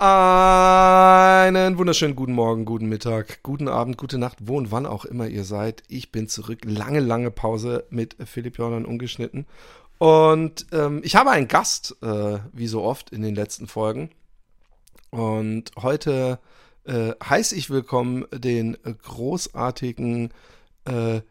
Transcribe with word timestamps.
Einen 0.00 1.76
wunderschönen 1.76 2.14
guten 2.14 2.32
Morgen, 2.32 2.64
guten 2.64 2.88
Mittag, 2.88 3.42
guten 3.42 3.66
Abend, 3.66 3.98
gute 3.98 4.16
Nacht, 4.16 4.38
wo 4.42 4.56
und 4.56 4.70
wann 4.70 4.86
auch 4.86 5.04
immer 5.04 5.26
ihr 5.26 5.42
seid. 5.42 5.82
Ich 5.88 6.12
bin 6.12 6.28
zurück. 6.28 6.60
Lange, 6.64 7.00
lange 7.00 7.32
Pause 7.32 7.84
mit 7.90 8.14
Philipp 8.24 8.58
Jordan 8.58 8.84
ungeschnitten. 8.84 9.44
Und 9.98 10.66
ähm, 10.70 11.00
ich 11.02 11.16
habe 11.16 11.32
einen 11.32 11.48
Gast, 11.48 11.96
äh, 12.00 12.38
wie 12.52 12.68
so 12.68 12.84
oft 12.84 13.10
in 13.10 13.22
den 13.22 13.34
letzten 13.34 13.66
Folgen. 13.66 14.10
Und 15.10 15.72
heute 15.76 16.38
äh, 16.84 17.14
heiße 17.20 17.56
ich 17.56 17.68
willkommen 17.68 18.24
den 18.32 18.76
großartigen 19.02 20.30
äh, 20.84 21.22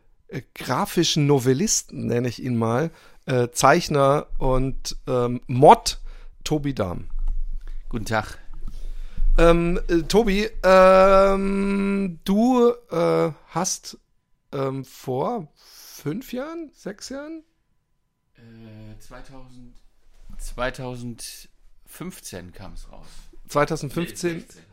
grafischen 0.56 1.26
Novellisten, 1.26 2.08
nenne 2.08 2.28
ich 2.28 2.44
ihn 2.44 2.58
mal, 2.58 2.92
äh, 3.28 3.48
Zeichner 3.50 4.28
und 4.40 4.98
ähm, 5.08 5.40
Mod 5.48 6.02
Tobi 6.44 6.76
Dahm. 6.76 7.06
Guten 7.88 8.04
Tag. 8.04 8.38
Ähm, 9.40 9.80
äh, 9.88 10.02
Tobi, 10.02 10.50
ähm, 10.64 12.20
du 12.24 12.72
äh, 12.90 13.32
hast 13.50 14.00
ähm, 14.52 14.84
vor 14.84 15.48
fünf 15.64 16.34
Jahren, 16.34 16.72
sechs 16.74 17.10
Jahren? 17.10 17.44
Äh, 18.36 18.98
2000, 19.00 19.76
2015 20.40 22.52
kam 22.52 22.74
es 22.74 22.92
raus. 22.92 23.06
2015 23.48 24.38
Nee, 24.38 24.40
16, 24.40 24.64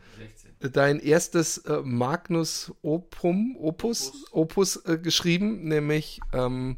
16. 0.61 0.71
dein 0.71 0.99
erstes 0.99 1.59
äh, 1.59 1.81
Magnus 1.83 2.73
Opum, 2.81 3.55
Opus, 3.59 4.07
Opus. 4.07 4.31
Opus 4.31 4.77
äh, 4.85 4.97
geschrieben, 4.97 5.67
nämlich 5.67 6.21
ähm, 6.33 6.77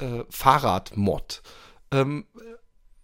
äh, 0.00 0.24
Fahrradmod. 0.28 1.42
Ähm, 1.92 2.26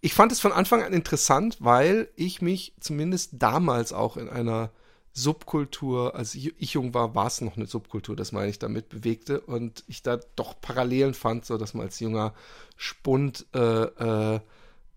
ich 0.03 0.13
fand 0.13 0.33
es 0.33 0.41
von 0.41 0.51
Anfang 0.51 0.83
an 0.83 0.91
interessant, 0.91 1.55
weil 1.61 2.09
ich 2.17 2.41
mich 2.41 2.73
zumindest 2.81 3.35
damals 3.39 3.93
auch 3.93 4.17
in 4.17 4.27
einer 4.27 4.69
Subkultur, 5.13 6.13
als 6.13 6.35
ich, 6.35 6.73
jung 6.73 6.93
war, 6.93 7.15
war 7.15 7.27
es 7.27 7.39
noch 7.39 7.55
eine 7.55 7.67
Subkultur, 7.67 8.13
das 8.17 8.33
meine 8.33 8.49
ich 8.49 8.59
damit, 8.59 8.89
bewegte 8.89 9.39
und 9.39 9.85
ich 9.87 10.03
da 10.03 10.19
doch 10.35 10.59
Parallelen 10.59 11.13
fand, 11.13 11.45
so 11.45 11.57
dass 11.57 11.73
man 11.73 11.85
als 11.85 12.01
junger 12.01 12.33
Spund 12.75 13.45
äh, 13.55 13.59
äh, 13.59 14.41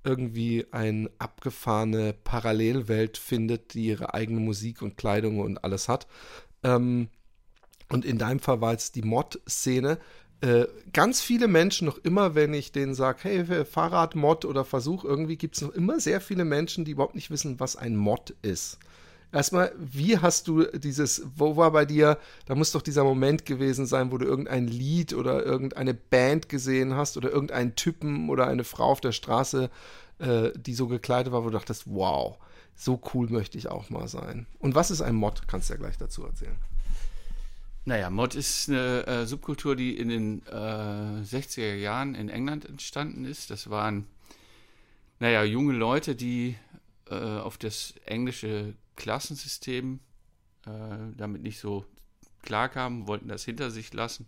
irgendwie 0.02 0.66
eine 0.72 1.08
abgefahrene 1.20 2.12
Parallelwelt 2.12 3.16
findet, 3.16 3.74
die 3.74 3.86
ihre 3.86 4.12
eigene 4.12 4.40
Musik 4.40 4.82
und 4.82 4.96
Kleidung 4.96 5.38
und 5.38 5.62
alles 5.62 5.88
hat. 5.88 6.08
Ähm, 6.64 7.10
und 7.88 8.04
in 8.04 8.18
deinem 8.18 8.40
Fall 8.40 8.60
war 8.60 8.74
es 8.74 8.90
die 8.90 9.02
Mod-Szene. 9.02 10.00
Äh, 10.42 10.66
ganz 10.92 11.22
viele 11.22 11.48
Menschen, 11.48 11.86
noch 11.86 11.98
immer, 11.98 12.34
wenn 12.34 12.52
ich 12.52 12.72
denen 12.72 12.94
sage, 12.94 13.18
hey, 13.22 13.64
Fahrradmod 13.64 14.44
oder 14.44 14.64
Versuch, 14.64 15.04
irgendwie 15.04 15.36
gibt 15.36 15.56
es 15.56 15.62
noch 15.62 15.70
immer 15.70 15.98
sehr 15.98 16.20
viele 16.20 16.44
Menschen, 16.44 16.84
die 16.84 16.92
überhaupt 16.92 17.14
nicht 17.14 17.30
wissen, 17.30 17.58
was 17.58 17.76
ein 17.76 17.96
Mod 17.96 18.34
ist. 18.42 18.78
Erstmal, 19.32 19.72
wie 19.78 20.18
hast 20.18 20.46
du 20.46 20.64
dieses, 20.64 21.22
wo 21.36 21.56
war 21.56 21.70
bei 21.72 21.84
dir, 21.84 22.18
da 22.46 22.54
muss 22.54 22.72
doch 22.72 22.82
dieser 22.82 23.02
Moment 23.02 23.44
gewesen 23.44 23.86
sein, 23.86 24.12
wo 24.12 24.18
du 24.18 24.26
irgendein 24.26 24.68
Lied 24.68 25.14
oder 25.14 25.44
irgendeine 25.44 25.94
Band 25.94 26.48
gesehen 26.48 26.94
hast 26.94 27.16
oder 27.16 27.30
irgendeinen 27.30 27.74
Typen 27.74 28.28
oder 28.30 28.46
eine 28.46 28.64
Frau 28.64 28.84
auf 28.84 29.00
der 29.00 29.12
Straße, 29.12 29.70
äh, 30.18 30.50
die 30.56 30.74
so 30.74 30.86
gekleidet 30.86 31.32
war, 31.32 31.42
wo 31.42 31.48
du 31.48 31.58
dachtest, 31.58 31.84
wow, 31.86 32.36
so 32.76 33.00
cool 33.14 33.28
möchte 33.28 33.58
ich 33.58 33.68
auch 33.68 33.90
mal 33.90 34.06
sein. 34.06 34.46
Und 34.58 34.74
was 34.74 34.90
ist 34.90 35.00
ein 35.00 35.14
Mod? 35.14 35.48
Kannst 35.48 35.70
du 35.70 35.74
ja 35.74 35.80
gleich 35.80 35.96
dazu 35.96 36.24
erzählen. 36.24 36.56
Naja, 37.88 38.10
Mod 38.10 38.34
ist 38.34 38.68
eine 38.68 39.06
äh, 39.06 39.26
Subkultur, 39.26 39.76
die 39.76 39.96
in 39.96 40.08
den 40.08 40.46
äh, 40.48 41.22
60er 41.22 41.76
Jahren 41.76 42.16
in 42.16 42.28
England 42.28 42.64
entstanden 42.64 43.24
ist. 43.24 43.48
Das 43.52 43.70
waren, 43.70 44.08
naja, 45.20 45.44
junge 45.44 45.72
Leute, 45.72 46.16
die 46.16 46.56
äh, 47.08 47.14
auf 47.14 47.58
das 47.58 47.94
englische 48.04 48.74
Klassensystem 48.96 50.00
äh, 50.66 50.70
damit 51.16 51.42
nicht 51.42 51.60
so 51.60 51.86
klarkamen, 52.42 53.06
wollten 53.06 53.28
das 53.28 53.44
hinter 53.44 53.70
sich 53.70 53.94
lassen 53.94 54.26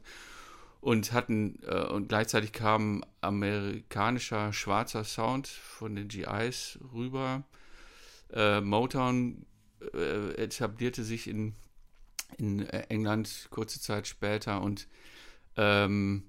und 0.81 1.11
hatten, 1.11 1.59
äh, 1.67 1.83
und 1.83 2.09
gleichzeitig 2.09 2.53
kam 2.53 3.03
amerikanischer 3.23 4.53
schwarzer 4.53 5.03
Sound 5.03 5.49
von 5.49 5.97
den 5.97 6.07
GIs 6.07 6.79
rüber. 6.93 7.43
Äh, 8.33 8.61
Motown 8.61 9.45
etablierte 10.37 11.05
sich 11.05 11.29
in 11.29 11.55
in 12.37 12.61
äh, 12.61 12.87
England 12.89 13.49
kurze 13.51 13.81
Zeit 13.81 14.07
später 14.07 14.61
und 14.61 14.87
ähm, 15.57 16.25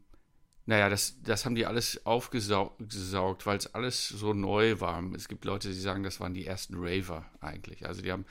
naja, 0.65 0.87
das, 0.87 1.15
das 1.23 1.45
haben 1.45 1.55
die 1.55 1.65
alles 1.65 2.05
aufgesaugt, 2.05 3.45
weil 3.45 3.57
es 3.57 3.73
alles 3.73 4.07
so 4.07 4.33
neu 4.33 4.79
war. 4.79 5.03
Es 5.15 5.27
gibt 5.27 5.43
Leute, 5.43 5.69
die 5.69 5.79
sagen, 5.79 6.03
das 6.03 6.19
waren 6.19 6.35
die 6.35 6.45
ersten 6.45 6.75
Raver 6.77 7.25
eigentlich. 7.41 7.87
Also 7.87 8.03
die 8.03 8.11
haben 8.11 8.25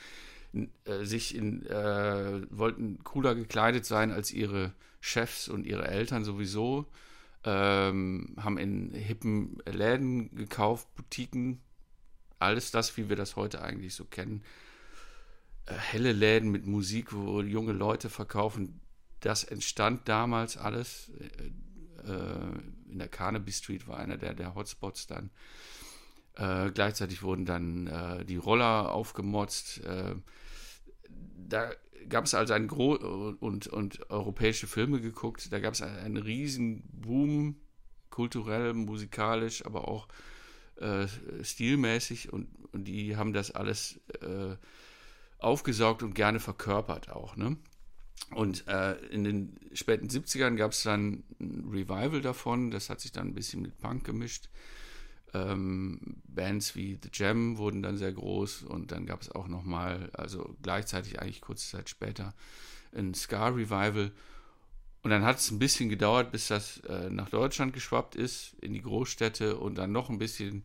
äh, 0.84 1.04
sich 1.04 1.34
in, 1.34 1.66
äh, 1.66 2.40
wollten 2.50 3.02
cooler 3.02 3.34
gekleidet 3.34 3.86
sein 3.86 4.12
als 4.12 4.32
ihre 4.32 4.72
Chefs 5.00 5.48
und 5.48 5.66
ihre 5.66 5.88
Eltern 5.88 6.22
sowieso, 6.22 6.86
ähm, 7.42 8.36
haben 8.38 8.56
in 8.56 8.92
hippen 8.92 9.58
Läden 9.66 10.32
gekauft, 10.36 10.86
Boutiquen, 10.94 11.60
alles 12.38 12.70
das, 12.70 12.96
wie 12.96 13.08
wir 13.08 13.16
das 13.16 13.34
heute 13.34 13.62
eigentlich 13.62 13.94
so 13.94 14.04
kennen 14.04 14.44
helle 15.74 16.12
Läden 16.12 16.50
mit 16.50 16.66
Musik, 16.66 17.12
wo 17.12 17.42
junge 17.42 17.72
Leute 17.72 18.08
verkaufen. 18.08 18.80
Das 19.20 19.44
entstand 19.44 20.08
damals 20.08 20.56
alles. 20.56 21.10
Äh, 22.04 22.10
in 22.90 22.98
der 22.98 23.08
Carnaby 23.08 23.52
Street 23.52 23.86
war 23.86 23.98
einer 23.98 24.16
der, 24.16 24.34
der 24.34 24.54
Hotspots 24.54 25.06
dann. 25.06 25.30
Äh, 26.36 26.70
gleichzeitig 26.70 27.22
wurden 27.22 27.44
dann 27.44 27.86
äh, 27.86 28.24
die 28.24 28.36
Roller 28.36 28.92
aufgemotzt. 28.92 29.84
Äh, 29.84 30.14
da 31.36 31.70
gab 32.08 32.24
es 32.24 32.34
also 32.34 32.54
einen 32.54 32.68
Gro 32.68 32.94
und, 33.40 33.66
und 33.66 34.10
europäische 34.10 34.66
Filme 34.66 35.00
geguckt. 35.00 35.52
Da 35.52 35.58
gab 35.58 35.74
es 35.74 35.82
einen, 35.82 35.98
einen 35.98 36.16
riesen 36.16 36.82
Boom, 36.92 37.56
kulturell, 38.10 38.72
musikalisch, 38.72 39.66
aber 39.66 39.88
auch 39.88 40.08
äh, 40.76 41.06
stilmäßig. 41.42 42.32
Und, 42.32 42.48
und 42.72 42.84
die 42.84 43.16
haben 43.16 43.32
das 43.32 43.50
alles 43.50 44.00
aufgesaugt 45.38 46.02
und 46.02 46.14
gerne 46.14 46.40
verkörpert 46.40 47.10
auch. 47.10 47.36
Ne? 47.36 47.56
Und 48.30 48.66
äh, 48.68 48.94
in 49.06 49.24
den 49.24 49.56
späten 49.72 50.08
70ern 50.08 50.56
gab 50.56 50.72
es 50.72 50.82
dann 50.82 51.24
ein 51.40 51.68
Revival 51.70 52.20
davon, 52.20 52.70
das 52.70 52.90
hat 52.90 53.00
sich 53.00 53.12
dann 53.12 53.28
ein 53.28 53.34
bisschen 53.34 53.62
mit 53.62 53.78
Punk 53.78 54.04
gemischt. 54.04 54.48
Ähm, 55.34 56.00
Bands 56.24 56.74
wie 56.74 56.98
The 57.02 57.10
Jam 57.12 57.58
wurden 57.58 57.82
dann 57.82 57.96
sehr 57.96 58.12
groß 58.12 58.62
und 58.62 58.92
dann 58.92 59.06
gab 59.06 59.22
es 59.22 59.30
auch 59.30 59.46
nochmal, 59.48 60.10
also 60.12 60.56
gleichzeitig 60.62 61.20
eigentlich 61.20 61.40
kurze 61.40 61.70
Zeit 61.70 61.88
später, 61.88 62.34
ein 62.94 63.14
Ska-Revival. 63.14 64.12
Und 65.02 65.10
dann 65.10 65.24
hat 65.24 65.38
es 65.38 65.50
ein 65.50 65.58
bisschen 65.58 65.88
gedauert, 65.88 66.32
bis 66.32 66.48
das 66.48 66.78
äh, 66.80 67.08
nach 67.08 67.30
Deutschland 67.30 67.72
geschwappt 67.72 68.16
ist, 68.16 68.56
in 68.60 68.74
die 68.74 68.82
Großstädte 68.82 69.56
und 69.56 69.76
dann 69.76 69.92
noch 69.92 70.10
ein 70.10 70.18
bisschen 70.18 70.64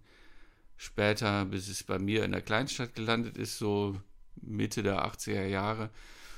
später, 0.76 1.46
bis 1.46 1.70
es 1.70 1.84
bei 1.84 2.00
mir 2.00 2.26
in 2.26 2.32
der 2.32 2.42
Kleinstadt 2.42 2.96
gelandet 2.96 3.38
ist, 3.38 3.58
so 3.58 4.00
Mitte 4.42 4.84
der 4.84 5.06
80er 5.06 5.46
Jahre. 5.46 5.90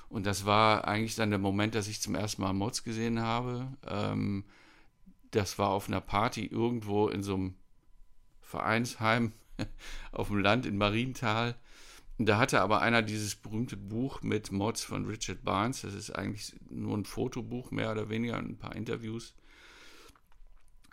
Und 0.10 0.26
das 0.26 0.46
war 0.46 0.88
eigentlich 0.88 1.16
dann 1.16 1.30
der 1.30 1.40
Moment, 1.40 1.76
dass 1.76 1.88
ich 1.88 2.02
zum 2.02 2.16
ersten 2.16 2.42
Mal 2.42 2.54
Mods 2.54 2.84
gesehen 2.84 3.22
habe. 3.22 3.68
Ähm, 3.88 4.46
das 5.32 5.58
war 5.58 5.70
auf 5.70 5.88
einer 5.88 6.02
Party 6.02 6.46
irgendwo 6.46 7.08
in 7.08 7.24
so 7.24 7.36
einem 7.36 7.56
Vereinsheim 8.42 9.34
auf 10.12 10.28
dem 10.28 10.40
Land 10.40 10.66
in 10.66 10.78
Marienthal. 10.78 11.56
Und 12.18 12.28
da 12.28 12.38
hatte 12.38 12.62
aber 12.62 12.82
einer 12.82 13.02
dieses 13.02 13.36
berühmte 13.36 13.76
Buch 13.76 14.22
mit 14.22 14.52
Mods 14.52 14.84
von 14.84 15.06
Richard 15.06 15.44
Barnes. 15.44 15.82
Das 15.82 15.94
ist 15.94 16.12
eigentlich 16.12 16.56
nur 16.70 16.98
ein 16.98 17.06
Fotobuch, 17.06 17.72
mehr 17.72 17.92
oder 17.92 18.10
weniger, 18.10 18.38
und 18.38 18.52
ein 18.52 18.58
paar 18.58 18.76
Interviews. 18.76 19.34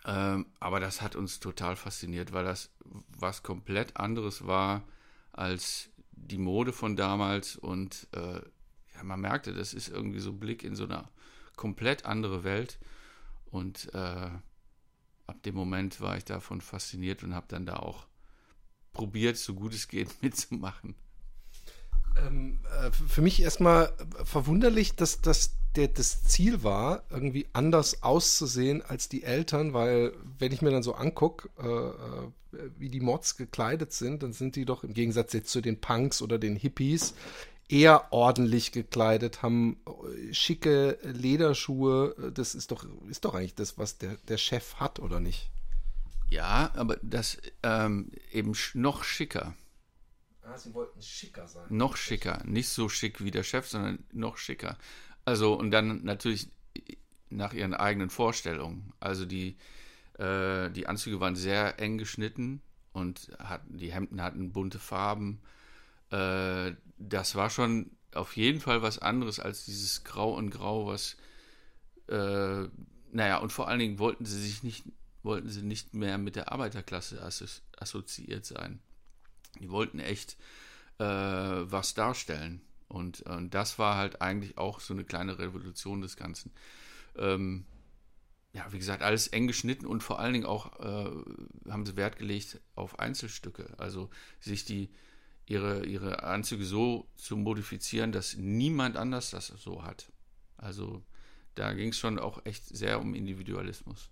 Ähm, 0.04 0.46
aber 0.58 0.80
das 0.80 1.00
hat 1.00 1.14
uns 1.14 1.38
total 1.38 1.76
fasziniert, 1.76 2.32
weil 2.32 2.44
das 2.44 2.70
was 3.16 3.44
komplett 3.44 3.96
anderes 3.96 4.46
war 4.46 4.82
als 5.30 5.91
die 6.22 6.38
Mode 6.38 6.72
von 6.72 6.97
damals 6.97 7.57
und 7.57 8.09
äh, 8.13 8.41
ja, 8.95 9.03
man 9.03 9.21
merkte, 9.21 9.53
das 9.53 9.74
ist 9.74 9.89
irgendwie 9.89 10.21
so 10.21 10.30
ein 10.30 10.41
Blick 10.41 10.63
in 10.65 10.77
so 10.77 10.84
eine 10.84 11.09
komplett 11.57 12.04
andere 12.04 12.45
Welt 12.45 12.78
und 13.51 13.92
äh, 13.95 14.30
ab 15.27 15.42
dem 15.45 15.54
Moment 15.54 16.01
war 16.01 16.16
ich 16.16 16.24
davon 16.24 16.60
fasziniert 16.60 17.22
und 17.22 17.34
habe 17.34 17.47
dann 17.48 17.66
da 17.66 17.77
auch 17.77 18.07
probiert, 18.92 19.36
so 19.36 19.54
gut 19.54 19.74
es 19.74 19.89
geht, 19.89 20.10
mitzumachen. 20.22 20.95
Ähm, 22.16 22.60
äh, 22.80 22.91
für 22.92 23.22
mich 23.22 23.41
erstmal 23.41 23.92
verwunderlich, 24.25 24.97
dass 24.97 25.21
das 25.21 25.57
der, 25.77 25.89
das 25.89 26.24
Ziel 26.24 26.63
war, 26.63 27.04
irgendwie 27.10 27.47
anders 27.53 28.03
auszusehen 28.03 28.83
als 28.83 29.09
die 29.09 29.22
Eltern, 29.22 29.72
weil 29.72 30.13
wenn 30.39 30.53
ich 30.53 30.63
mir 30.63 30.71
dann 30.71 30.83
so 30.83 30.95
angucke, 30.95 31.48
äh, 31.59 32.57
äh, 32.57 32.71
wie 32.78 32.89
die 32.89 33.01
Mods 33.01 33.36
gekleidet 33.36 33.92
sind, 33.92 34.22
dann 34.22 34.33
sind 34.33 34.57
die 34.57 34.65
doch 34.65 34.84
im 34.84 34.95
Gegensatz 34.95 35.33
jetzt 35.33 35.51
zu 35.51 35.60
den 35.60 35.80
Punks 35.80 36.21
oder 36.21 36.39
den 36.39 36.57
Hippies 36.57 37.15
eher 37.69 38.13
ordentlich 38.13 38.72
gekleidet, 38.72 39.42
haben 39.42 39.80
äh, 39.86 40.34
schicke 40.34 40.98
Lederschuhe. 41.03 42.33
Das 42.34 42.54
ist 42.54 42.71
doch, 42.71 42.84
ist 43.09 43.25
doch 43.25 43.34
eigentlich 43.34 43.54
das, 43.54 43.78
was 43.78 43.98
der, 43.98 44.16
der 44.28 44.36
Chef 44.36 44.75
hat, 44.77 45.01
oder 45.01 45.21
nicht? 45.21 45.51
Ja, 46.28 46.71
aber 46.75 46.97
das 47.03 47.39
ähm, 47.63 48.10
eben 48.30 48.53
noch 48.75 49.04
schicker. 49.04 49.54
Ah, 50.42 50.59
sie 50.59 50.75
wollten 50.75 51.01
schicker 51.01 51.47
sein. 51.47 51.65
Noch 51.68 51.97
schicker. 51.97 52.42
Nicht 52.45 52.68
so 52.68 52.89
schick 52.89 53.22
wie 53.22 53.30
der 53.30 53.42
Chef, 53.42 53.68
sondern 53.68 54.04
noch 54.13 54.36
schicker. 54.39 54.77
Also, 55.24 55.54
und 55.54 55.71
dann 55.71 56.04
natürlich 56.04 56.48
nach 57.30 57.53
ihren 57.53 57.74
eigenen 57.74 58.10
Vorstellungen. 58.10 58.92
Also 59.01 59.24
die, 59.24 59.57
äh, 60.19 60.71
die 60.71 60.86
Anzüge 60.86 61.21
waren 61.21 61.36
sehr 61.36 61.78
eng 61.80 61.98
geschnitten 61.98 62.60
und 62.92 63.30
hatten, 63.39 63.78
die 63.78 63.92
Hemden 63.92 64.21
hatten 64.21 64.53
bunte 64.53 64.78
Farben. 64.78 65.41
Äh, 66.10 66.72
das 66.98 67.34
war 67.34 67.51
schon 67.51 67.91
auf 68.15 68.36
jeden 68.36 68.60
Fall 68.60 68.83
was 68.83 68.98
anderes 68.98 69.41
als 69.41 69.65
dieses 69.65 70.04
Grau 70.04 70.34
und 70.34 70.51
Grau, 70.51 70.86
was 70.86 71.16
äh, 72.09 72.68
naja, 73.13 73.39
und 73.39 73.53
vor 73.53 73.68
allen 73.68 73.78
Dingen 73.78 73.98
wollten 73.98 74.25
sie 74.25 74.41
sich 74.41 74.63
nicht, 74.63 74.84
wollten 75.22 75.48
sie 75.48 75.63
nicht 75.63 75.95
mehr 75.95 76.18
mit 76.18 76.34
der 76.34 76.51
Arbeiterklasse 76.51 77.22
assoziiert 77.78 78.47
sein. 78.47 78.80
Die 79.60 79.71
wollten 79.71 79.98
echt 79.98 80.36
äh, 80.98 81.04
was 81.04 81.95
darstellen. 81.95 82.63
Und, 82.92 83.22
und 83.22 83.54
das 83.54 83.78
war 83.78 83.97
halt 83.97 84.21
eigentlich 84.21 84.59
auch 84.59 84.78
so 84.78 84.92
eine 84.92 85.04
kleine 85.04 85.39
Revolution 85.39 86.03
des 86.03 86.16
Ganzen. 86.16 86.53
Ähm, 87.16 87.65
ja, 88.53 88.71
wie 88.71 88.78
gesagt, 88.78 89.03
alles 89.03 89.28
eng 89.28 89.47
geschnitten 89.47 89.86
und 89.86 90.03
vor 90.03 90.18
allen 90.18 90.34
Dingen 90.34 90.44
auch 90.44 90.78
äh, 90.78 91.71
haben 91.71 91.86
sie 91.86 91.97
Wert 91.97 92.18
gelegt 92.18 92.60
auf 92.74 92.98
Einzelstücke. 92.98 93.72
Also 93.78 94.10
sich 94.41 94.66
die, 94.66 94.91
ihre, 95.47 95.86
ihre 95.86 96.22
Anzüge 96.22 96.66
so 96.66 97.09
zu 97.16 97.39
modifizieren, 97.39 98.12
dass 98.12 98.36
niemand 98.36 98.98
anders 98.98 99.30
das 99.30 99.47
so 99.47 99.84
hat. 99.84 100.12
Also 100.59 101.03
da 101.54 101.72
ging 101.72 101.89
es 101.89 101.98
schon 101.98 102.18
auch 102.18 102.44
echt 102.44 102.65
sehr 102.66 103.00
um 103.00 103.15
Individualismus. 103.15 104.10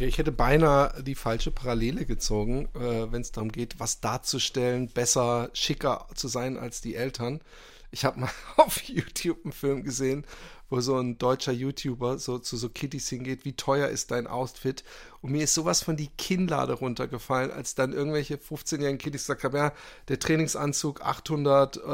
Okay, 0.00 0.08
ich 0.08 0.16
hätte 0.16 0.32
beinahe 0.32 1.02
die 1.02 1.14
falsche 1.14 1.50
Parallele 1.50 2.06
gezogen, 2.06 2.70
äh, 2.74 3.12
wenn 3.12 3.20
es 3.20 3.32
darum 3.32 3.52
geht, 3.52 3.78
was 3.80 4.00
darzustellen, 4.00 4.88
besser, 4.88 5.50
schicker 5.52 6.06
zu 6.14 6.26
sein 6.26 6.56
als 6.56 6.80
die 6.80 6.94
Eltern. 6.94 7.42
Ich 7.90 8.06
habe 8.06 8.20
mal 8.20 8.30
auf 8.56 8.80
YouTube 8.84 9.44
einen 9.44 9.52
Film 9.52 9.82
gesehen, 9.84 10.24
wo 10.70 10.80
so 10.80 10.96
ein 10.96 11.18
deutscher 11.18 11.52
YouTuber 11.52 12.18
so 12.18 12.38
zu 12.38 12.56
so 12.56 12.68
Kittys 12.68 13.08
hingeht, 13.08 13.44
wie 13.44 13.52
teuer 13.52 13.88
ist 13.88 14.10
dein 14.12 14.26
Outfit? 14.26 14.84
Und 15.22 15.32
mir 15.32 15.44
ist 15.44 15.52
sowas 15.52 15.82
von 15.82 15.96
die 15.96 16.08
Kinnlade 16.16 16.72
runtergefallen, 16.72 17.50
als 17.50 17.74
dann 17.74 17.92
irgendwelche 17.92 18.36
15-jährigen 18.36 18.96
Kittys 18.98 19.22
gesagt 19.22 19.44
haben, 19.44 19.56
ja, 19.56 19.72
der 20.08 20.18
Trainingsanzug 20.18 21.02
800 21.02 21.76
äh, 21.76 21.80
äh, 21.80 21.84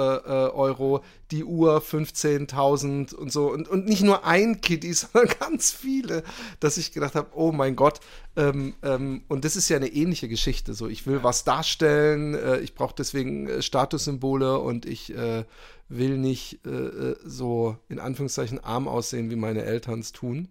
Euro, 0.51 1.03
die 1.33 1.43
Uhr 1.43 1.79
15.000 1.79 3.15
und 3.15 3.33
so. 3.33 3.51
Und, 3.51 3.67
und 3.67 3.87
nicht 3.87 4.03
nur 4.03 4.25
ein 4.25 4.61
Kitty, 4.61 4.93
sondern 4.93 5.35
ganz 5.41 5.73
viele, 5.73 6.23
dass 6.61 6.77
ich 6.77 6.93
gedacht 6.93 7.17
habe, 7.17 7.31
oh 7.35 7.51
mein 7.51 7.75
Gott. 7.75 7.99
Ähm, 8.37 8.75
ähm, 8.83 9.25
und 9.27 9.45
das 9.45 9.57
ist 9.57 9.69
ja 9.71 9.77
eine 9.77 9.89
ähnliche 9.89 10.29
Geschichte. 10.29 10.75
So, 10.75 10.87
ich 10.87 11.07
will 11.07 11.25
was 11.25 11.43
darstellen, 11.43 12.35
äh, 12.35 12.59
ich 12.59 12.75
brauche 12.75 12.95
deswegen 12.97 13.49
äh, 13.49 13.63
Statussymbole 13.63 14.59
und 14.59 14.87
ich 14.87 15.13
äh, 15.17 15.45
will 15.89 16.19
nicht 16.19 16.65
äh, 16.67 17.15
so 17.25 17.77
in 17.89 17.99
Anführungszeichen 17.99 18.63
arm 18.67 18.89
aussehen, 18.89 19.31
wie 19.31 19.37
meine 19.37 19.63
Eltern 19.63 20.01
es 20.01 20.13
tun. 20.13 20.49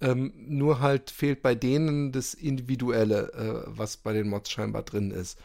Ähm, 0.00 0.32
nur 0.36 0.80
halt 0.80 1.10
fehlt 1.10 1.42
bei 1.42 1.54
denen 1.54 2.12
das 2.12 2.34
Individuelle, 2.34 3.32
äh, 3.32 3.62
was 3.66 3.96
bei 3.96 4.12
den 4.12 4.28
Mods 4.28 4.50
scheinbar 4.50 4.82
drin 4.82 5.10
ist. 5.10 5.38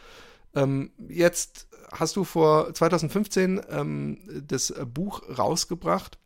Ähm, 0.54 0.92
jetzt 1.08 1.66
hast 1.90 2.16
du 2.16 2.24
vor 2.24 2.72
2015 2.72 3.60
ähm, 3.68 4.18
das 4.46 4.72
Buch 4.92 5.22
rausgebracht. 5.36 6.18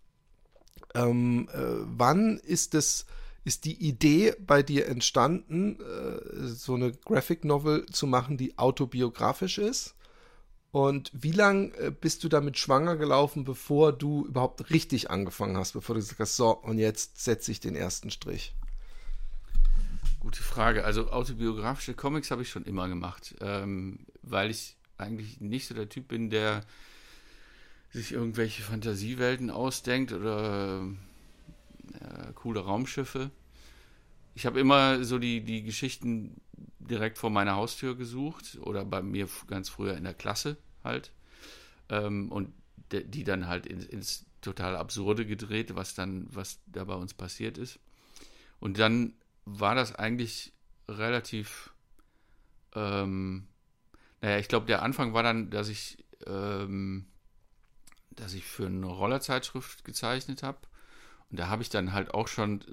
Ähm, 0.95 1.49
äh, 1.53 1.59
wann 1.85 2.39
ist 2.39 2.75
das, 2.75 3.07
ist 3.45 3.65
die 3.65 3.83
Idee 3.83 4.35
bei 4.39 4.63
dir 4.63 4.87
entstanden, 4.87 5.79
äh, 5.81 6.47
so 6.47 6.75
eine 6.75 6.93
Graphic 6.93 7.45
Novel 7.45 7.87
zu 7.87 8.07
machen, 8.07 8.37
die 8.37 8.59
autobiografisch 8.59 9.59
ist? 9.59 9.95
Und 10.71 11.11
wie 11.15 11.33
lang 11.33 11.73
äh, 11.75 11.91
bist 11.91 12.25
du 12.25 12.29
damit 12.29 12.59
schwanger 12.59 12.97
gelaufen, 12.97 13.45
bevor 13.45 13.93
du 13.93 14.27
überhaupt 14.27 14.71
richtig 14.71 15.11
angefangen 15.11 15.57
hast, 15.57 15.73
bevor 15.73 15.95
du 15.95 16.01
gesagt 16.01 16.21
hast, 16.21 16.37
so, 16.37 16.51
und 16.51 16.79
jetzt 16.79 17.23
setze 17.23 17.51
ich 17.51 17.61
den 17.61 17.75
ersten 17.75 18.11
Strich? 18.11 18.55
Gute 20.21 20.43
Frage. 20.43 20.85
Also 20.85 21.11
autobiografische 21.11 21.95
Comics 21.95 22.31
habe 22.31 22.43
ich 22.43 22.51
schon 22.51 22.65
immer 22.65 22.89
gemacht, 22.89 23.35
ähm, 23.41 24.01
weil 24.23 24.51
ich 24.51 24.77
eigentlich 24.99 25.41
nicht 25.41 25.69
so 25.69 25.75
der 25.75 25.89
Typ 25.89 26.09
bin, 26.09 26.29
der 26.29 26.65
sich 27.91 28.13
irgendwelche 28.13 28.63
Fantasiewelten 28.63 29.51
ausdenkt 29.51 30.13
oder 30.13 30.87
äh, 31.95 32.33
coole 32.35 32.61
Raumschiffe. 32.61 33.31
Ich 34.35 34.45
habe 34.45 34.61
immer 34.61 35.03
so 35.05 35.19
die, 35.19 35.41
die 35.41 35.63
Geschichten 35.63 36.41
direkt 36.79 37.19
vor 37.19 37.31
meiner 37.31 37.57
Haustür 37.57 37.97
gesucht 37.97 38.59
oder 38.61 38.85
bei 38.85 39.03
mir 39.03 39.29
ganz 39.47 39.69
früher 39.69 39.97
in 39.97 40.05
der 40.05 40.15
Klasse 40.15 40.57
halt. 40.85 41.13
Ähm, 41.89 42.31
und 42.31 42.53
die 42.93 43.25
dann 43.25 43.47
halt 43.47 43.67
ins, 43.67 43.85
ins 43.85 44.27
total 44.41 44.77
Absurde 44.77 45.27
gedreht, 45.27 45.75
was 45.75 45.95
dann, 45.95 46.27
was 46.31 46.61
da 46.67 46.85
bei 46.85 46.95
uns 46.95 47.15
passiert 47.15 47.59
ist. 47.59 47.79
Und 48.61 48.79
dann 48.79 49.15
war 49.45 49.75
das 49.75 49.95
eigentlich 49.95 50.53
relativ, 50.89 51.71
ähm, 52.75 53.47
naja, 54.21 54.39
ich 54.39 54.49
glaube, 54.49 54.67
der 54.67 54.83
Anfang 54.83 55.15
war 55.15 55.23
dann, 55.23 55.51
dass 55.51 55.69
ich, 55.69 56.05
ähm, 56.27 57.07
dass 58.11 58.35
ich 58.35 58.45
für 58.45 58.67
eine 58.67 58.87
Rollerzeitschrift 58.87 59.85
gezeichnet 59.85 60.43
habe. 60.43 60.59
Und 61.31 61.39
da 61.39 61.49
habe 61.49 61.63
ich 61.63 61.69
dann 61.69 61.93
halt 61.93 62.15
auch 62.15 62.29
schon, 62.29 62.65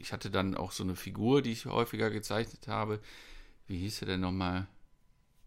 ich 0.00 0.12
hatte 0.12 0.30
dann 0.30 0.56
auch 0.56 0.72
so 0.72 0.82
eine 0.82 0.96
Figur, 0.96 1.42
die 1.42 1.52
ich 1.52 1.66
häufiger 1.66 2.10
gezeichnet 2.10 2.68
habe. 2.68 3.00
Wie 3.66 3.78
hieß 3.78 3.98
sie 3.98 4.06
denn 4.06 4.20
nochmal? 4.20 4.66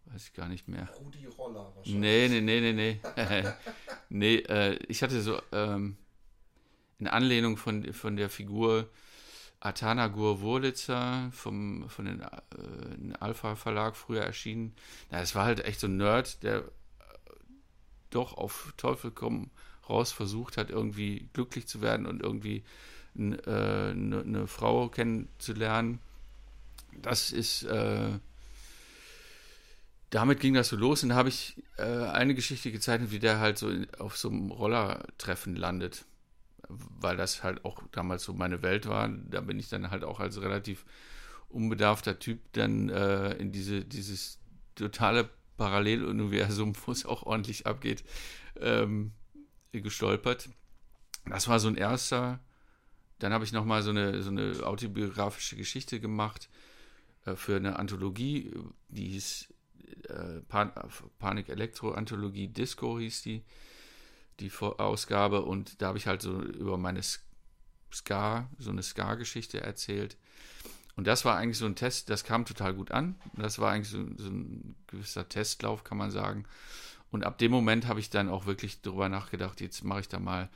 Weiß 0.06 0.26
ich 0.26 0.34
gar 0.34 0.48
nicht 0.48 0.68
mehr. 0.68 0.88
Rudi 1.00 1.26
Roller 1.26 1.72
wahrscheinlich. 1.74 1.94
Nee, 1.94 2.28
nee, 2.28 2.40
nee, 2.40 2.72
nee, 2.72 3.00
nee. 3.16 3.52
nee, 4.08 4.36
äh, 4.36 4.78
ich 4.88 5.02
hatte 5.02 5.20
so 5.22 5.40
ähm, 5.52 5.96
in 6.98 7.08
Anlehnung 7.08 7.56
von, 7.56 7.92
von 7.92 8.16
der 8.16 8.28
Figur 8.28 8.88
Atanagur 9.60 10.40
Wurlitzer 10.40 11.30
vom, 11.32 11.88
von 11.88 12.04
den 12.04 12.20
äh, 12.20 13.14
Alpha 13.18 13.56
Verlag 13.56 13.96
früher 13.96 14.22
erschienen. 14.22 14.74
Ja, 15.10 15.20
es 15.20 15.34
war 15.34 15.46
halt 15.46 15.64
echt 15.64 15.80
so 15.80 15.86
ein 15.86 15.96
Nerd, 15.96 16.42
der 16.42 16.58
äh, 16.58 16.64
doch 18.10 18.36
auf 18.36 18.74
Teufel 18.76 19.10
komm 19.10 19.50
raus 19.88 20.12
versucht 20.12 20.56
hat, 20.56 20.70
irgendwie 20.70 21.28
glücklich 21.32 21.66
zu 21.66 21.80
werden 21.80 22.06
und 22.06 22.22
irgendwie 22.22 22.64
eine 23.16 23.36
äh, 23.46 23.94
ne, 23.94 24.46
Frau 24.46 24.88
kennenzulernen. 24.88 26.00
Das 27.02 27.32
ist 27.32 27.64
äh, 27.64 28.18
damit 30.14 30.38
ging 30.38 30.54
das 30.54 30.68
so 30.68 30.76
los 30.76 31.02
und 31.02 31.08
da 31.08 31.16
habe 31.16 31.28
ich 31.28 31.60
äh, 31.76 31.82
eine 31.82 32.36
Geschichte 32.36 32.70
gezeichnet, 32.70 33.10
wie 33.10 33.18
der 33.18 33.40
halt 33.40 33.58
so 33.58 33.72
auf 33.98 34.16
so 34.16 34.30
einem 34.30 34.52
Rollertreffen 34.52 35.56
landet. 35.56 36.04
Weil 36.68 37.16
das 37.16 37.42
halt 37.42 37.64
auch 37.64 37.82
damals 37.90 38.22
so 38.22 38.32
meine 38.32 38.62
Welt 38.62 38.86
war. 38.86 39.08
Da 39.08 39.40
bin 39.40 39.58
ich 39.58 39.68
dann 39.68 39.90
halt 39.90 40.04
auch 40.04 40.20
als 40.20 40.40
relativ 40.40 40.84
unbedarfter 41.48 42.20
Typ 42.20 42.38
dann 42.52 42.90
äh, 42.90 43.32
in 43.34 43.50
diese, 43.50 43.84
dieses 43.84 44.38
totale 44.76 45.28
Paralleluniversum, 45.56 46.74
wo 46.86 46.92
es 46.92 47.04
auch 47.04 47.24
ordentlich 47.24 47.66
abgeht, 47.66 48.04
ähm, 48.60 49.10
gestolpert. 49.72 50.48
Das 51.26 51.48
war 51.48 51.58
so 51.58 51.66
ein 51.66 51.76
erster. 51.76 52.38
Dann 53.24 53.32
habe 53.32 53.46
ich 53.46 53.52
nochmal 53.52 53.82
so 53.82 53.88
eine, 53.88 54.20
so 54.20 54.28
eine 54.28 54.66
autobiografische 54.66 55.56
Geschichte 55.56 55.98
gemacht 55.98 56.50
äh, 57.24 57.36
für 57.36 57.56
eine 57.56 57.78
Anthologie, 57.78 58.52
die 58.90 59.08
hieß 59.08 59.48
äh, 60.10 60.40
Pan 60.46 60.70
Panik 61.18 61.48
Elektro 61.48 61.92
Anthologie 61.92 62.48
Disco 62.48 62.98
hieß 62.98 63.22
die, 63.22 63.42
die 64.40 64.52
Ausgabe 64.60 65.40
und 65.40 65.80
da 65.80 65.86
habe 65.86 65.96
ich 65.96 66.06
halt 66.06 66.20
so 66.20 66.38
über 66.38 66.76
meine 66.76 67.00
Ska, 67.90 68.46
so 68.58 68.70
eine 68.70 68.82
Ska-Geschichte 68.82 69.58
erzählt. 69.58 70.18
Und 70.94 71.06
das 71.06 71.24
war 71.24 71.38
eigentlich 71.38 71.56
so 71.56 71.64
ein 71.64 71.76
Test, 71.76 72.10
das 72.10 72.24
kam 72.24 72.44
total 72.44 72.74
gut 72.74 72.90
an. 72.90 73.14
Das 73.38 73.58
war 73.58 73.72
eigentlich 73.72 73.88
so, 73.88 74.04
so 74.18 74.28
ein 74.28 74.74
gewisser 74.86 75.26
Testlauf, 75.30 75.82
kann 75.82 75.96
man 75.96 76.10
sagen. 76.10 76.44
Und 77.10 77.24
ab 77.24 77.38
dem 77.38 77.52
Moment 77.52 77.86
habe 77.86 78.00
ich 78.00 78.10
dann 78.10 78.28
auch 78.28 78.44
wirklich 78.44 78.82
darüber 78.82 79.08
nachgedacht, 79.08 79.62
jetzt 79.62 79.82
mache 79.82 80.00
ich 80.00 80.08
da 80.08 80.18
mal 80.18 80.50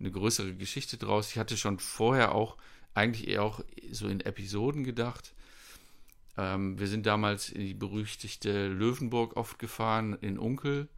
eine 0.00 0.10
größere 0.10 0.54
Geschichte 0.54 0.96
draus. 0.96 1.30
Ich 1.30 1.38
hatte 1.38 1.56
schon 1.56 1.78
vorher 1.78 2.34
auch 2.34 2.56
eigentlich 2.94 3.28
eher 3.28 3.42
auch 3.42 3.60
so 3.90 4.08
in 4.08 4.20
Episoden 4.20 4.84
gedacht. 4.84 5.34
Ähm, 6.36 6.78
wir 6.78 6.86
sind 6.86 7.06
damals 7.06 7.48
in 7.48 7.60
die 7.62 7.74
berüchtigte 7.74 8.68
Löwenburg 8.68 9.36
oft 9.36 9.58
gefahren, 9.58 10.16
in 10.20 10.38
Unkel. 10.38 10.88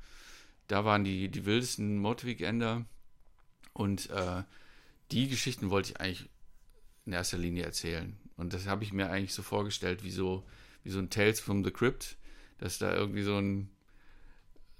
Da 0.69 0.85
waren 0.85 1.05
die, 1.05 1.29
die 1.29 1.45
wildesten 1.45 1.99
Mordweekender. 1.99 2.85
Und 3.73 4.11
äh, 4.11 4.43
die 5.11 5.29
Geschichten 5.29 5.71
wollte 5.71 5.93
ich 5.93 6.00
eigentlich 6.00 6.29
in 7.05 7.12
erster 7.12 7.38
Linie 7.38 7.65
erzählen. 7.65 8.17
Und 8.37 8.53
das 8.53 8.67
habe 8.67 8.85
ich 8.85 8.93
mir 8.93 9.11
eigentlich 9.11 9.35
so 9.35 9.43
vorgestellt, 9.43 10.03
wie 10.05 10.11
so, 10.11 10.45
wie 10.83 10.91
so 10.91 10.99
ein 10.99 11.11
Tales 11.11 11.41
from 11.41 11.65
the 11.65 11.71
Crypt, 11.71 12.17
dass 12.59 12.79
da 12.79 12.95
irgendwie 12.95 13.23
so 13.23 13.37
ein 13.37 13.71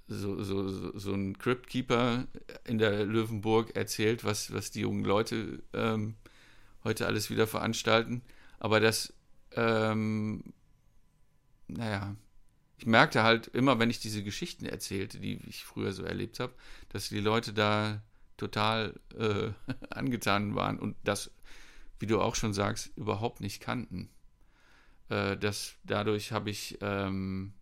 so, 0.07 0.41
so, 0.43 0.97
so 0.97 1.13
ein 1.13 1.37
Cryptkeeper 1.37 2.27
in 2.65 2.77
der 2.77 3.05
Löwenburg 3.05 3.75
erzählt, 3.75 4.23
was, 4.23 4.53
was 4.53 4.71
die 4.71 4.81
jungen 4.81 5.03
Leute 5.03 5.61
ähm, 5.73 6.15
heute 6.83 7.07
alles 7.07 7.29
wieder 7.29 7.47
veranstalten. 7.47 8.21
Aber 8.59 8.79
das 8.79 9.13
ähm, 9.55 10.53
naja, 11.67 12.15
ich 12.77 12.85
merkte 12.85 13.23
halt 13.23 13.47
immer, 13.47 13.79
wenn 13.79 13.89
ich 13.89 13.99
diese 13.99 14.23
Geschichten 14.23 14.65
erzählte, 14.65 15.19
die 15.19 15.39
ich 15.47 15.65
früher 15.65 15.93
so 15.93 16.03
erlebt 16.03 16.39
habe, 16.39 16.53
dass 16.89 17.09
die 17.09 17.19
Leute 17.19 17.53
da 17.53 18.01
total 18.37 18.99
äh, 19.17 19.51
angetan 19.89 20.55
waren 20.55 20.79
und 20.79 20.95
das, 21.03 21.31
wie 21.99 22.05
du 22.05 22.21
auch 22.21 22.35
schon 22.35 22.53
sagst, 22.53 22.91
überhaupt 22.95 23.41
nicht 23.41 23.61
kannten. 23.61 24.09
Äh, 25.09 25.37
das, 25.37 25.75
dadurch 25.83 26.31
habe 26.31 26.49
ich, 26.49 26.77
ähm, 26.81 27.53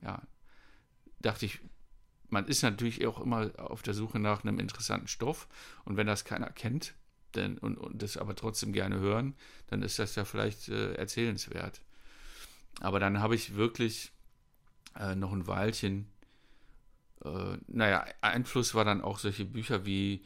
ja, 0.00 0.22
dachte 1.20 1.46
ich, 1.46 1.60
man 2.28 2.46
ist 2.46 2.62
natürlich 2.62 3.06
auch 3.06 3.20
immer 3.20 3.50
auf 3.58 3.82
der 3.82 3.94
Suche 3.94 4.18
nach 4.18 4.44
einem 4.44 4.58
interessanten 4.58 5.08
Stoff 5.08 5.48
und 5.84 5.96
wenn 5.96 6.06
das 6.06 6.24
keiner 6.24 6.50
kennt 6.50 6.94
denn, 7.34 7.58
und, 7.58 7.76
und 7.76 8.02
das 8.02 8.16
aber 8.16 8.34
trotzdem 8.34 8.72
gerne 8.72 8.98
hören, 8.98 9.34
dann 9.68 9.82
ist 9.82 9.98
das 9.98 10.14
ja 10.16 10.24
vielleicht 10.24 10.68
äh, 10.68 10.94
erzählenswert. 10.94 11.80
Aber 12.80 13.00
dann 13.00 13.20
habe 13.20 13.34
ich 13.34 13.54
wirklich 13.54 14.12
äh, 14.98 15.14
noch 15.14 15.32
ein 15.32 15.46
Weilchen, 15.46 16.06
äh, 17.24 17.56
naja, 17.66 18.04
Einfluss 18.20 18.74
war 18.74 18.84
dann 18.84 19.00
auch 19.00 19.18
solche 19.18 19.44
Bücher 19.44 19.84
wie 19.84 20.22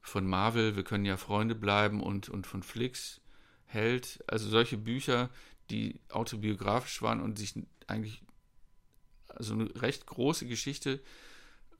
von 0.00 0.26
Marvel, 0.26 0.74
Wir 0.74 0.84
können 0.84 1.04
ja 1.04 1.16
Freunde 1.16 1.54
bleiben 1.54 2.02
und, 2.02 2.28
und 2.28 2.46
von 2.46 2.62
Flix, 2.62 3.20
Held, 3.66 4.22
also 4.26 4.48
solche 4.48 4.76
Bücher, 4.76 5.30
die 5.70 6.00
autobiografisch 6.10 7.00
waren 7.02 7.20
und 7.20 7.38
sich 7.38 7.54
eigentlich 7.86 8.22
also 9.36 9.54
eine 9.54 9.82
recht 9.82 10.06
große 10.06 10.46
Geschichte 10.46 11.00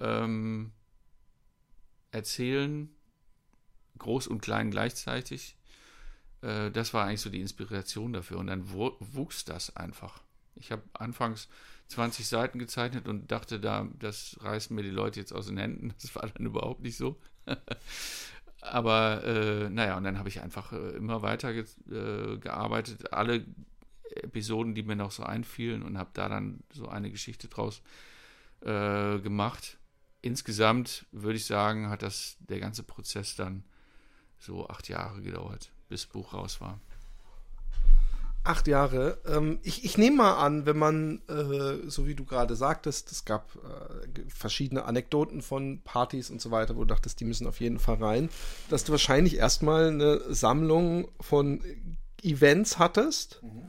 ähm, 0.01 0.73
erzählen, 2.11 2.89
groß 3.99 4.27
und 4.27 4.41
klein 4.41 4.71
gleichzeitig. 4.71 5.57
Äh, 6.43 6.71
das 6.71 6.93
war 6.93 7.07
eigentlich 7.07 7.21
so 7.21 7.31
die 7.31 7.41
Inspiration 7.41 8.13
dafür. 8.13 8.39
Und 8.39 8.49
dann 8.49 8.71
wuchs 8.71 9.45
das 9.45 9.77
einfach. 9.77 10.23
Ich 10.55 10.71
habe 10.71 10.83
anfangs 10.93 11.49
20 11.89 12.27
Seiten 12.27 12.59
gezeichnet 12.59 13.09
und 13.09 13.31
dachte, 13.31 13.61
da, 13.61 13.89
das 13.99 14.37
reißen 14.41 14.75
mir 14.75 14.83
die 14.83 14.91
Leute 14.91 15.21
jetzt 15.21 15.33
aus 15.33 15.47
den 15.47 15.59
Händen. 15.59 15.95
Das 16.01 16.15
war 16.15 16.27
dann 16.27 16.47
überhaupt 16.47 16.83
nicht 16.83 16.97
so. 16.97 17.19
Aber 18.61 19.25
äh, 19.25 19.71
naja, 19.71 19.97
und 19.97 20.05
dann 20.05 20.19
habe 20.19 20.29
ich 20.29 20.41
einfach 20.41 20.73
äh, 20.73 20.91
immer 20.91 21.23
weiter 21.23 21.53
ge 21.53 21.65
äh, 21.91 22.39
gearbeitet, 22.39 23.13
alle 23.13 23.45
Episoden, 24.17 24.75
die 24.75 24.83
mir 24.83 24.97
noch 24.97 25.11
so 25.11 25.23
einfielen 25.23 25.83
und 25.83 25.99
habe 25.99 26.11
da 26.13 26.29
dann 26.29 26.61
so 26.73 26.89
eine 26.89 27.11
Geschichte 27.11 27.49
draus 27.49 27.83
äh, 28.61 29.19
gemacht. 29.19 29.79
Insgesamt 30.21 31.07
würde 31.11 31.37
ich 31.37 31.47
sagen, 31.47 31.89
hat 31.89 32.03
das 32.03 32.37
der 32.41 32.61
ganze 32.61 32.83
Prozess 32.83 33.35
dann 33.35 33.65
so 34.39 34.69
acht 34.69 34.89
Jahre 34.89 35.21
gedauert, 35.23 35.73
bis 35.89 36.03
das 36.03 36.13
Buch 36.13 36.33
raus 36.33 36.61
war. 36.61 36.81
Acht 38.45 38.67
Jahre. 38.67 39.19
Ähm, 39.25 39.61
ich, 39.63 39.85
ich 39.85 39.99
nehme 39.99 40.17
mal 40.17 40.35
an, 40.35 40.67
wenn 40.67 40.77
man, 40.77 41.23
äh, 41.29 41.89
so 41.89 42.09
wie 42.09 42.17
du 42.17 42.25
gerade 42.25 42.57
sagtest, 42.57 43.13
es 43.13 43.25
gab 43.25 43.55
äh, 43.57 44.29
verschiedene 44.29 44.85
Anekdoten 44.85 45.43
von 45.43 45.81
Partys 45.83 46.29
und 46.29 46.41
so 46.41 46.51
weiter, 46.51 46.75
wo 46.75 46.81
du 46.81 46.87
dachtest, 46.87 47.21
die 47.21 47.25
müssen 47.25 47.47
auf 47.47 47.61
jeden 47.61 47.79
Fall 47.79 48.03
rein, 48.03 48.31
dass 48.69 48.83
du 48.83 48.91
wahrscheinlich 48.91 49.37
erstmal 49.37 49.89
eine 49.89 50.35
Sammlung 50.35 51.09
von 51.21 51.61
Events 52.23 52.79
hattest. 52.81 53.41
Mhm 53.43 53.69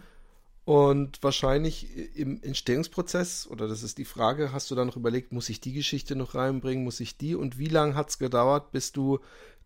und 0.65 1.21
wahrscheinlich 1.21 2.15
im 2.15 2.41
Entstehungsprozess, 2.41 3.47
oder 3.47 3.67
das 3.67 3.83
ist 3.83 3.97
die 3.97 4.05
Frage, 4.05 4.53
hast 4.53 4.71
du 4.71 4.75
dann 4.75 4.87
noch 4.87 4.95
überlegt, 4.95 5.33
muss 5.33 5.49
ich 5.49 5.59
die 5.59 5.73
Geschichte 5.73 6.15
noch 6.15 6.35
reinbringen, 6.35 6.85
muss 6.85 7.01
ich 7.01 7.17
die? 7.17 7.35
Und 7.35 7.57
wie 7.57 7.67
lange 7.67 7.95
hat 7.95 8.09
es 8.09 8.17
gedauert, 8.17 8.71
bis 8.71 8.93
du 8.93 9.19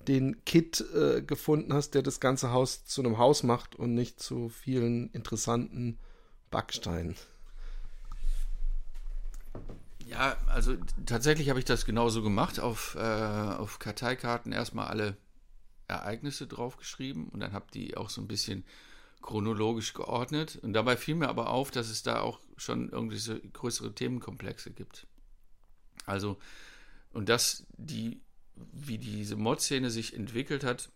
den 0.07 0.43
Kit 0.45 0.83
äh, 0.95 1.21
gefunden 1.21 1.73
hast, 1.73 1.91
der 1.91 2.01
das 2.01 2.19
ganze 2.19 2.51
Haus 2.51 2.85
zu 2.85 3.03
einem 3.03 3.19
Haus 3.19 3.43
macht 3.43 3.75
und 3.75 3.93
nicht 3.93 4.19
zu 4.19 4.49
vielen 4.49 5.11
interessanten 5.11 5.99
Backsteinen? 6.49 7.15
Ja, 10.07 10.37
also 10.47 10.77
tatsächlich 11.05 11.49
habe 11.49 11.59
ich 11.59 11.65
das 11.65 11.85
genauso 11.85 12.23
gemacht. 12.23 12.59
Auf, 12.59 12.95
äh, 12.95 13.01
auf 13.01 13.77
Karteikarten 13.77 14.51
erstmal 14.51 14.87
alle 14.87 15.17
Ereignisse 15.87 16.47
draufgeschrieben 16.47 17.27
und 17.29 17.41
dann 17.41 17.53
habe 17.53 17.65
die 17.73 17.97
auch 17.97 18.09
so 18.09 18.21
ein 18.21 18.27
bisschen 18.27 18.65
chronologisch 19.21 19.93
geordnet. 19.93 20.57
Und 20.61 20.73
dabei 20.73 20.97
fiel 20.97 21.15
mir 21.15 21.29
aber 21.29 21.49
auf, 21.49 21.71
dass 21.71 21.89
es 21.89 22.03
da 22.03 22.21
auch 22.21 22.39
schon 22.55 22.89
irgendwie 22.89 23.17
so 23.17 23.37
größere 23.53 23.93
Themenkomplexe 23.93 24.71
gibt. 24.71 25.07
Also, 26.05 26.37
und 27.11 27.29
dass 27.29 27.65
die, 27.77 28.21
wie 28.55 28.97
diese 28.97 29.35
Mod-Szene 29.35 29.91
sich 29.91 30.15
entwickelt 30.15 30.63
hat 30.63 30.89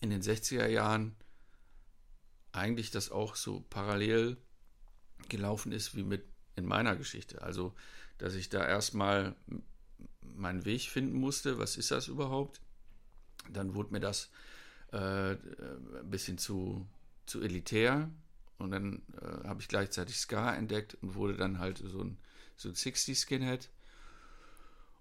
in 0.00 0.10
den 0.10 0.22
60er 0.22 0.66
Jahren, 0.66 1.16
eigentlich 2.52 2.90
das 2.90 3.10
auch 3.10 3.34
so 3.34 3.64
parallel 3.68 4.36
gelaufen 5.28 5.72
ist 5.72 5.96
wie 5.96 6.04
mit 6.04 6.24
in 6.56 6.66
meiner 6.66 6.94
Geschichte. 6.96 7.42
Also, 7.42 7.74
dass 8.18 8.34
ich 8.34 8.48
da 8.48 8.64
erstmal 8.66 9.34
meinen 10.20 10.64
Weg 10.64 10.82
finden 10.82 11.18
musste, 11.18 11.58
was 11.58 11.76
ist 11.76 11.90
das 11.90 12.08
überhaupt? 12.08 12.60
Dann 13.50 13.74
wurde 13.74 13.92
mir 13.92 14.00
das 14.00 14.30
äh, 14.92 15.32
ein 15.32 16.10
bisschen 16.10 16.38
zu 16.38 16.86
zu 17.26 17.40
elitär. 17.40 18.10
Und 18.58 18.70
dann 18.70 19.02
äh, 19.20 19.48
habe 19.48 19.60
ich 19.60 19.68
gleichzeitig 19.68 20.16
Ska 20.16 20.54
entdeckt 20.54 20.96
und 21.02 21.14
wurde 21.14 21.36
dann 21.36 21.58
halt 21.58 21.78
so 21.78 22.02
ein, 22.02 22.18
so 22.56 22.68
ein 22.68 22.74
60-Skinhead. 22.74 23.68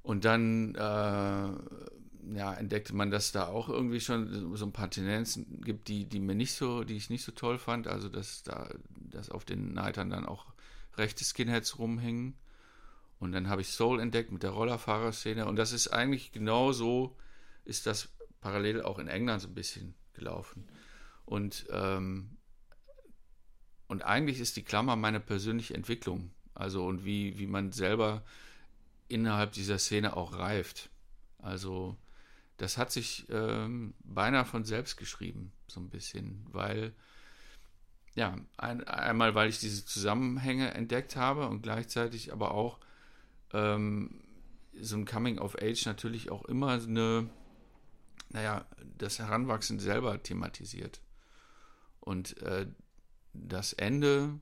Und 0.02 0.26
dann 0.26 0.76
äh, 0.76 1.50
ja, 2.36 2.54
entdeckte 2.54 2.96
man, 2.96 3.12
dass 3.12 3.32
da 3.32 3.48
auch 3.48 3.70
irgendwie 3.70 4.00
schon 4.00 4.56
so 4.56 4.66
ein 4.66 4.74
paar 4.74 4.90
Tendenzen 4.90 5.62
gibt, 5.62 5.88
die, 5.88 6.06
die 6.06 6.20
mir 6.20 6.36
nicht 6.36 6.54
so, 6.54 6.84
die 6.84 6.96
ich 6.96 7.10
nicht 7.10 7.24
so 7.24 7.32
toll 7.32 7.58
fand. 7.58 7.88
Also 7.88 8.10
dass 8.10 8.44
da, 8.44 8.70
dass 8.90 9.30
auf 9.30 9.46
den 9.46 9.74
Neitern 9.74 10.10
dann 10.10 10.26
auch 10.26 10.48
rechte 10.98 11.24
Skinheads 11.24 11.80
rumhängen. 11.80 12.36
Und 13.20 13.32
dann 13.32 13.48
habe 13.48 13.62
ich 13.62 13.70
Soul 13.70 14.00
entdeckt 14.02 14.32
mit 14.32 14.44
der 14.44 14.52
Rollerfahrerszene. 14.52 15.46
Und 15.46 15.56
das 15.56 15.72
ist 15.72 15.88
eigentlich 15.90 16.32
genau 16.32 16.72
so, 16.72 17.16
ist 17.64 17.86
das 17.86 18.10
parallel 18.42 18.82
auch 18.82 19.00
in 19.00 19.08
England 19.08 19.42
so 19.42 19.48
ein 19.48 19.54
bisschen 19.54 19.96
gelaufen. 20.14 20.68
Und, 21.26 21.68
ähm, 21.72 22.38
und 23.88 24.04
eigentlich 24.04 24.40
ist 24.40 24.58
die 24.58 24.64
Klammer 24.64 24.96
meine 24.96 25.20
persönliche 25.20 25.74
Entwicklung. 25.74 26.32
Also 26.54 26.86
und 26.86 27.06
wie, 27.06 27.38
wie 27.40 27.48
man 27.48 27.72
selber 27.72 28.24
innerhalb 29.08 29.52
dieser 29.54 29.80
Szene 29.80 30.16
auch 30.16 30.38
reift. 30.38 30.90
Also 31.40 31.98
das 32.58 32.78
hat 32.78 32.92
sich 32.92 33.26
ähm, 33.30 33.94
beinahe 34.04 34.46
von 34.46 34.64
selbst 34.64 34.98
geschrieben, 34.98 35.52
so 35.68 35.80
ein 35.80 35.90
bisschen, 35.90 36.46
weil 36.52 36.94
ja, 38.16 38.38
ein, 38.58 38.84
einmal 38.84 39.34
weil 39.34 39.50
ich 39.50 39.60
diese 39.60 39.86
Zusammenhänge 39.86 40.74
entdeckt 40.74 41.16
habe 41.16 41.48
und 41.48 41.64
gleichzeitig 41.64 42.32
aber 42.32 42.52
auch 42.52 42.80
ähm, 43.54 44.22
so 44.80 44.96
ein 44.98 45.06
Coming 45.06 45.40
of 45.40 45.56
Age 45.62 45.86
natürlich 45.86 46.30
auch 46.30 46.46
immer 46.46 46.74
eine, 46.74 47.30
naja, 48.30 48.66
das 48.98 49.20
Heranwachsen 49.20 49.80
selber 49.80 50.22
thematisiert. 50.22 51.02
Und 52.04 52.38
äh, 52.42 52.68
das 53.34 53.74
Ende, 53.74 54.40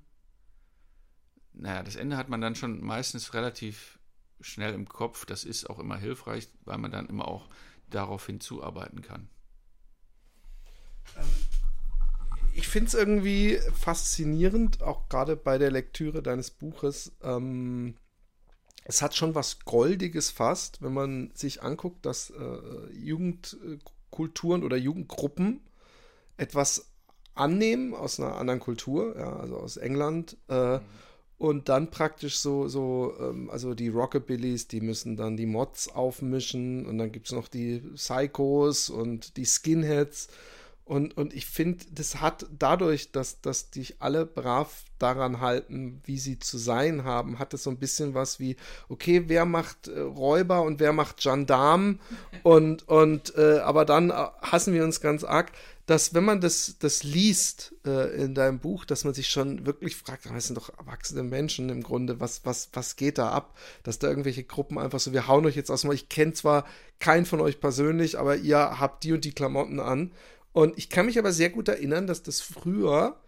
naja, 1.54 1.84
das 1.84 1.96
Ende 1.96 2.18
hat 2.18 2.28
man 2.28 2.42
dann 2.42 2.56
schon 2.56 2.84
meistens 2.84 3.34
relativ 3.34 4.00
schnell 4.40 4.74
im 4.74 4.88
Kopf. 4.88 5.26
Das 5.26 5.44
ist 5.44 5.70
auch 5.70 5.78
immer 5.78 5.98
hilfreich, 5.98 6.50
weil 6.66 6.80
man 6.80 6.92
dann 6.92 7.08
immer 7.08 7.28
auch 7.28 7.48
darauf 7.90 8.26
hinzuarbeiten 8.26 9.02
kann. 9.02 9.30
Ähm, 11.16 11.24
ich 12.54 12.68
finde 12.68 12.88
es 12.88 12.94
irgendwie 12.96 13.60
faszinierend, 13.74 14.82
auch 14.82 15.08
gerade 15.08 15.38
bei 15.38 15.58
der 15.58 15.72
Lektüre 15.72 16.24
deines 16.24 16.50
Buches. 16.50 17.16
Ähm, 17.22 17.96
es 18.84 19.04
hat 19.04 19.16
schon 19.16 19.36
was 19.36 19.60
Goldiges 19.60 20.32
fast, 20.32 20.82
wenn 20.82 20.94
man 20.94 21.32
sich 21.36 21.62
anguckt, 21.62 22.06
dass 22.08 22.32
äh, 22.32 22.92
Jugendkulturen 22.92 24.64
oder 24.64 24.78
Jugendgruppen 24.78 25.62
etwas 26.38 26.91
annehmen 27.42 27.94
aus 27.94 28.20
einer 28.20 28.38
anderen 28.38 28.60
Kultur, 28.60 29.16
ja, 29.18 29.36
also 29.36 29.58
aus 29.58 29.78
England. 29.78 30.38
Äh, 30.48 30.78
mhm. 30.78 30.82
Und 31.38 31.70
dann 31.70 31.90
praktisch 31.90 32.38
so, 32.38 32.68
so, 32.68 33.16
ähm, 33.20 33.50
also 33.50 33.74
die 33.74 33.88
Rockabillys, 33.88 34.68
die 34.68 34.80
müssen 34.80 35.18
dann 35.18 35.38
die 35.38 35.48
Mods 35.48 35.90
aufmischen 35.90 36.86
und 36.86 37.00
dann 37.00 37.12
gibt 37.12 37.26
es 37.26 37.34
noch 37.34 37.48
die 37.48 37.80
Psychos 37.96 38.92
und 38.92 39.38
die 39.38 39.46
Skinheads. 39.46 40.28
Und, 40.92 41.16
und 41.16 41.34
ich 41.34 41.46
finde, 41.46 41.86
das 41.94 42.20
hat 42.20 42.48
dadurch, 42.60 43.14
dass, 43.14 43.40
dass 43.40 43.70
dich 43.70 44.02
alle 44.02 44.26
brav 44.26 44.84
daran 45.00 45.40
halten, 45.40 46.02
wie 46.04 46.18
sie 46.18 46.38
zu 46.38 46.58
sein 46.58 47.06
haben, 47.06 47.40
hat 47.40 47.54
es 47.54 47.64
so 47.64 47.70
ein 47.70 47.78
bisschen 47.78 48.14
was 48.14 48.42
wie, 48.42 48.58
okay, 48.90 49.24
wer 49.28 49.46
macht 49.46 49.88
äh, 49.88 50.02
Räuber 50.02 50.64
und 50.64 50.82
wer 50.82 50.92
macht 50.92 51.22
Gendarm? 51.22 52.02
Und, 52.44 52.88
und 52.88 53.36
äh, 53.38 53.60
aber 53.60 53.86
dann 53.86 54.10
äh, 54.10 54.14
hassen 54.42 54.74
wir 54.74 54.84
uns 54.84 55.00
ganz 55.00 55.24
arg 55.24 55.52
dass 55.86 56.14
wenn 56.14 56.24
man 56.24 56.40
das, 56.40 56.78
das 56.80 57.04
liest 57.04 57.76
äh, 57.86 58.16
in 58.16 58.34
deinem 58.34 58.60
Buch, 58.60 58.86
dass 58.86 59.04
man 59.04 59.14
sich 59.14 59.28
schon 59.28 59.66
wirklich 59.66 59.98
fragt, 59.98 60.26
das 60.26 60.48
sind 60.48 60.56
doch 60.56 60.70
erwachsene 60.78 61.22
Menschen 61.22 61.68
im 61.68 61.84
Grunde, 61.84 62.22
was, 62.22 62.46
was, 62.46 62.70
was 62.72 62.96
geht 62.96 63.18
da 63.18 63.32
ab? 63.32 63.58
Dass 63.84 64.00
da 64.00 64.08
irgendwelche 64.08 64.46
Gruppen 64.46 64.78
einfach 64.78 65.02
so, 65.02 65.12
wir 65.12 65.28
hauen 65.28 65.46
euch 65.46 65.58
jetzt 65.58 65.70
aus 65.70 65.84
Ich 65.84 66.08
kenne 66.08 66.32
zwar 66.32 66.66
keinen 67.00 67.26
von 67.26 67.42
euch 67.42 67.60
persönlich, 67.60 68.18
aber 68.18 68.38
ihr 68.38 68.80
habt 68.80 69.04
die 69.04 69.12
und 69.12 69.26
die 69.26 69.34
Klamotten 69.34 69.82
an. 69.82 70.12
Und 70.54 70.78
ich 70.78 70.90
kann 70.90 71.06
mich 71.06 71.18
aber 71.18 71.32
sehr 71.32 71.50
gut 71.50 71.68
erinnern, 71.68 72.08
dass 72.08 72.24
das 72.24 72.42
früher 72.42 73.20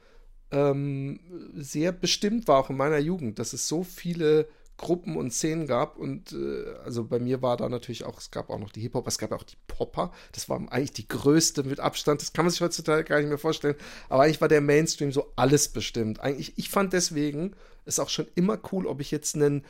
ähm, 0.51 1.19
sehr 1.55 1.91
bestimmt 1.91 2.47
war, 2.47 2.59
auch 2.59 2.69
in 2.69 2.77
meiner 2.77 2.99
Jugend, 2.99 3.39
dass 3.39 3.53
es 3.53 3.67
so 3.67 3.83
viele 3.83 4.47
Gruppen 4.77 5.17
und 5.17 5.31
Szenen 5.31 5.67
gab. 5.67 5.97
Und 5.97 6.33
äh, 6.33 6.65
also 6.83 7.05
bei 7.05 7.19
mir 7.19 7.41
war 7.41 7.57
da 7.57 7.69
natürlich 7.69 8.03
auch, 8.03 8.19
es 8.19 8.31
gab 8.31 8.49
auch 8.49 8.59
noch 8.59 8.71
die 8.71 8.81
Hip-Hop, 8.81 9.07
es 9.07 9.17
gab 9.17 9.31
auch 9.31 9.43
die 9.43 9.57
Popper. 9.67 10.11
Das 10.31 10.49
war 10.49 10.57
eigentlich 10.71 10.93
die 10.93 11.07
größte 11.07 11.63
mit 11.63 11.79
Abstand. 11.79 12.21
Das 12.21 12.33
kann 12.33 12.45
man 12.45 12.51
sich 12.51 12.61
heutzutage 12.61 13.03
gar 13.03 13.19
nicht 13.19 13.29
mehr 13.29 13.37
vorstellen. 13.37 13.75
Aber 14.09 14.23
eigentlich 14.23 14.41
war 14.41 14.47
der 14.47 14.61
Mainstream 14.61 15.11
so 15.11 15.31
alles 15.35 15.69
bestimmt. 15.69 16.19
Eigentlich, 16.19 16.57
ich 16.57 16.69
fand 16.69 16.93
deswegen 16.93 17.55
es 17.85 17.99
auch 17.99 18.09
schon 18.09 18.27
immer 18.35 18.59
cool, 18.71 18.87
ob 18.87 19.01
ich 19.01 19.11
jetzt 19.11 19.35
einen 19.35 19.63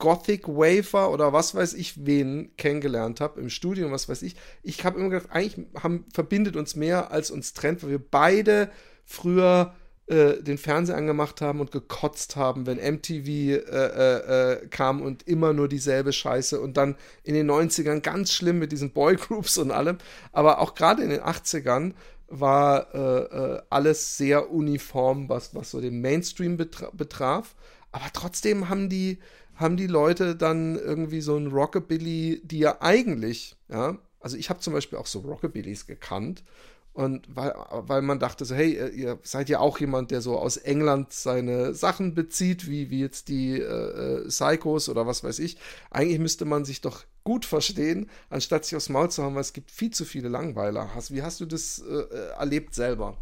Gothic 0.00 0.48
Wafer 0.48 1.12
oder 1.12 1.32
was 1.32 1.54
weiß 1.54 1.74
ich 1.74 2.04
wen 2.04 2.50
kennengelernt 2.56 3.20
habe 3.20 3.40
im 3.40 3.50
Studium, 3.50 3.92
was 3.92 4.08
weiß 4.08 4.22
ich. 4.22 4.34
Ich 4.64 4.84
habe 4.84 4.98
immer 4.98 5.10
gedacht, 5.10 5.28
eigentlich 5.30 5.66
haben, 5.80 6.06
verbindet 6.12 6.56
uns 6.56 6.74
mehr 6.74 7.12
als 7.12 7.30
uns 7.30 7.52
trennt, 7.52 7.84
weil 7.84 7.90
wir 7.90 8.00
beide 8.00 8.70
früher 9.04 9.74
äh, 10.10 10.42
den 10.42 10.58
Fernseher 10.58 10.96
angemacht 10.96 11.40
haben 11.40 11.60
und 11.60 11.70
gekotzt 11.70 12.34
haben, 12.34 12.66
wenn 12.66 12.78
MTV 12.78 13.28
äh, 13.28 13.54
äh, 13.58 14.52
äh, 14.52 14.66
kam 14.68 15.02
und 15.02 15.28
immer 15.28 15.52
nur 15.52 15.68
dieselbe 15.68 16.12
Scheiße 16.12 16.60
und 16.60 16.76
dann 16.76 16.96
in 17.22 17.34
den 17.34 17.48
90ern 17.48 18.00
ganz 18.00 18.32
schlimm 18.32 18.58
mit 18.58 18.72
diesen 18.72 18.90
Boygroups 18.90 19.56
und 19.58 19.70
allem. 19.70 19.98
Aber 20.32 20.58
auch 20.58 20.74
gerade 20.74 21.04
in 21.04 21.10
den 21.10 21.20
80ern 21.20 21.92
war 22.26 22.94
äh, 22.94 22.98
äh, 22.98 23.62
alles 23.70 24.16
sehr 24.16 24.50
uniform, 24.50 25.28
was, 25.28 25.54
was 25.54 25.70
so 25.70 25.80
den 25.80 26.00
Mainstream 26.00 26.56
betra 26.56 26.90
betraf. 26.92 27.54
Aber 27.92 28.06
trotzdem 28.12 28.68
haben 28.68 28.88
die, 28.88 29.18
haben 29.60 29.76
die 29.76 29.86
Leute 29.86 30.34
dann 30.34 30.76
irgendwie 30.76 31.20
so 31.20 31.36
ein 31.36 31.48
Rockabilly, 31.48 32.40
die 32.44 32.58
ja 32.58 32.78
eigentlich, 32.80 33.56
ja, 33.68 33.98
also 34.20 34.36
ich 34.36 34.50
habe 34.50 34.60
zum 34.60 34.72
Beispiel 34.72 34.98
auch 34.98 35.06
so 35.06 35.20
Rockabillys 35.20 35.86
gekannt 35.86 36.44
und 36.92 37.24
weil, 37.34 37.54
weil 37.70 38.02
man 38.02 38.18
dachte 38.18 38.44
so, 38.44 38.54
hey, 38.54 38.90
ihr 38.94 39.18
seid 39.22 39.48
ja 39.48 39.60
auch 39.60 39.78
jemand, 39.78 40.10
der 40.10 40.20
so 40.20 40.38
aus 40.38 40.56
England 40.56 41.12
seine 41.12 41.72
Sachen 41.72 42.14
bezieht, 42.14 42.68
wie, 42.68 42.90
wie 42.90 43.00
jetzt 43.00 43.28
die 43.28 43.60
äh, 43.60 43.62
äh, 43.62 44.28
Psychos 44.28 44.88
oder 44.88 45.06
was 45.06 45.22
weiß 45.22 45.38
ich. 45.38 45.56
Eigentlich 45.90 46.18
müsste 46.18 46.44
man 46.44 46.64
sich 46.64 46.80
doch 46.80 47.04
gut 47.22 47.44
verstehen, 47.44 48.10
anstatt 48.28 48.64
sich 48.64 48.76
aufs 48.76 48.88
Maul 48.88 49.10
zu 49.10 49.22
haben, 49.22 49.34
weil 49.34 49.42
es 49.42 49.52
gibt 49.52 49.70
viel 49.70 49.90
zu 49.90 50.04
viele 50.04 50.28
Langweiler. 50.28 50.90
Wie 51.10 51.22
hast 51.22 51.40
du 51.40 51.46
das 51.46 51.80
äh, 51.80 51.94
äh 51.94 52.30
erlebt 52.38 52.74
selber? 52.74 53.16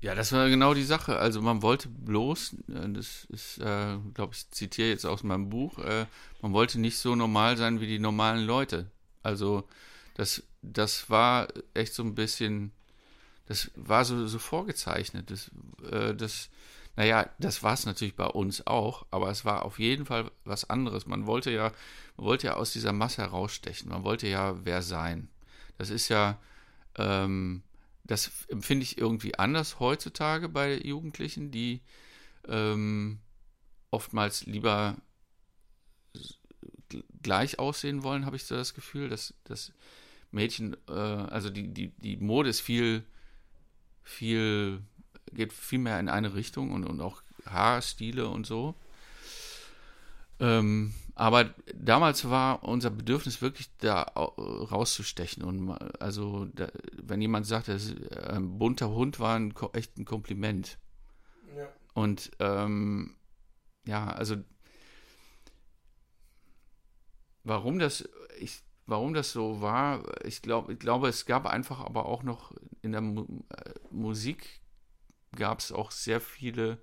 Ja, 0.00 0.14
das 0.14 0.32
war 0.32 0.48
genau 0.48 0.72
die 0.72 0.82
Sache. 0.84 1.18
Also 1.18 1.42
man 1.42 1.62
wollte 1.62 1.88
bloß, 1.88 2.54
äh, 2.68 2.88
das 2.92 3.26
ist, 3.26 3.58
äh, 3.58 3.98
glaube 4.14 4.34
ich, 4.34 4.50
zitiere 4.50 4.88
jetzt 4.88 5.04
aus 5.04 5.22
meinem 5.22 5.50
Buch, 5.50 5.78
äh, 5.78 6.06
man 6.40 6.52
wollte 6.52 6.80
nicht 6.80 6.96
so 6.98 7.14
normal 7.14 7.56
sein 7.56 7.80
wie 7.80 7.86
die 7.86 7.98
normalen 7.98 8.46
Leute. 8.46 8.90
Also 9.22 9.68
das, 10.14 10.42
das 10.62 11.10
war 11.10 11.48
echt 11.74 11.92
so 11.94 12.02
ein 12.02 12.14
bisschen, 12.14 12.72
das 13.46 13.70
war 13.74 14.04
so, 14.06 14.26
so 14.26 14.38
vorgezeichnet. 14.38 15.30
Das, 15.30 15.50
äh, 15.90 16.14
das, 16.14 16.48
naja, 16.96 17.28
das 17.38 17.62
war 17.62 17.74
es 17.74 17.84
natürlich 17.84 18.16
bei 18.16 18.26
uns 18.26 18.66
auch, 18.66 19.04
aber 19.10 19.30
es 19.30 19.44
war 19.44 19.64
auf 19.66 19.78
jeden 19.78 20.06
Fall 20.06 20.30
was 20.44 20.68
anderes. 20.70 21.06
Man 21.06 21.26
wollte 21.26 21.50
ja, 21.50 21.72
man 22.16 22.26
wollte 22.26 22.46
ja 22.48 22.54
aus 22.54 22.72
dieser 22.72 22.92
Masse 22.94 23.22
herausstechen. 23.22 23.90
Man 23.90 24.04
wollte 24.04 24.28
ja 24.28 24.64
wer 24.64 24.80
sein. 24.82 25.28
Das 25.78 25.90
ist 25.90 26.08
ja, 26.08 26.38
ähm, 26.96 27.62
das 28.10 28.46
empfinde 28.48 28.82
ich 28.82 28.98
irgendwie 28.98 29.36
anders 29.36 29.78
heutzutage 29.78 30.48
bei 30.48 30.76
Jugendlichen, 30.78 31.52
die 31.52 31.80
ähm, 32.48 33.20
oftmals 33.92 34.46
lieber 34.46 34.96
gleich 37.22 37.60
aussehen 37.60 38.02
wollen, 38.02 38.26
habe 38.26 38.34
ich 38.34 38.46
so 38.46 38.56
das 38.56 38.74
Gefühl, 38.74 39.08
dass, 39.08 39.34
dass 39.44 39.72
Mädchen, 40.32 40.76
äh, 40.88 40.92
also 40.92 41.50
die, 41.50 41.68
die, 41.68 41.92
die 41.98 42.16
Mode 42.16 42.48
ist 42.48 42.60
viel, 42.60 43.04
viel, 44.02 44.82
geht 45.32 45.52
viel 45.52 45.78
mehr 45.78 46.00
in 46.00 46.08
eine 46.08 46.34
Richtung 46.34 46.72
und, 46.72 46.84
und 46.84 47.00
auch 47.00 47.22
Haarstile 47.46 48.26
und 48.26 48.44
so. 48.44 48.74
Ähm, 50.40 50.94
aber 51.20 51.52
damals 51.74 52.30
war 52.30 52.64
unser 52.64 52.88
Bedürfnis 52.88 53.42
wirklich 53.42 53.68
da 53.76 54.04
rauszustechen. 54.04 55.42
Und 55.42 55.70
also, 56.00 56.46
da, 56.46 56.68
wenn 56.96 57.20
jemand 57.20 57.44
sagt, 57.44 57.68
dass 57.68 57.94
ein 58.26 58.56
bunter 58.56 58.88
Hund 58.88 59.20
war, 59.20 59.38
ein, 59.38 59.52
echt 59.74 59.98
ein 59.98 60.06
Kompliment. 60.06 60.78
Ja. 61.54 61.68
Und 61.92 62.30
ähm, 62.38 63.16
ja, 63.86 64.06
also 64.06 64.36
warum 67.44 67.78
das, 67.78 68.08
ich 68.38 68.62
warum 68.86 69.12
das 69.12 69.30
so 69.30 69.60
war, 69.60 70.02
ich, 70.24 70.40
glaub, 70.40 70.70
ich 70.70 70.78
glaube, 70.78 71.08
es 71.08 71.26
gab 71.26 71.44
einfach 71.44 71.80
aber 71.80 72.06
auch 72.06 72.22
noch 72.22 72.54
in 72.80 72.92
der 72.92 73.02
Mu 73.02 73.26
äh, 73.50 73.74
Musik 73.90 74.62
gab 75.36 75.58
es 75.58 75.70
auch 75.70 75.90
sehr 75.90 76.22
viele 76.22 76.78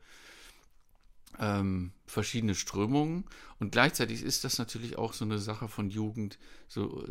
ähm, 1.39 1.91
verschiedene 2.05 2.55
Strömungen 2.55 3.25
und 3.59 3.71
gleichzeitig 3.71 4.23
ist 4.23 4.43
das 4.43 4.57
natürlich 4.57 4.97
auch 4.97 5.13
so 5.13 5.25
eine 5.25 5.39
Sache 5.39 5.67
von 5.67 5.89
Jugend, 5.89 6.39
so 6.67 7.05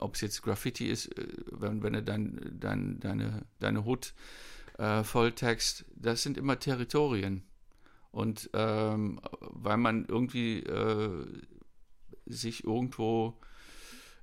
ob 0.00 0.14
es 0.14 0.20
jetzt 0.20 0.42
Graffiti 0.42 0.88
ist, 0.88 1.06
äh, 1.18 1.26
wenn, 1.50 1.82
wenn 1.82 1.94
du 1.94 2.02
dein, 2.02 2.56
dein, 2.58 3.00
deine, 3.00 3.46
deine 3.58 3.84
Hut 3.84 4.14
äh, 4.78 5.04
volltext, 5.04 5.84
das 5.94 6.22
sind 6.22 6.36
immer 6.36 6.58
Territorien. 6.58 7.44
Und 8.10 8.50
ähm, 8.52 9.20
weil 9.40 9.78
man 9.78 10.04
irgendwie 10.04 10.58
äh, 10.60 11.26
sich 12.26 12.64
irgendwo 12.64 13.40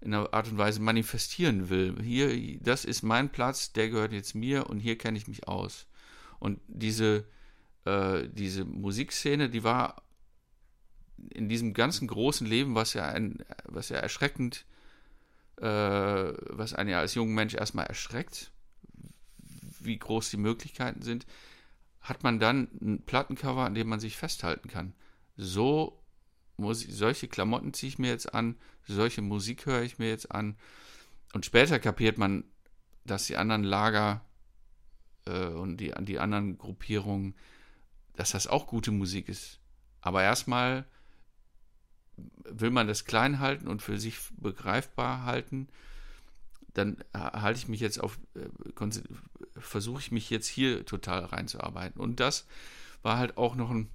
in 0.01 0.13
einer 0.13 0.33
Art 0.33 0.47
und 0.49 0.57
Weise 0.57 0.79
manifestieren 0.79 1.69
will. 1.69 2.01
Hier, 2.01 2.59
das 2.61 2.85
ist 2.85 3.03
mein 3.03 3.29
Platz, 3.29 3.73
der 3.73 3.89
gehört 3.89 4.13
jetzt 4.13 4.35
mir 4.35 4.69
und 4.69 4.79
hier 4.79 4.97
kenne 4.97 5.17
ich 5.17 5.27
mich 5.27 5.47
aus. 5.47 5.87
Und 6.39 6.59
diese, 6.67 7.25
äh, 7.85 8.27
diese 8.29 8.65
Musikszene, 8.65 9.49
die 9.49 9.63
war 9.63 10.03
in 11.31 11.49
diesem 11.49 11.73
ganzen 11.73 12.07
großen 12.07 12.47
Leben, 12.47 12.75
was 12.75 12.93
ja 12.93 13.05
ein, 13.07 13.43
was 13.65 13.89
ja 13.89 13.97
erschreckend, 13.97 14.65
äh, 15.57 15.65
was 15.65 16.73
einen 16.73 16.89
ja 16.89 16.99
als 16.99 17.15
junger 17.15 17.33
Mensch 17.33 17.53
erstmal 17.53 17.85
erschreckt, 17.85 18.51
wie 19.79 19.97
groß 19.97 20.29
die 20.29 20.37
Möglichkeiten 20.37 21.01
sind, 21.01 21.25
hat 22.01 22.23
man 22.23 22.39
dann 22.39 22.69
ein 22.81 23.01
Plattencover, 23.05 23.65
an 23.65 23.75
dem 23.75 23.89
man 23.89 23.99
sich 23.99 24.17
festhalten 24.17 24.69
kann. 24.69 24.93
So 25.35 26.01
Musik, 26.57 26.91
solche 26.91 27.27
Klamotten 27.27 27.73
ziehe 27.73 27.89
ich 27.89 27.99
mir 27.99 28.09
jetzt 28.09 28.33
an, 28.33 28.55
solche 28.87 29.21
Musik 29.21 29.65
höre 29.65 29.81
ich 29.81 29.99
mir 29.99 30.09
jetzt 30.09 30.31
an. 30.31 30.57
Und 31.33 31.45
später 31.45 31.79
kapiert 31.79 32.17
man, 32.17 32.43
dass 33.05 33.27
die 33.27 33.37
anderen 33.37 33.63
Lager 33.63 34.25
äh, 35.25 35.47
und 35.47 35.77
die, 35.77 35.93
die 36.01 36.19
anderen 36.19 36.57
Gruppierungen, 36.57 37.35
dass 38.15 38.31
das 38.31 38.47
auch 38.47 38.67
gute 38.67 38.91
Musik 38.91 39.29
ist. 39.29 39.59
Aber 40.01 40.23
erstmal 40.23 40.85
will 42.43 42.71
man 42.71 42.87
das 42.87 43.05
klein 43.05 43.39
halten 43.39 43.67
und 43.67 43.81
für 43.81 43.99
sich 43.99 44.17
begreifbar 44.37 45.23
halten, 45.23 45.67
dann 46.73 47.03
halte 47.13 47.59
ich 47.59 47.67
mich 47.67 47.79
jetzt 47.79 47.99
auf, 47.99 48.19
äh, 48.35 48.89
versuche 49.57 50.01
ich 50.01 50.11
mich 50.11 50.29
jetzt 50.29 50.47
hier 50.47 50.85
total 50.85 51.25
reinzuarbeiten. 51.25 51.99
Und 51.99 52.19
das 52.19 52.45
war 53.01 53.17
halt 53.17 53.37
auch 53.37 53.55
noch 53.55 53.69
ein 53.71 53.89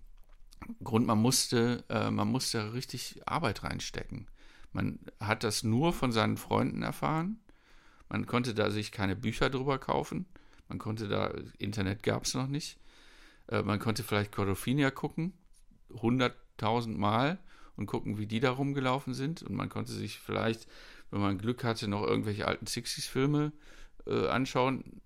Grund, 0.83 1.07
man 1.07 1.19
musste, 1.19 1.85
äh, 1.89 2.11
man 2.11 2.29
musste 2.29 2.73
richtig 2.73 3.21
Arbeit 3.27 3.63
reinstecken. 3.63 4.29
Man 4.73 4.99
hat 5.21 5.45
das 5.45 5.63
nur 5.63 5.93
von 5.93 6.11
seinen 6.11 6.37
Freunden 6.37 6.83
erfahren. 6.83 7.39
Man 8.09 8.27
konnte 8.27 8.55
da 8.55 8.71
sich 8.71 8.91
keine 8.91 9.15
Bücher 9.15 9.51
drüber 9.51 9.79
kaufen. 9.79 10.27
Man 10.69 10.79
konnte 10.79 11.09
da, 11.09 11.33
Internet 11.59 12.03
gab 12.03 12.25
es 12.25 12.35
noch 12.35 12.47
nicht. 12.49 12.79
Äh, 13.49 13.63
man 13.63 13.79
konnte 13.79 14.03
vielleicht 14.03 14.33
Cordofinia 14.33 14.91
gucken, 14.91 15.35
hunderttausend 15.91 16.99
Mal 16.99 17.39
und 17.77 17.87
gucken, 17.87 18.19
wie 18.19 18.27
die 18.27 18.41
da 18.41 18.51
rumgelaufen 18.51 19.15
sind. 19.15 19.43
Und 19.43 19.55
man 19.55 19.69
konnte 19.69 19.93
sich 19.93 20.19
vielleicht, 20.19 20.67
wenn 21.11 21.21
man 21.21 21.39
Glück 21.39 21.65
hatte, 21.65 21.89
noch 21.89 22.03
irgendwelche 22.03 22.47
alten 22.47 22.67
60s-Filme 22.67 23.53
äh, 24.07 24.29
anschauen. 24.29 25.01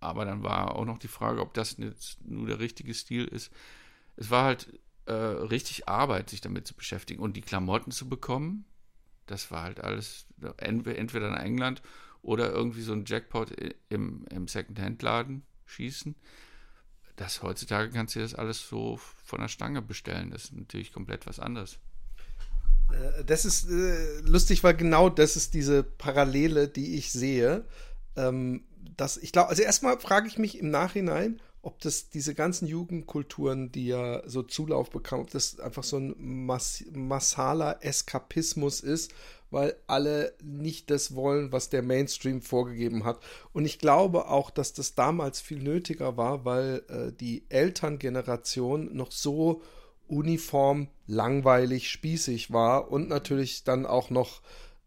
Aber 0.00 0.24
dann 0.24 0.42
war 0.42 0.76
auch 0.76 0.84
noch 0.84 0.98
die 0.98 1.08
Frage, 1.08 1.40
ob 1.40 1.54
das 1.54 1.76
jetzt 1.78 2.24
nur 2.24 2.46
der 2.46 2.60
richtige 2.60 2.94
Stil 2.94 3.24
ist 3.24 3.52
es 4.18 4.30
war 4.30 4.44
halt 4.44 4.80
äh, 5.06 5.12
richtig 5.12 5.88
Arbeit, 5.88 6.28
sich 6.28 6.40
damit 6.40 6.66
zu 6.66 6.74
beschäftigen 6.74 7.22
und 7.22 7.36
die 7.36 7.40
Klamotten 7.40 7.92
zu 7.92 8.08
bekommen. 8.08 8.64
Das 9.26 9.50
war 9.50 9.62
halt 9.62 9.80
alles 9.80 10.26
entweder 10.56 11.28
in 11.28 11.34
England 11.34 11.82
oder 12.20 12.50
irgendwie 12.50 12.82
so 12.82 12.92
ein 12.92 13.04
Jackpot 13.06 13.52
im, 13.88 14.26
im 14.30 14.48
Second-Hand-Laden 14.48 15.44
schießen. 15.66 16.16
Das 17.18 17.42
heutzutage 17.42 17.90
kannst 17.90 18.14
du 18.14 18.20
das 18.20 18.34
alles 18.34 18.66
so 18.68 18.98
von 19.24 19.40
der 19.40 19.48
Stange 19.48 19.82
bestellen. 19.82 20.30
Das 20.30 20.44
ist 20.44 20.52
natürlich 20.54 20.92
komplett 20.92 21.26
was 21.26 21.40
anderes. 21.40 21.78
Äh, 22.92 23.24
das 23.24 23.44
ist 23.44 23.68
äh, 23.68 24.20
lustig, 24.20 24.62
weil 24.62 24.74
genau 24.74 25.08
das 25.10 25.34
ist 25.36 25.52
diese 25.52 25.82
Parallele, 25.82 26.68
die 26.68 26.94
ich 26.96 27.10
sehe. 27.10 27.64
Ähm, 28.16 28.62
dass 28.96 29.16
ich 29.16 29.32
glaube, 29.32 29.50
also 29.50 29.62
erstmal 29.62 29.98
frage 29.98 30.28
ich 30.28 30.38
mich 30.38 30.58
im 30.58 30.70
Nachhinein, 30.70 31.40
ob 31.68 31.80
das 31.80 32.08
diese 32.08 32.34
ganzen 32.34 32.66
Jugendkulturen, 32.66 33.70
die 33.70 33.88
ja 33.88 34.22
so 34.26 34.42
Zulauf 34.42 34.88
bekommen, 34.88 35.24
ob 35.24 35.30
das 35.30 35.60
einfach 35.60 35.84
so 35.84 35.98
ein 35.98 36.14
Mas 36.16 36.82
massaler 36.94 37.84
Eskapismus 37.84 38.80
ist, 38.80 39.12
weil 39.50 39.76
alle 39.86 40.32
nicht 40.42 40.88
das 40.90 41.14
wollen, 41.14 41.52
was 41.52 41.68
der 41.68 41.82
Mainstream 41.82 42.40
vorgegeben 42.40 43.04
hat. 43.04 43.20
Und 43.52 43.66
ich 43.66 43.78
glaube 43.78 44.28
auch, 44.28 44.48
dass 44.50 44.72
das 44.72 44.94
damals 44.94 45.42
viel 45.42 45.62
nötiger 45.62 46.16
war, 46.16 46.46
weil 46.46 46.84
äh, 46.88 47.12
die 47.12 47.44
Elterngeneration 47.50 48.96
noch 48.96 49.12
so 49.12 49.60
uniform 50.06 50.88
langweilig 51.06 51.90
spießig 51.90 52.50
war 52.50 52.90
und 52.90 53.10
natürlich 53.10 53.62
dann 53.64 53.84
auch 53.84 54.08
noch 54.08 54.40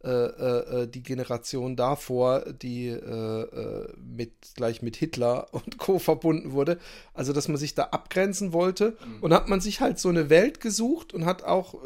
äh, 0.03 0.09
äh, 0.09 0.81
äh, 0.83 0.87
die 0.87 1.03
Generation 1.03 1.75
davor, 1.75 2.41
die 2.53 2.87
äh, 2.87 3.41
äh, 3.41 3.87
mit 3.97 4.31
gleich 4.55 4.81
mit 4.81 4.95
Hitler 4.95 5.47
und 5.51 5.77
Co. 5.77 5.99
verbunden 5.99 6.53
wurde. 6.53 6.79
Also, 7.13 7.33
dass 7.33 7.47
man 7.47 7.57
sich 7.57 7.75
da 7.75 7.83
abgrenzen 7.83 8.51
wollte. 8.51 8.97
Mhm. 9.05 9.21
Und 9.21 9.33
hat 9.33 9.47
man 9.47 9.61
sich 9.61 9.79
halt 9.79 9.99
so 9.99 10.09
eine 10.09 10.29
Welt 10.29 10.59
gesucht 10.59 11.13
und 11.13 11.25
hat 11.25 11.43
auch 11.43 11.75
äh, 11.75 11.77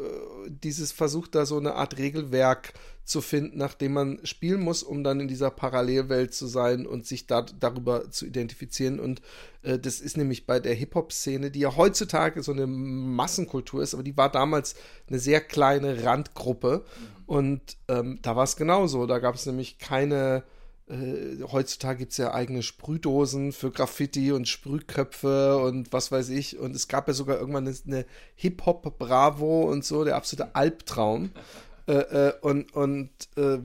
dieses 0.48 0.92
versucht, 0.92 1.34
da 1.34 1.44
so 1.44 1.58
eine 1.58 1.74
Art 1.74 1.98
Regelwerk 1.98 2.72
zu 3.06 3.20
finden, 3.20 3.56
nach 3.56 3.74
dem 3.74 3.92
man 3.92 4.18
spielen 4.24 4.60
muss, 4.60 4.82
um 4.82 5.04
dann 5.04 5.20
in 5.20 5.28
dieser 5.28 5.50
Parallelwelt 5.50 6.34
zu 6.34 6.48
sein 6.48 6.86
und 6.86 7.06
sich 7.06 7.28
da, 7.28 7.42
darüber 7.42 8.10
zu 8.10 8.26
identifizieren. 8.26 8.98
Und 8.98 9.22
äh, 9.62 9.78
das 9.78 10.00
ist 10.00 10.16
nämlich 10.16 10.44
bei 10.44 10.58
der 10.58 10.74
Hip-Hop-Szene, 10.74 11.52
die 11.52 11.60
ja 11.60 11.76
heutzutage 11.76 12.42
so 12.42 12.50
eine 12.50 12.66
Massenkultur 12.66 13.80
ist, 13.80 13.94
aber 13.94 14.02
die 14.02 14.16
war 14.16 14.28
damals 14.28 14.74
eine 15.08 15.20
sehr 15.20 15.40
kleine 15.40 16.02
Randgruppe. 16.02 16.84
Mhm. 16.84 17.24
Und 17.26 17.60
ähm, 17.86 18.18
da 18.22 18.34
war 18.34 18.42
es 18.42 18.56
genauso. 18.56 19.06
Da 19.06 19.20
gab 19.20 19.36
es 19.36 19.46
nämlich 19.46 19.78
keine. 19.78 20.42
Äh, 20.88 21.42
heutzutage 21.50 21.98
gibt 21.98 22.12
es 22.12 22.18
ja 22.18 22.34
eigene 22.34 22.62
Sprühdosen 22.62 23.52
für 23.52 23.70
Graffiti 23.70 24.32
und 24.32 24.48
Sprühköpfe 24.48 25.58
und 25.58 25.92
was 25.92 26.10
weiß 26.10 26.28
ich. 26.30 26.58
Und 26.58 26.74
es 26.74 26.88
gab 26.88 27.06
ja 27.06 27.14
sogar 27.14 27.38
irgendwann 27.38 27.68
eine, 27.68 27.76
eine 27.86 28.06
Hip-Hop-Bravo 28.34 29.62
und 29.70 29.84
so, 29.84 30.04
der 30.04 30.16
absolute 30.16 30.56
Albtraum. 30.56 31.30
Äh, 31.86 31.92
äh, 31.92 32.32
und 32.40 32.74
und 32.74 33.10
äh, 33.36 33.58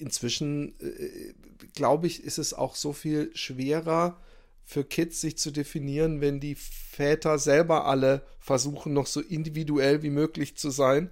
inzwischen, 0.00 0.74
äh, 0.80 1.34
glaube 1.74 2.08
ich, 2.08 2.24
ist 2.24 2.38
es 2.38 2.52
auch 2.52 2.74
so 2.74 2.92
viel 2.92 3.30
schwerer 3.34 4.16
für 4.64 4.84
Kids 4.84 5.20
sich 5.20 5.36
zu 5.36 5.50
definieren, 5.50 6.20
wenn 6.20 6.40
die 6.40 6.54
Väter 6.54 7.38
selber 7.38 7.86
alle 7.86 8.22
versuchen, 8.38 8.92
noch 8.92 9.06
so 9.06 9.20
individuell 9.20 10.02
wie 10.02 10.10
möglich 10.10 10.56
zu 10.56 10.70
sein. 10.70 11.10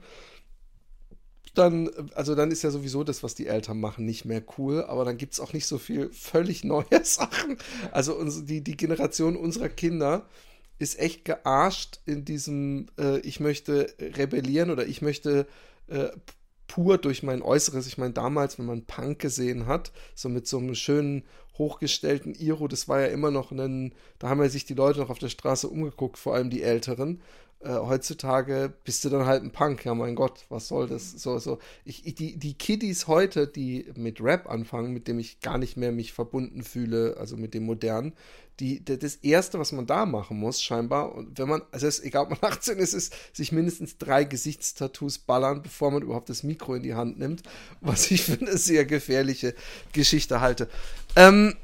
Dann, 1.54 1.90
also 2.14 2.36
dann 2.36 2.52
ist 2.52 2.62
ja 2.62 2.70
sowieso 2.70 3.02
das, 3.02 3.24
was 3.24 3.34
die 3.34 3.48
Eltern 3.48 3.80
machen, 3.80 4.04
nicht 4.04 4.24
mehr 4.24 4.42
cool, 4.58 4.84
aber 4.84 5.04
dann 5.04 5.16
gibt 5.16 5.32
es 5.32 5.40
auch 5.40 5.52
nicht 5.52 5.66
so 5.66 5.78
viel 5.78 6.08
völlig 6.10 6.62
neue 6.62 6.86
Sachen. 7.02 7.58
Also 7.90 8.14
unsere, 8.14 8.44
die, 8.44 8.62
die 8.62 8.76
Generation 8.76 9.36
unserer 9.36 9.68
Kinder 9.68 10.28
ist 10.78 10.98
echt 11.00 11.24
gearscht 11.24 12.00
in 12.06 12.24
diesem, 12.24 12.86
äh, 12.96 13.18
ich 13.20 13.40
möchte 13.40 13.92
rebellieren 13.98 14.70
oder 14.70 14.86
ich 14.86 15.02
möchte 15.02 15.48
äh, 15.88 16.10
pur 16.68 16.98
durch 16.98 17.24
mein 17.24 17.42
Äußeres. 17.42 17.88
Ich 17.88 17.98
meine, 17.98 18.12
damals, 18.12 18.58
wenn 18.58 18.66
man 18.66 18.84
Punk 18.84 19.18
gesehen 19.18 19.66
hat, 19.66 19.90
so 20.14 20.28
mit 20.28 20.46
so 20.46 20.58
einem 20.58 20.76
schönen, 20.76 21.24
hochgestellten 21.56 22.34
Iro, 22.34 22.68
das 22.68 22.86
war 22.86 23.00
ja 23.00 23.06
immer 23.08 23.32
noch 23.32 23.50
ein, 23.50 23.92
da 24.20 24.28
haben 24.28 24.40
ja 24.40 24.48
sich 24.48 24.64
die 24.64 24.74
Leute 24.74 25.00
noch 25.00 25.10
auf 25.10 25.18
der 25.18 25.28
Straße 25.28 25.66
umgeguckt, 25.68 26.16
vor 26.16 26.34
allem 26.34 26.50
die 26.50 26.62
Älteren. 26.62 27.20
Äh, 27.60 27.70
heutzutage 27.70 28.72
bist 28.84 29.04
du 29.04 29.08
dann 29.08 29.26
halt 29.26 29.42
ein 29.42 29.50
Punk, 29.50 29.84
ja 29.84 29.92
mein 29.94 30.14
Gott, 30.14 30.46
was 30.48 30.68
soll 30.68 30.86
das? 30.86 31.10
So, 31.10 31.38
so. 31.38 31.58
Ich, 31.84 32.02
die, 32.14 32.36
die 32.36 32.54
Kiddies 32.54 33.08
heute, 33.08 33.48
die 33.48 33.90
mit 33.96 34.20
Rap 34.20 34.48
anfangen, 34.48 34.92
mit 34.92 35.08
dem 35.08 35.18
ich 35.18 35.40
gar 35.40 35.58
nicht 35.58 35.76
mehr 35.76 35.90
mich 35.90 36.12
verbunden 36.12 36.62
fühle, 36.62 37.16
also 37.18 37.36
mit 37.36 37.54
dem 37.54 37.64
modernen, 37.64 38.12
die, 38.60 38.84
das 38.84 39.16
erste, 39.16 39.58
was 39.58 39.72
man 39.72 39.86
da 39.86 40.06
machen 40.06 40.38
muss, 40.38 40.62
scheinbar, 40.62 41.14
und 41.14 41.38
wenn 41.38 41.48
man, 41.48 41.62
also 41.72 41.86
es 41.86 42.00
egal, 42.00 42.24
ob 42.24 42.30
man 42.30 42.38
18 42.52 42.78
ist, 42.78 42.92
ist 42.92 43.14
sich 43.32 43.50
mindestens 43.50 43.98
drei 43.98 44.22
Gesichtstattoos 44.22 45.18
ballern, 45.18 45.62
bevor 45.62 45.90
man 45.90 46.02
überhaupt 46.02 46.28
das 46.28 46.44
Mikro 46.44 46.74
in 46.74 46.82
die 46.82 46.94
Hand 46.94 47.18
nimmt, 47.18 47.42
was 47.80 48.10
ich 48.10 48.22
für 48.22 48.38
eine 48.38 48.56
sehr 48.56 48.84
gefährliche 48.84 49.54
Geschichte 49.92 50.40
halte. 50.40 50.68
Ähm, 51.16 51.56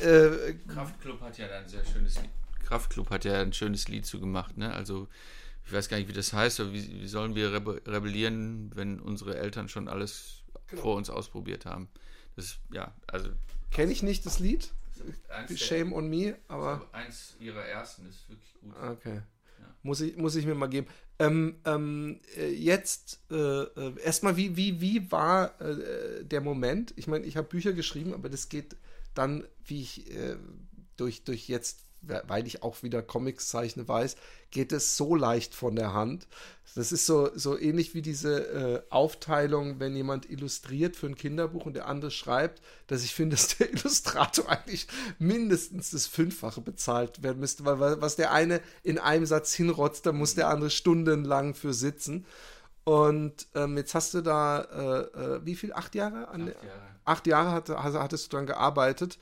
äh, 0.00 0.54
Kraftclub 0.72 1.20
hat 1.20 1.38
ja 1.38 1.46
ein 1.48 1.68
sehr 1.68 1.84
schönes 1.84 2.16
Lied. 2.16 2.30
Kraftclub 2.64 3.10
hat 3.10 3.24
ja 3.24 3.40
ein 3.40 3.52
schönes 3.52 3.86
Lied 3.88 4.06
zugemacht, 4.06 4.56
ne? 4.56 4.72
Also 4.72 5.06
ich 5.66 5.72
weiß 5.72 5.88
gar 5.88 5.96
nicht, 5.96 6.08
wie 6.08 6.12
das 6.12 6.32
heißt, 6.32 6.60
aber 6.60 6.72
wie, 6.72 7.02
wie 7.02 7.08
sollen 7.08 7.34
wir 7.34 7.52
rebellieren, 7.52 8.70
wenn 8.74 9.00
unsere 9.00 9.36
Eltern 9.36 9.68
schon 9.68 9.88
alles 9.88 10.44
genau. 10.68 10.82
vor 10.82 10.96
uns 10.96 11.10
ausprobiert 11.10 11.66
haben? 11.66 11.88
Das 12.36 12.58
ja, 12.72 12.94
also. 13.08 13.30
Kenne 13.72 13.90
ich 13.90 14.02
nicht 14.02 14.24
das 14.26 14.38
Lied? 14.38 14.72
Shame 15.54 15.92
on 15.92 16.08
me, 16.08 16.36
aber. 16.46 16.86
Eins 16.92 17.34
ihrer 17.40 17.64
ersten 17.64 18.08
ist 18.08 18.28
wirklich 18.28 18.54
gut. 18.60 18.74
Okay. 18.76 19.16
Ja. 19.58 19.74
Muss, 19.82 20.00
ich, 20.00 20.16
muss 20.16 20.36
ich 20.36 20.46
mir 20.46 20.54
mal 20.54 20.68
geben. 20.68 20.86
Ähm, 21.18 21.56
ähm, 21.64 22.20
äh, 22.36 22.48
jetzt 22.48 23.20
äh, 23.30 23.34
äh, 23.34 24.00
erstmal, 24.02 24.36
wie, 24.36 24.56
wie, 24.56 24.80
wie 24.80 25.10
war 25.10 25.60
äh, 25.60 26.24
der 26.24 26.42
Moment? 26.42 26.92
Ich 26.96 27.08
meine, 27.08 27.26
ich 27.26 27.36
habe 27.36 27.48
Bücher 27.48 27.72
geschrieben, 27.72 28.14
aber 28.14 28.28
das 28.28 28.48
geht 28.48 28.76
dann, 29.14 29.44
wie 29.64 29.80
ich 29.82 30.14
äh, 30.14 30.36
durch, 30.96 31.24
durch 31.24 31.48
jetzt 31.48 31.85
weil 32.26 32.46
ich 32.46 32.62
auch 32.62 32.82
wieder 32.82 33.02
Comics 33.02 33.48
zeichne, 33.48 33.86
weiß, 33.86 34.16
geht 34.50 34.72
es 34.72 34.96
so 34.96 35.14
leicht 35.14 35.54
von 35.54 35.76
der 35.76 35.92
Hand. 35.92 36.26
Das 36.74 36.92
ist 36.92 37.06
so, 37.06 37.30
so 37.34 37.58
ähnlich 37.58 37.94
wie 37.94 38.02
diese 38.02 38.38
äh, 38.38 38.82
Aufteilung, 38.90 39.80
wenn 39.80 39.96
jemand 39.96 40.28
illustriert 40.30 40.94
für 40.94 41.06
ein 41.06 41.14
Kinderbuch 41.14 41.64
und 41.64 41.74
der 41.74 41.86
andere 41.88 42.10
schreibt, 42.10 42.60
dass 42.86 43.02
ich 43.02 43.14
finde, 43.14 43.36
dass 43.36 43.56
der 43.56 43.72
Illustrator 43.72 44.48
eigentlich 44.48 44.86
mindestens 45.18 45.90
das 45.90 46.06
Fünffache 46.06 46.60
bezahlt 46.60 47.22
werden 47.22 47.40
müsste, 47.40 47.64
weil 47.64 48.00
was 48.00 48.16
der 48.16 48.32
eine 48.32 48.60
in 48.82 48.98
einem 48.98 49.26
Satz 49.26 49.54
hinrotzt, 49.54 50.04
da 50.06 50.12
muss 50.12 50.34
der 50.34 50.48
andere 50.48 50.70
stundenlang 50.70 51.54
für 51.54 51.72
sitzen. 51.72 52.26
Und 52.84 53.48
ähm, 53.54 53.76
jetzt 53.76 53.94
hast 53.94 54.14
du 54.14 54.20
da, 54.20 54.60
äh, 54.60 55.20
äh, 55.20 55.40
wie 55.44 55.56
viel? 55.56 55.72
Acht 55.72 55.94
Jahre? 55.94 56.28
An, 56.28 56.48
acht 56.48 56.62
Jahre. 56.62 56.80
Acht 57.04 57.26
Jahre 57.26 57.50
hat, 57.52 57.68
hattest 57.70 58.32
du 58.32 58.36
dann 58.36 58.46
gearbeitet 58.46 59.18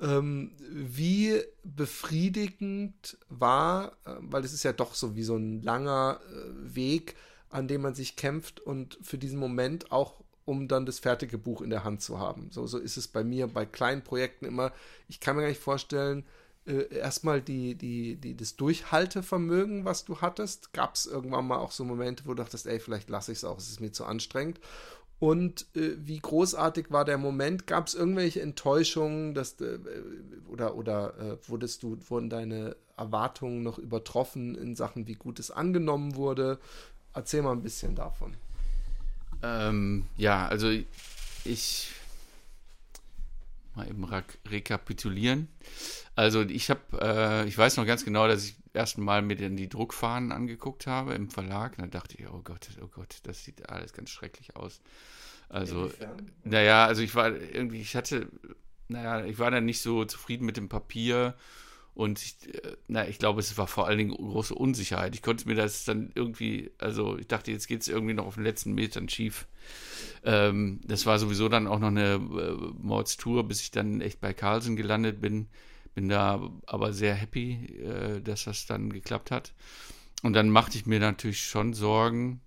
ähm, 0.00 0.52
wie 0.58 1.40
befriedigend 1.64 3.18
war, 3.28 3.92
äh, 4.04 4.14
weil 4.20 4.44
es 4.44 4.52
ist 4.52 4.62
ja 4.62 4.72
doch 4.72 4.94
so 4.94 5.16
wie 5.16 5.22
so 5.22 5.36
ein 5.36 5.62
langer 5.62 6.20
äh, 6.30 6.74
Weg, 6.74 7.16
an 7.50 7.68
dem 7.68 7.82
man 7.82 7.94
sich 7.94 8.16
kämpft 8.16 8.60
und 8.60 8.98
für 9.02 9.18
diesen 9.18 9.38
Moment 9.38 9.92
auch 9.92 10.22
um 10.44 10.68
dann 10.68 10.86
das 10.86 11.00
fertige 11.00 11.38
Buch 11.38 11.60
in 11.60 11.70
der 11.70 11.82
Hand 11.82 12.02
zu 12.02 12.20
haben. 12.20 12.50
So, 12.52 12.66
so 12.66 12.78
ist 12.78 12.96
es 12.96 13.08
bei 13.08 13.24
mir 13.24 13.48
bei 13.48 13.66
kleinen 13.66 14.02
Projekten 14.02 14.44
immer. 14.44 14.72
Ich 15.08 15.18
kann 15.18 15.34
mir 15.34 15.42
gar 15.42 15.48
nicht 15.48 15.60
vorstellen, 15.60 16.24
äh, 16.66 16.94
erstmal 16.94 17.42
die, 17.42 17.74
die, 17.74 18.16
die, 18.16 18.36
das 18.36 18.56
Durchhaltevermögen, 18.56 19.84
was 19.84 20.04
du 20.04 20.20
hattest. 20.20 20.72
Gab 20.72 20.94
es 20.94 21.06
irgendwann 21.06 21.46
mal 21.46 21.58
auch 21.58 21.72
so 21.72 21.84
Momente, 21.84 22.24
wo 22.26 22.30
du 22.30 22.42
dachtest, 22.42 22.66
ey, 22.66 22.78
vielleicht 22.80 23.08
lasse 23.08 23.32
ich 23.32 23.38
es 23.38 23.44
auch, 23.44 23.58
es 23.58 23.68
ist 23.68 23.80
mir 23.80 23.92
zu 23.92 24.04
anstrengend. 24.04 24.60
Und 25.18 25.66
äh, 25.74 25.92
wie 25.96 26.18
großartig 26.18 26.90
war 26.90 27.04
der 27.04 27.16
Moment? 27.16 27.66
Gab 27.66 27.86
es 27.86 27.94
irgendwelche 27.94 28.42
Enttäuschungen, 28.42 29.34
dass, 29.34 29.60
äh, 29.60 29.78
oder, 30.48 30.74
oder 30.74 31.18
äh, 31.18 31.48
wurdest 31.48 31.82
du, 31.82 31.98
wurden 32.08 32.28
deine 32.28 32.76
Erwartungen 32.96 33.62
noch 33.62 33.78
übertroffen 33.78 34.54
in 34.56 34.76
Sachen, 34.76 35.06
wie 35.06 35.14
gut 35.14 35.38
es 35.38 35.50
angenommen 35.50 36.16
wurde? 36.16 36.58
Erzähl 37.14 37.42
mal 37.42 37.52
ein 37.52 37.62
bisschen 37.62 37.94
davon. 37.94 38.34
Ähm, 39.42 40.06
ja, 40.16 40.46
also 40.48 40.70
ich 41.44 41.92
mal 43.74 43.88
eben 43.88 44.04
rekapitulieren. 44.50 45.48
Also 46.14 46.42
ich 46.42 46.70
habe, 46.70 46.80
äh, 47.00 47.48
ich 47.48 47.56
weiß 47.56 47.76
noch 47.76 47.86
ganz 47.86 48.04
genau, 48.04 48.26
dass 48.26 48.44
ich 48.44 48.56
ersten 48.76 49.02
Mal 49.02 49.22
mir 49.22 49.36
dann 49.36 49.56
die 49.56 49.68
Druckfahnen 49.68 50.32
angeguckt 50.32 50.86
habe 50.86 51.14
im 51.14 51.30
Verlag. 51.30 51.76
Dann 51.78 51.90
dachte 51.90 52.16
ich, 52.18 52.28
oh 52.28 52.42
Gott, 52.44 52.68
oh 52.82 52.88
Gott, 52.88 53.16
das 53.24 53.44
sieht 53.44 53.68
alles 53.68 53.92
ganz 53.92 54.10
schrecklich 54.10 54.56
aus. 54.56 54.80
Also, 55.48 55.90
naja, 56.44 56.86
also 56.86 57.02
ich 57.02 57.14
war 57.14 57.34
irgendwie, 57.34 57.80
ich 57.80 57.94
hatte, 57.96 58.28
naja, 58.88 59.24
ich 59.24 59.38
war 59.38 59.50
dann 59.50 59.64
nicht 59.64 59.80
so 59.80 60.04
zufrieden 60.04 60.44
mit 60.44 60.56
dem 60.56 60.68
Papier 60.68 61.34
und 61.96 62.20
ich, 62.22 62.54
äh, 62.54 62.76
na, 62.88 63.08
ich 63.08 63.18
glaube, 63.18 63.40
es 63.40 63.56
war 63.56 63.66
vor 63.66 63.86
allen 63.86 63.96
Dingen 63.96 64.10
große 64.10 64.54
Unsicherheit. 64.54 65.14
Ich 65.14 65.22
konnte 65.22 65.48
mir 65.48 65.54
das 65.54 65.84
dann 65.84 66.12
irgendwie, 66.14 66.70
also 66.76 67.16
ich 67.16 67.26
dachte, 67.26 67.50
jetzt 67.52 67.68
geht 67.68 67.80
es 67.80 67.88
irgendwie 67.88 68.12
noch 68.12 68.26
auf 68.26 68.34
den 68.34 68.44
letzten 68.44 68.74
Metern 68.74 69.08
schief. 69.08 69.46
Ähm, 70.22 70.80
das 70.84 71.06
war 71.06 71.18
sowieso 71.18 71.48
dann 71.48 71.66
auch 71.66 71.78
noch 71.78 71.88
eine 71.88 72.14
äh, 72.14 72.72
Mordstour, 72.82 73.48
bis 73.48 73.62
ich 73.62 73.70
dann 73.70 74.02
echt 74.02 74.20
bei 74.20 74.34
Carlsen 74.34 74.76
gelandet 74.76 75.22
bin. 75.22 75.48
Bin 75.96 76.10
da 76.10 76.50
aber 76.66 76.92
sehr 76.92 77.14
happy, 77.14 77.78
äh, 77.78 78.20
dass 78.20 78.44
das 78.44 78.66
dann 78.66 78.92
geklappt 78.92 79.30
hat. 79.30 79.54
Und 80.22 80.34
dann 80.34 80.50
machte 80.50 80.76
ich 80.76 80.84
mir 80.84 81.00
natürlich 81.00 81.42
schon 81.42 81.72
Sorgen, 81.72 82.42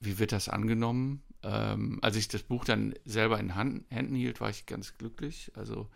wie 0.00 0.18
wird 0.18 0.32
das 0.32 0.48
angenommen? 0.48 1.22
Ähm, 1.42 1.98
als 2.00 2.16
ich 2.16 2.28
das 2.28 2.42
Buch 2.42 2.64
dann 2.64 2.94
selber 3.04 3.38
in 3.38 3.54
Hand, 3.54 3.84
Händen 3.90 4.14
hielt, 4.14 4.40
war 4.40 4.48
ich 4.48 4.64
ganz 4.64 4.96
glücklich. 4.96 5.52
Also 5.56 5.90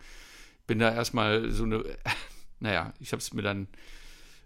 bin 0.67 0.77
da 0.77 0.93
erstmal 0.93 1.49
so 1.49 1.63
eine, 1.63 1.83
naja, 2.59 2.93
ich 2.99 3.13
habe 3.13 3.19
es 3.19 3.33
mir 3.33 3.41
dann 3.41 3.67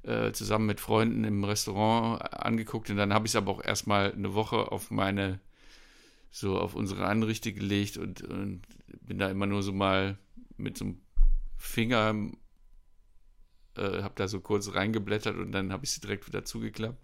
äh, 0.03 0.31
zusammen 0.31 0.67
mit 0.67 0.79
Freunden 0.79 1.25
im 1.25 1.43
Restaurant 1.43 2.21
angeguckt 2.33 2.89
und 2.89 2.95
dann 2.95 3.13
habe 3.13 3.25
ich 3.25 3.33
es 3.33 3.35
aber 3.35 3.51
auch 3.51 3.61
erstmal 3.61 4.13
eine 4.13 4.33
Woche 4.33 4.71
auf 4.71 4.91
meine, 4.91 5.41
so 6.31 6.57
auf 6.57 6.73
unsere 6.73 7.05
Anrichte 7.05 7.51
gelegt 7.51 7.97
und, 7.97 8.21
und 8.21 8.61
bin 9.01 9.17
da 9.17 9.29
immer 9.29 9.45
nur 9.45 9.61
so 9.61 9.73
mal 9.73 10.17
mit 10.55 10.77
so 10.77 10.85
einem 10.85 11.01
Finger, 11.61 12.15
äh, 13.77 14.01
habe 14.01 14.15
da 14.15 14.27
so 14.27 14.41
kurz 14.41 14.73
reingeblättert 14.73 15.37
und 15.37 15.51
dann 15.51 15.71
habe 15.71 15.85
ich 15.85 15.91
sie 15.91 16.01
direkt 16.01 16.27
wieder 16.27 16.43
zugeklappt, 16.43 16.99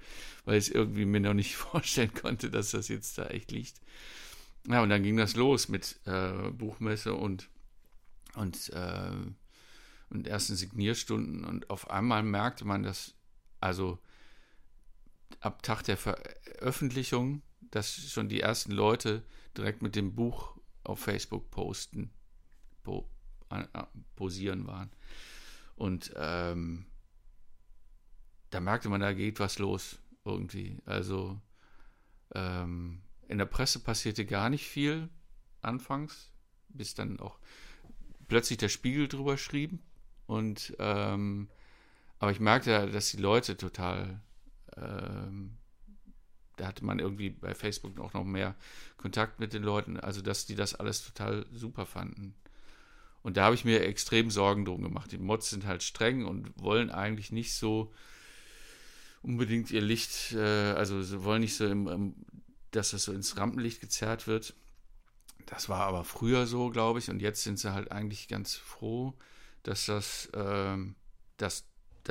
weil 0.46 0.58
ich 0.58 0.66
es 0.66 0.74
irgendwie 0.74 1.06
mir 1.06 1.20
noch 1.20 1.36
nicht 1.36 1.56
vorstellen 1.56 2.14
konnte, 2.14 2.50
dass 2.50 2.72
das 2.72 2.88
jetzt 2.88 3.18
da 3.18 3.28
echt 3.28 3.52
liegt. 3.52 3.80
ja, 4.68 4.82
und 4.82 4.90
dann 4.90 5.04
ging 5.04 5.16
das 5.16 5.36
los 5.36 5.70
mit 5.70 6.00
äh, 6.06 6.52
Buchmesse 6.52 7.14
und, 7.14 7.50
und, 8.36 8.70
äh, 8.74 9.12
und 10.10 10.28
ersten 10.28 10.56
Signierstunden. 10.56 11.46
Und 11.46 11.70
auf 11.70 11.92
einmal 11.92 12.24
merkte 12.24 12.66
man, 12.66 12.82
dass, 12.82 13.14
also 13.62 14.00
ab 15.40 15.62
Tag 15.62 15.84
der 15.84 15.98
Veröffentlichung, 15.98 17.44
dass 17.72 18.12
schon 18.12 18.28
die 18.28 18.42
ersten 18.42 18.72
Leute 18.72 19.24
direkt 19.56 19.84
mit 19.84 19.96
dem 19.96 20.16
Buch 20.16 20.58
auf 20.84 21.00
Facebook 21.00 21.52
posten, 21.52 22.10
po, 22.84 23.08
äh, 23.50 23.84
posieren 24.16 24.68
waren. 24.68 24.92
Und 25.76 26.12
ähm, 26.16 26.86
da 28.50 28.60
merkte 28.60 28.90
man, 28.90 29.02
da 29.02 29.14
geht 29.14 29.40
was 29.40 29.60
los 29.60 30.00
irgendwie. 30.26 30.78
Also 30.86 31.40
ähm, 32.34 33.02
in 33.28 33.38
der 33.38 33.46
Presse 33.46 33.80
passierte 33.80 34.26
gar 34.26 34.50
nicht 34.50 34.68
viel 34.68 35.10
anfangs, 35.62 36.32
bis 36.70 36.96
dann 36.96 37.20
auch 37.20 37.40
plötzlich 38.28 38.58
der 38.58 38.70
Spiegel 38.70 39.08
drüber 39.08 39.38
schrieb. 39.38 39.80
Und 40.26 40.76
ähm, 40.80 41.50
aber 42.20 42.32
ich 42.32 42.40
merkte, 42.40 42.90
dass 42.90 43.12
die 43.12 43.18
Leute 43.18 43.58
total, 43.58 44.20
ähm, 44.76 45.58
da 46.56 46.68
hatte 46.68 46.84
man 46.84 47.00
irgendwie 47.00 47.30
bei 47.30 47.54
Facebook 47.54 48.00
auch 48.00 48.14
noch 48.14 48.24
mehr 48.24 48.56
Kontakt 48.98 49.40
mit 49.40 49.54
den 49.54 49.64
Leuten, 49.64 50.00
also 50.00 50.22
dass 50.22 50.46
die 50.46 50.56
das 50.56 50.74
alles 50.74 51.06
total 51.06 51.46
super 51.52 51.86
fanden. 51.86 52.34
Und 53.28 53.36
da 53.36 53.44
habe 53.44 53.56
ich 53.56 53.66
mir 53.66 53.84
extrem 53.86 54.32
Sorgen 54.32 54.64
drum 54.64 54.82
gemacht. 54.82 55.12
Die 55.12 55.18
Mods 55.18 55.50
sind 55.50 55.66
halt 55.66 55.84
streng 55.84 56.24
und 56.24 56.50
wollen 56.56 56.90
eigentlich 56.90 57.30
nicht 57.30 57.54
so 57.56 57.92
unbedingt 59.22 59.70
ihr 59.70 59.82
Licht, 59.82 60.32
äh, 60.32 60.72
also 60.72 61.04
sie 61.04 61.26
wollen 61.26 61.42
nicht 61.42 61.58
so 61.58 61.68
im, 61.68 61.90
im 61.90 62.16
dass 62.72 62.92
das 62.92 63.04
so 63.04 63.12
ins 63.12 63.36
Rampenlicht 63.36 63.82
gezerrt 63.82 64.28
wird. 64.28 64.54
Das 65.46 65.68
war 65.68 65.82
aber 65.82 66.06
früher 66.06 66.48
so, 66.48 66.70
glaube 66.70 67.00
ich, 67.00 67.10
und 67.10 67.22
jetzt 67.22 67.44
sind 67.44 67.60
sie 67.60 67.74
halt 67.74 67.92
eigentlich 67.92 68.30
ganz 68.30 68.56
froh, 68.56 69.14
dass 69.64 69.88
das, 69.88 70.30
ähm, 70.34 70.96
dass 71.36 71.66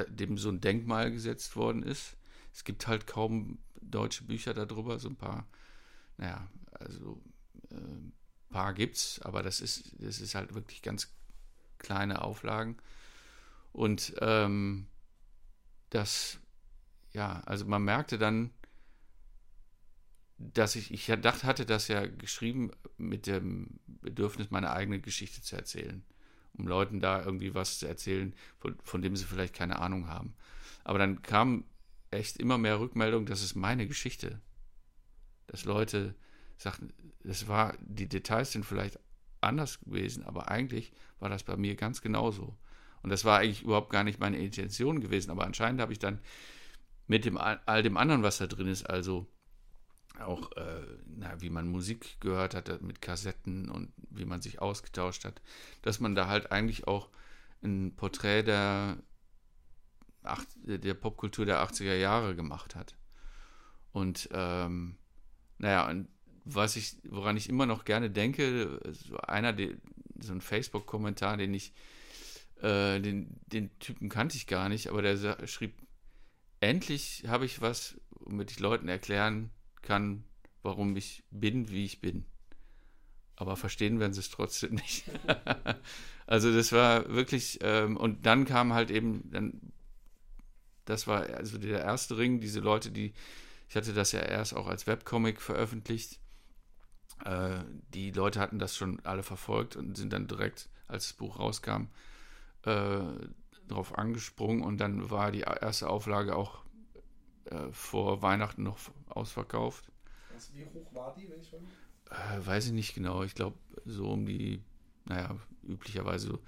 dem 0.08 0.36
so 0.36 0.50
ein 0.50 0.60
Denkmal 0.60 1.10
gesetzt 1.12 1.56
worden 1.56 1.82
ist. 1.82 2.14
Es 2.52 2.62
gibt 2.62 2.88
halt 2.88 3.06
kaum 3.06 3.56
deutsche 3.80 4.24
Bücher 4.24 4.52
darüber, 4.52 4.98
so 4.98 5.08
ein 5.08 5.16
paar, 5.16 5.46
naja, 6.18 6.46
also 6.72 7.22
äh, 7.70 8.15
paar 8.56 8.72
gibt's, 8.72 9.20
aber 9.20 9.42
das 9.42 9.60
ist, 9.60 9.92
das 9.98 10.18
ist 10.18 10.34
halt 10.34 10.54
wirklich 10.54 10.80
ganz 10.80 11.14
kleine 11.76 12.22
Auflagen. 12.22 12.78
Und 13.74 14.14
ähm, 14.22 14.86
das, 15.90 16.38
ja, 17.12 17.42
also 17.44 17.66
man 17.66 17.84
merkte 17.84 18.16
dann, 18.16 18.50
dass 20.38 20.74
ich, 20.74 20.90
ich 20.90 21.04
gedacht 21.04 21.44
hatte 21.44 21.66
das 21.66 21.88
ja 21.88 22.06
geschrieben 22.06 22.70
mit 22.96 23.26
dem 23.26 23.78
Bedürfnis, 23.86 24.50
meine 24.50 24.70
eigene 24.70 25.00
Geschichte 25.00 25.42
zu 25.42 25.54
erzählen, 25.54 26.02
um 26.54 26.66
Leuten 26.66 26.98
da 26.98 27.22
irgendwie 27.22 27.54
was 27.54 27.78
zu 27.78 27.86
erzählen, 27.86 28.34
von, 28.58 28.78
von 28.82 29.02
dem 29.02 29.16
sie 29.16 29.26
vielleicht 29.26 29.54
keine 29.54 29.80
Ahnung 29.80 30.08
haben. 30.08 30.34
Aber 30.82 30.98
dann 30.98 31.20
kam 31.20 31.64
echt 32.10 32.38
immer 32.38 32.56
mehr 32.56 32.80
Rückmeldung, 32.80 33.26
das 33.26 33.42
ist 33.42 33.54
meine 33.54 33.86
Geschichte. 33.86 34.40
Dass 35.46 35.66
Leute 35.66 36.14
sagten, 36.56 36.92
das 37.22 37.48
war, 37.48 37.74
die 37.80 38.08
Details 38.08 38.52
sind 38.52 38.64
vielleicht 38.64 38.98
anders 39.40 39.80
gewesen, 39.80 40.24
aber 40.24 40.48
eigentlich 40.48 40.92
war 41.18 41.28
das 41.28 41.44
bei 41.44 41.56
mir 41.56 41.76
ganz 41.76 42.00
genauso. 42.00 42.56
Und 43.02 43.10
das 43.10 43.24
war 43.24 43.38
eigentlich 43.38 43.62
überhaupt 43.62 43.90
gar 43.90 44.04
nicht 44.04 44.20
meine 44.20 44.38
Intention 44.38 45.00
gewesen, 45.00 45.30
aber 45.30 45.44
anscheinend 45.44 45.80
habe 45.80 45.92
ich 45.92 45.98
dann 45.98 46.20
mit 47.06 47.24
dem 47.24 47.36
all 47.36 47.82
dem 47.82 47.96
anderen, 47.96 48.22
was 48.22 48.38
da 48.38 48.46
drin 48.46 48.68
ist, 48.68 48.88
also 48.88 49.28
auch, 50.18 50.52
äh, 50.52 50.82
na, 51.06 51.40
wie 51.40 51.50
man 51.50 51.68
Musik 51.68 52.20
gehört 52.20 52.54
hat 52.54 52.80
mit 52.82 53.02
Kassetten 53.02 53.68
und 53.68 53.92
wie 54.10 54.24
man 54.24 54.40
sich 54.40 54.60
ausgetauscht 54.60 55.24
hat, 55.24 55.42
dass 55.82 56.00
man 56.00 56.14
da 56.14 56.26
halt 56.26 56.52
eigentlich 56.52 56.86
auch 56.88 57.10
ein 57.62 57.94
Porträt 57.96 58.42
der, 58.42 58.96
der 60.64 60.94
Popkultur 60.94 61.46
der 61.46 61.62
80er 61.62 61.94
Jahre 61.94 62.34
gemacht 62.34 62.74
hat. 62.74 62.96
Und 63.92 64.28
ähm, 64.32 64.96
naja, 65.58 65.88
und 65.88 66.08
was 66.46 66.76
ich, 66.76 66.96
woran 67.02 67.36
ich 67.36 67.48
immer 67.48 67.66
noch 67.66 67.84
gerne 67.84 68.08
denke, 68.08 68.80
so 68.92 69.16
einer, 69.18 69.54
so 70.20 70.32
ein 70.32 70.40
Facebook-Kommentar, 70.40 71.36
den 71.36 71.52
ich, 71.52 71.72
äh, 72.62 73.00
den, 73.00 73.40
den 73.46 73.76
Typen 73.80 74.08
kannte 74.08 74.36
ich 74.36 74.46
gar 74.46 74.68
nicht, 74.68 74.88
aber 74.88 75.02
der 75.02 75.46
schrieb, 75.46 75.74
endlich 76.60 77.24
habe 77.26 77.44
ich 77.44 77.60
was, 77.60 78.00
womit 78.10 78.52
ich 78.52 78.60
Leuten 78.60 78.88
erklären 78.88 79.50
kann, 79.82 80.24
warum 80.62 80.96
ich 80.96 81.24
bin, 81.30 81.68
wie 81.68 81.84
ich 81.84 82.00
bin. 82.00 82.24
Aber 83.34 83.56
verstehen 83.56 83.98
werden 83.98 84.14
sie 84.14 84.20
es 84.20 84.30
trotzdem 84.30 84.74
nicht. 84.76 85.04
also 86.28 86.54
das 86.54 86.70
war 86.70 87.08
wirklich, 87.12 87.58
ähm, 87.62 87.96
und 87.96 88.24
dann 88.24 88.44
kam 88.44 88.72
halt 88.72 88.92
eben, 88.92 89.28
dann, 89.32 89.60
das 90.84 91.08
war 91.08 91.26
also 91.26 91.58
der 91.58 91.80
erste 91.80 92.16
Ring, 92.16 92.40
diese 92.40 92.60
Leute, 92.60 92.92
die, 92.92 93.14
ich 93.68 93.74
hatte 93.74 93.92
das 93.92 94.12
ja 94.12 94.20
erst 94.20 94.54
auch 94.54 94.68
als 94.68 94.86
Webcomic 94.86 95.40
veröffentlicht. 95.42 96.20
Äh, 97.24 97.64
die 97.94 98.10
Leute 98.10 98.40
hatten 98.40 98.58
das 98.58 98.76
schon 98.76 99.00
alle 99.04 99.22
verfolgt 99.22 99.76
und 99.76 99.96
sind 99.96 100.12
dann 100.12 100.26
direkt, 100.26 100.68
als 100.88 101.08
das 101.08 101.12
Buch 101.14 101.38
rauskam, 101.38 101.88
äh, 102.62 103.00
darauf 103.68 103.96
angesprungen 103.98 104.62
und 104.62 104.78
dann 104.78 105.10
war 105.10 105.32
die 105.32 105.40
erste 105.40 105.88
Auflage 105.88 106.36
auch 106.36 106.62
äh, 107.46 107.72
vor 107.72 108.22
Weihnachten 108.22 108.62
noch 108.62 108.78
ausverkauft. 109.08 109.90
Also 110.32 110.54
wie 110.54 110.64
hoch 110.66 110.94
war 110.94 111.14
die, 111.14 111.28
wenn 111.30 111.40
ich 111.40 111.48
schon? 111.48 111.60
Äh, 112.10 112.46
weiß 112.46 112.66
ich 112.66 112.72
nicht 112.72 112.94
genau. 112.94 113.22
Ich 113.22 113.34
glaube, 113.34 113.56
so 113.84 114.10
um 114.10 114.26
die, 114.26 114.62
naja, 115.04 115.36
üblicherweise 115.64 116.28
so 116.28 116.38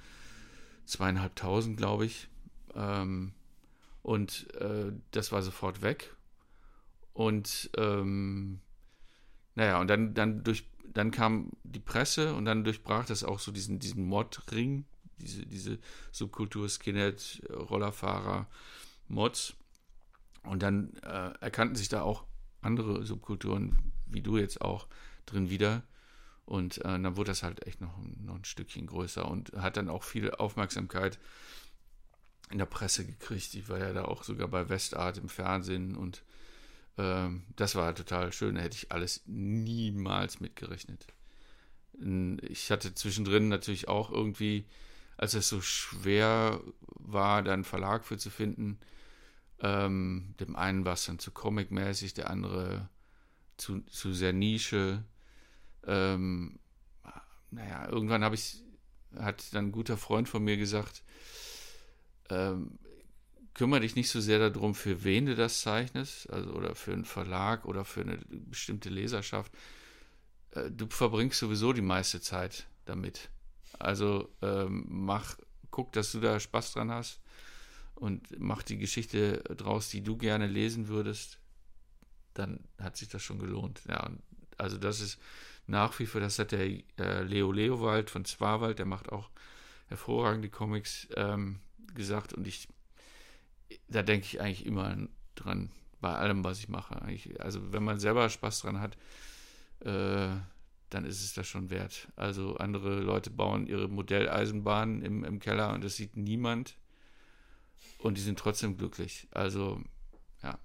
zweieinhalbtausend, 0.84 1.76
glaube 1.76 2.06
ich. 2.06 2.28
Ähm, 2.74 3.32
und 4.02 4.52
äh, 4.54 4.92
das 5.10 5.32
war 5.32 5.42
sofort 5.42 5.82
weg. 5.82 6.14
Und 7.12 7.70
ähm, 7.76 8.60
naja, 9.58 9.80
und 9.80 9.88
dann, 9.88 10.14
dann 10.14 10.44
durch, 10.44 10.70
dann 10.84 11.10
kam 11.10 11.50
die 11.64 11.80
Presse 11.80 12.32
und 12.36 12.44
dann 12.44 12.62
durchbrach 12.62 13.06
das 13.06 13.24
auch 13.24 13.40
so 13.40 13.50
diesen, 13.50 13.80
diesen 13.80 14.06
Mod-Ring, 14.06 14.84
diese, 15.18 15.44
diese 15.46 15.80
Subkultur 16.12 16.68
Skinhead, 16.68 17.42
Rollerfahrer, 17.50 18.46
Mods. 19.08 19.54
Und 20.44 20.62
dann 20.62 20.94
äh, 21.02 21.32
erkannten 21.40 21.74
sich 21.74 21.88
da 21.88 22.02
auch 22.02 22.24
andere 22.60 23.04
Subkulturen, 23.04 23.92
wie 24.06 24.22
du 24.22 24.38
jetzt 24.38 24.60
auch, 24.60 24.86
drin 25.26 25.50
wieder. 25.50 25.82
Und 26.44 26.78
äh, 26.78 26.82
dann 26.84 27.16
wurde 27.16 27.32
das 27.32 27.42
halt 27.42 27.66
echt 27.66 27.80
noch, 27.80 27.98
noch 28.20 28.36
ein 28.36 28.44
Stückchen 28.44 28.86
größer 28.86 29.28
und 29.28 29.52
hat 29.54 29.76
dann 29.76 29.88
auch 29.88 30.04
viel 30.04 30.30
Aufmerksamkeit 30.30 31.18
in 32.48 32.58
der 32.58 32.66
Presse 32.66 33.04
gekriegt. 33.04 33.54
Ich 33.54 33.68
war 33.68 33.80
ja 33.80 33.92
da 33.92 34.04
auch 34.04 34.22
sogar 34.22 34.46
bei 34.46 34.68
Westart 34.68 35.18
im 35.18 35.28
Fernsehen 35.28 35.96
und 35.96 36.22
äh, 36.98 37.28
das 37.56 37.74
war 37.74 37.94
total 37.94 38.32
schön. 38.32 38.56
Da 38.56 38.60
hätte 38.60 38.76
ich 38.76 38.92
alles 38.92 39.22
niemals 39.26 40.40
mitgerechnet. 40.40 41.06
Ich 42.42 42.70
hatte 42.70 42.94
zwischendrin 42.94 43.48
natürlich 43.48 43.88
auch 43.88 44.10
irgendwie, 44.10 44.66
als 45.16 45.34
es 45.34 45.48
so 45.48 45.60
schwer 45.60 46.60
war, 46.80 47.42
da 47.42 47.52
einen 47.52 47.64
Verlag 47.64 48.04
für 48.04 48.18
zu 48.18 48.30
finden, 48.30 48.78
ähm, 49.60 50.34
dem 50.38 50.54
einen 50.54 50.84
war 50.84 50.92
es 50.92 51.06
dann 51.06 51.18
zu 51.18 51.32
comic-mäßig, 51.32 52.14
der 52.14 52.30
andere 52.30 52.88
zu, 53.56 53.80
zu 53.82 54.12
sehr 54.12 54.32
Nische. 54.32 55.02
Ähm, 55.84 56.60
naja, 57.50 57.88
irgendwann 57.88 58.22
habe 58.22 58.36
ich, 58.36 58.62
hat 59.16 59.52
dann 59.54 59.66
ein 59.66 59.72
guter 59.72 59.96
Freund 59.96 60.28
von 60.28 60.44
mir 60.44 60.56
gesagt, 60.56 61.02
ähm, 62.30 62.78
kümmere 63.54 63.80
dich 63.80 63.96
nicht 63.96 64.10
so 64.10 64.20
sehr 64.20 64.50
darum, 64.50 64.74
für 64.74 65.04
wen 65.04 65.26
du 65.26 65.34
das 65.34 65.60
zeichnest, 65.60 66.30
also 66.30 66.50
oder 66.52 66.74
für 66.74 66.92
einen 66.92 67.04
Verlag 67.04 67.64
oder 67.64 67.84
für 67.84 68.02
eine 68.02 68.18
bestimmte 68.28 68.88
Leserschaft. 68.88 69.52
Äh, 70.52 70.70
du 70.70 70.86
verbringst 70.88 71.38
sowieso 71.38 71.72
die 71.72 71.82
meiste 71.82 72.20
Zeit 72.20 72.66
damit. 72.84 73.30
Also 73.78 74.28
ähm, 74.42 74.86
mach, 74.88 75.36
guck, 75.70 75.92
dass 75.92 76.12
du 76.12 76.20
da 76.20 76.40
Spaß 76.40 76.72
dran 76.72 76.90
hast 76.90 77.20
und 77.94 78.38
mach 78.38 78.62
die 78.62 78.78
Geschichte 78.78 79.38
draus, 79.56 79.88
die 79.88 80.02
du 80.02 80.16
gerne 80.16 80.46
lesen 80.46 80.88
würdest, 80.88 81.38
dann 82.34 82.60
hat 82.78 82.96
sich 82.96 83.08
das 83.08 83.22
schon 83.22 83.38
gelohnt. 83.38 83.82
Ja, 83.88 84.10
also 84.56 84.78
das 84.78 85.00
ist 85.00 85.18
nach 85.66 85.98
wie 85.98 86.06
vor, 86.06 86.20
das 86.20 86.38
hat 86.38 86.52
der 86.52 86.80
äh, 86.98 87.22
Leo 87.22 87.52
Leowald 87.52 88.10
von 88.10 88.24
Zwarwald, 88.24 88.78
der 88.78 88.86
macht 88.86 89.10
auch 89.10 89.30
hervorragende 89.88 90.48
Comics, 90.48 91.08
ähm, 91.16 91.60
gesagt 91.94 92.32
und 92.32 92.46
ich, 92.46 92.68
da 93.88 94.02
denke 94.02 94.26
ich 94.26 94.40
eigentlich 94.40 94.66
immer 94.66 94.96
dran, 95.34 95.70
bei 96.00 96.14
allem, 96.14 96.44
was 96.44 96.58
ich 96.58 96.68
mache. 96.68 97.00
Eigentlich, 97.02 97.40
also 97.40 97.72
wenn 97.72 97.82
man 97.82 97.98
selber 97.98 98.28
Spaß 98.28 98.60
dran 98.60 98.80
hat, 98.80 98.96
äh, 99.80 100.36
dann 100.90 101.04
ist 101.04 101.22
es 101.22 101.34
das 101.34 101.46
schon 101.46 101.70
wert. 101.70 102.08
Also 102.16 102.56
andere 102.56 103.00
Leute 103.00 103.30
bauen 103.30 103.66
ihre 103.66 103.88
Modelleisenbahnen 103.88 105.02
im, 105.02 105.24
im 105.24 105.38
Keller 105.38 105.72
und 105.74 105.84
das 105.84 105.96
sieht 105.96 106.16
niemand 106.16 106.76
und 107.98 108.16
die 108.16 108.22
sind 108.22 108.38
trotzdem 108.38 108.76
glücklich. 108.76 109.28
Also, 109.30 109.80
ja. 110.42 110.58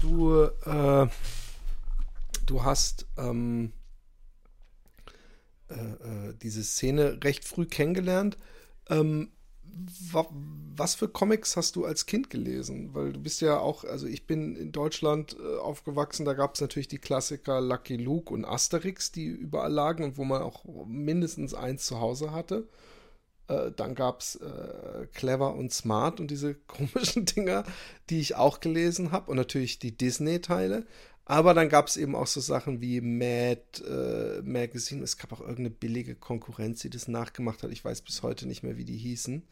Du, 0.00 0.42
äh, 0.42 1.08
du 2.46 2.64
hast 2.64 3.06
ähm, 3.16 3.72
äh, 5.68 5.74
äh, 5.74 6.34
diese 6.42 6.62
Szene 6.62 7.18
recht 7.22 7.44
früh 7.44 7.66
kennengelernt. 7.66 8.36
Ähm, 8.88 9.32
was 10.76 10.94
für 10.94 11.08
Comics 11.08 11.56
hast 11.56 11.76
du 11.76 11.84
als 11.84 12.06
Kind 12.06 12.30
gelesen? 12.30 12.94
Weil 12.94 13.12
du 13.12 13.20
bist 13.20 13.40
ja 13.40 13.58
auch, 13.58 13.84
also 13.84 14.06
ich 14.06 14.26
bin 14.26 14.56
in 14.56 14.72
Deutschland 14.72 15.36
äh, 15.38 15.58
aufgewachsen, 15.58 16.24
da 16.24 16.34
gab 16.34 16.54
es 16.54 16.60
natürlich 16.60 16.88
die 16.88 16.98
Klassiker 16.98 17.60
Lucky 17.60 17.96
Luke 17.96 18.32
und 18.32 18.44
Asterix, 18.44 19.12
die 19.12 19.26
überall 19.26 19.72
lagen 19.72 20.04
und 20.04 20.18
wo 20.18 20.24
man 20.24 20.42
auch 20.42 20.64
mindestens 20.86 21.54
eins 21.54 21.86
zu 21.86 22.00
Hause 22.00 22.32
hatte. 22.32 22.68
Äh, 23.48 23.70
dann 23.76 23.94
gab 23.94 24.20
es 24.20 24.36
äh, 24.36 25.06
Clever 25.14 25.54
und 25.54 25.72
Smart 25.72 26.20
und 26.20 26.30
diese 26.30 26.54
komischen 26.66 27.24
Dinger, 27.24 27.64
die 28.10 28.20
ich 28.20 28.34
auch 28.36 28.60
gelesen 28.60 29.12
habe. 29.12 29.30
Und 29.30 29.36
natürlich 29.36 29.78
die 29.78 29.96
Disney-Teile. 29.96 30.86
Aber 31.28 31.54
dann 31.54 31.68
gab 31.68 31.88
es 31.88 31.96
eben 31.96 32.14
auch 32.14 32.28
so 32.28 32.40
Sachen 32.40 32.80
wie 32.80 33.00
Mad 33.00 33.60
äh, 33.84 34.42
Magazine. 34.42 35.02
Es 35.02 35.18
gab 35.18 35.32
auch 35.32 35.40
irgendeine 35.40 35.70
billige 35.70 36.14
Konkurrenz, 36.14 36.80
die 36.80 36.90
das 36.90 37.08
nachgemacht 37.08 37.64
hat. 37.64 37.72
Ich 37.72 37.84
weiß 37.84 38.02
bis 38.02 38.22
heute 38.22 38.46
nicht 38.46 38.62
mehr, 38.62 38.76
wie 38.76 38.84
die 38.84 38.96
hießen. 38.96 39.42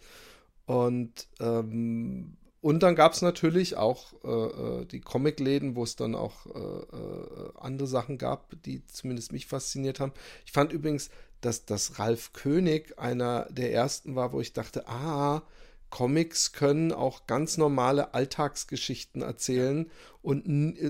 Und, 0.66 1.26
ähm, 1.40 2.36
und 2.60 2.82
dann 2.84 2.94
gab 2.94 3.12
es 3.12 3.22
natürlich 3.22 3.76
auch 3.76 4.14
äh, 4.22 4.82
äh, 4.82 4.84
die 4.86 5.00
Comicläden, 5.00 5.74
wo 5.74 5.82
es 5.82 5.96
dann 5.96 6.14
auch 6.14 6.46
äh, 6.46 6.96
äh, 6.96 7.50
andere 7.56 7.88
Sachen 7.88 8.18
gab, 8.18 8.54
die 8.62 8.86
zumindest 8.86 9.32
mich 9.32 9.46
fasziniert 9.46 9.98
haben. 9.98 10.12
Ich 10.46 10.52
fand 10.52 10.72
übrigens, 10.72 11.10
dass, 11.40 11.66
dass 11.66 11.98
Ralf 11.98 12.32
König 12.32 13.00
einer 13.00 13.48
der 13.50 13.72
ersten 13.72 14.14
war, 14.14 14.32
wo 14.32 14.40
ich 14.40 14.52
dachte, 14.52 14.86
ah, 14.88 15.42
Comics 15.94 16.50
können 16.50 16.90
auch 16.90 17.28
ganz 17.28 17.56
normale 17.56 18.14
Alltagsgeschichten 18.14 19.22
erzählen 19.22 19.88
und, 20.22 20.44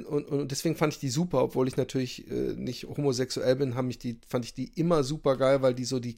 und, 0.07 0.25
und 0.25 0.51
deswegen 0.51 0.77
fand 0.77 0.95
ich 0.95 0.99
die 0.99 1.11
super, 1.11 1.43
obwohl 1.43 1.69
ich 1.69 1.77
natürlich 1.77 2.27
äh, 2.31 2.55
nicht 2.55 2.85
homosexuell 2.85 3.57
bin, 3.57 3.75
haben 3.75 3.91
die, 3.91 4.19
fand 4.27 4.47
ich 4.47 4.55
die 4.55 4.73
immer 4.81 5.05
super 5.05 5.37
geil, 5.37 5.61
weil 5.61 5.75
die 5.75 5.85
so 5.85 6.01
die 6.01 6.17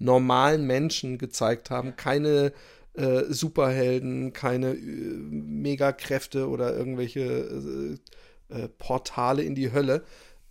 normalen 0.00 0.66
Menschen 0.66 1.16
gezeigt 1.16 1.70
haben, 1.70 1.94
keine 1.94 2.52
äh, 2.94 3.22
Superhelden, 3.28 4.32
keine 4.32 4.72
äh, 4.72 4.80
Megakräfte 4.80 6.48
oder 6.48 6.76
irgendwelche 6.76 7.20
äh, 7.20 8.62
äh, 8.62 8.68
Portale 8.68 9.44
in 9.44 9.54
die 9.54 9.70
Hölle. 9.70 10.02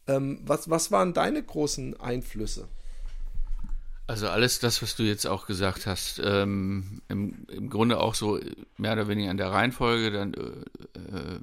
Ähm, 0.07 0.39
was, 0.45 0.69
was 0.69 0.89
waren 0.89 1.13
deine 1.13 1.43
großen 1.43 1.99
Einflüsse? 1.99 2.69
Also 4.05 4.27
alles 4.27 4.59
das, 4.59 4.81
was 4.81 4.95
du 4.95 5.03
jetzt 5.03 5.25
auch 5.25 5.47
gesagt 5.47 5.87
hast, 5.87 6.21
ähm, 6.23 7.01
im, 7.07 7.45
im 7.47 7.69
Grunde 7.69 7.99
auch 7.99 8.15
so 8.15 8.39
mehr 8.77 8.93
oder 8.93 9.07
weniger 9.07 9.31
in 9.31 9.37
der 9.37 9.51
Reihenfolge, 9.51 10.11
dann 10.11 10.33
äh, 10.33 10.99
äh 10.99 11.39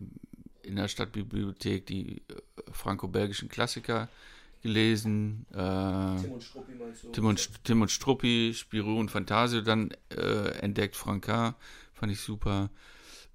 in 0.62 0.77
der 0.77 0.88
Stadtbibliothek 0.88 1.85
die 1.87 2.18
äh, 2.18 2.23
franco-belgischen 2.70 3.49
Klassiker 3.49 4.09
gelesen. 4.62 5.46
Äh, 5.51 5.55
Tim 5.55 6.33
und 6.33 6.42
Struppi 6.42 6.73
meinst 6.79 7.05
du? 7.05 7.12
Tim 7.12 7.27
und, 7.27 7.64
Tim 7.64 7.83
und 7.83 7.90
Struppi, 7.90 8.53
Spirou 8.55 8.99
und 9.01 9.11
Fantasio 9.11 9.62
dann 9.62 9.90
äh, 10.11 10.51
entdeckt, 10.61 10.96
Franca, 10.96 11.57
fand 11.92 12.12
ich 12.12 12.20
super. 12.20 12.70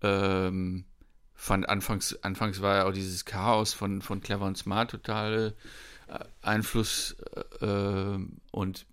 Ähm, 0.01 0.85
fand 1.33 1.67
anfangs, 1.67 2.15
anfangs 2.23 2.61
war 2.61 2.75
ja 2.75 2.85
auch 2.85 2.93
dieses 2.93 3.25
Chaos 3.25 3.73
von, 3.73 4.01
von 4.01 4.21
Clever 4.21 4.45
und 4.45 4.57
Smart 4.57 4.91
total 4.91 5.55
äh, 6.07 6.19
Einfluss 6.41 7.15
äh, 7.61 8.17
und 8.51 8.85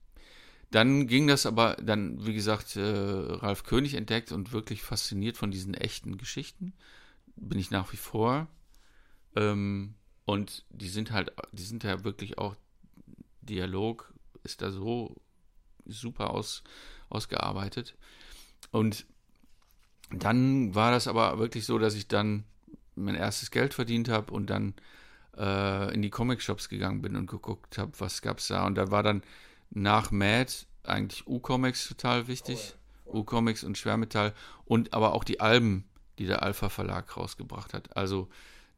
dann 0.73 1.07
ging 1.07 1.27
das 1.27 1.45
aber, 1.45 1.77
dann, 1.77 2.25
wie 2.27 2.33
gesagt, 2.33 2.77
äh, 2.77 2.81
Ralf 2.81 3.63
König 3.63 3.93
entdeckt 3.93 4.33
und 4.33 4.53
wirklich 4.53 4.83
fasziniert 4.83 5.37
von 5.37 5.51
diesen 5.51 5.75
echten 5.75 6.17
Geschichten. 6.17 6.73
Bin 7.37 7.59
ich 7.59 7.71
nach 7.71 7.93
wie 7.93 7.99
vor. 7.99 8.49
Ähm, 9.37 9.95
und 10.25 10.65
die 10.71 10.89
sind 10.89 11.13
halt, 11.13 11.31
die 11.53 11.63
sind 11.63 11.85
ja 11.85 12.05
wirklich 12.05 12.39
auch, 12.39 12.57
Dialog 13.43 14.15
ist 14.45 14.63
da 14.63 14.71
so 14.71 15.15
super 15.85 16.31
aus, 16.31 16.63
ausgearbeitet. 17.11 17.95
Und 18.71 19.05
dann 20.11 20.75
war 20.75 20.91
das 20.91 21.07
aber 21.07 21.39
wirklich 21.39 21.67
so, 21.67 21.79
dass 21.79 21.95
ich 21.95 22.09
dann 22.09 22.45
mein 22.95 23.15
erstes 23.15 23.51
Geld 23.51 23.75
verdient 23.75 24.09
habe 24.09 24.33
und 24.33 24.49
dann 24.49 24.73
äh, 25.37 25.93
in 25.93 26.01
die 26.01 26.11
Comic-Shops 26.11 26.71
gegangen 26.71 27.03
bin 27.03 27.17
und 27.17 27.27
geguckt 27.27 27.77
habe, 27.77 27.93
was 27.99 28.23
gab 28.23 28.39
es 28.39 28.49
da. 28.49 28.67
Und 28.67 28.77
da 28.77 28.91
war 28.91 29.03
dann 29.03 29.23
nach 29.75 30.11
Mad 30.11 30.53
eigentlich 30.85 31.27
U-Comics 31.27 31.89
total 31.89 32.29
wichtig. 32.29 32.75
Oh 33.05 33.15
ja. 33.15 33.21
U-Comics 33.21 33.65
und 33.65 33.77
Schwermetall 33.77 34.33
und 34.65 34.95
aber 34.95 35.13
auch 35.13 35.25
die 35.25 35.41
Alben, 35.41 35.85
die 36.19 36.27
der 36.27 36.43
Alpha 36.43 36.69
Verlag 36.69 37.17
rausgebracht 37.17 37.75
hat. 37.75 37.97
Also 37.97 38.29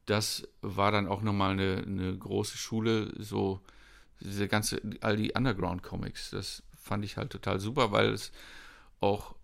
das 0.06 0.46
war 0.60 0.92
dann 0.92 1.06
auch 1.06 1.22
nochmal 1.22 1.52
eine, 1.52 1.82
eine 1.86 2.16
große 2.16 2.58
Schule, 2.58 3.12
so 3.18 3.60
diese 4.20 4.48
ganze, 4.48 4.80
all 5.00 5.16
die 5.16 5.32
Underground-Comics. 5.32 6.30
Das 6.30 6.62
fand 6.76 7.04
ich 7.04 7.16
halt 7.16 7.30
total 7.30 7.60
super, 7.60 7.92
weil 7.92 8.10
es 8.10 8.32
auch 9.00 9.34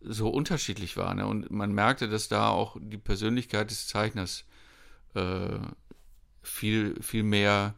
so 0.00 0.28
unterschiedlich 0.28 0.96
war. 0.96 1.14
Ne? 1.14 1.26
Und 1.26 1.50
man 1.50 1.72
merkte, 1.72 2.08
dass 2.08 2.28
da 2.28 2.48
auch 2.48 2.76
die 2.80 2.98
Persönlichkeit 2.98 3.70
des 3.70 3.86
Zeichners 3.86 4.44
äh, 5.14 5.58
viel, 6.42 7.00
viel 7.02 7.22
mehr 7.22 7.74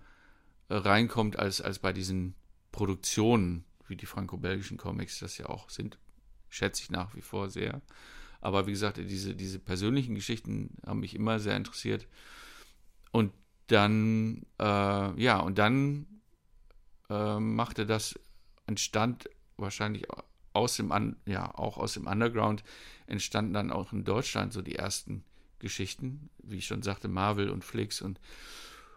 reinkommt 0.69 1.39
als, 1.39 1.61
als 1.61 1.79
bei 1.79 1.93
diesen 1.93 2.35
Produktionen, 2.77 3.65
wie 3.89 3.97
die 3.97 4.05
franco-belgischen 4.05 4.77
Comics 4.77 5.21
das 5.21 5.39
ja 5.39 5.47
auch 5.47 5.71
sind, 5.71 5.97
schätze 6.51 6.83
ich 6.83 6.91
nach 6.91 7.17
wie 7.17 7.23
vor 7.23 7.49
sehr. 7.49 7.81
Aber 8.43 8.67
wie 8.67 8.73
gesagt, 8.73 8.99
diese, 8.99 9.35
diese 9.35 9.59
persönlichen 9.59 10.15
Geschichten 10.15 10.77
haben 10.85 11.01
mich 11.01 11.15
immer 11.15 11.39
sehr 11.39 11.57
interessiert. 11.57 12.07
Und 13.13 13.33
dann, 13.69 14.45
äh, 14.61 15.23
ja, 15.23 15.39
und 15.39 15.57
dann 15.57 16.05
äh, 17.09 17.41
machte 17.41 17.87
das, 17.87 18.21
entstand 18.67 19.31
wahrscheinlich 19.57 20.05
aus 20.53 20.77
dem, 20.77 21.17
ja, 21.25 21.55
auch 21.55 21.79
aus 21.79 21.95
dem 21.95 22.07
Underground, 22.07 22.63
entstanden 23.07 23.55
dann 23.55 23.73
auch 23.73 23.95
in 23.95 24.05
Deutschland 24.05 24.53
so 24.53 24.61
die 24.61 24.77
ersten 24.77 25.25
Geschichten, 25.61 26.29
wie 26.43 26.59
ich 26.59 26.67
schon 26.67 26.83
sagte, 26.83 27.09
Marvel 27.09 27.49
und 27.49 27.65
Flix 27.65 28.03
und 28.03 28.21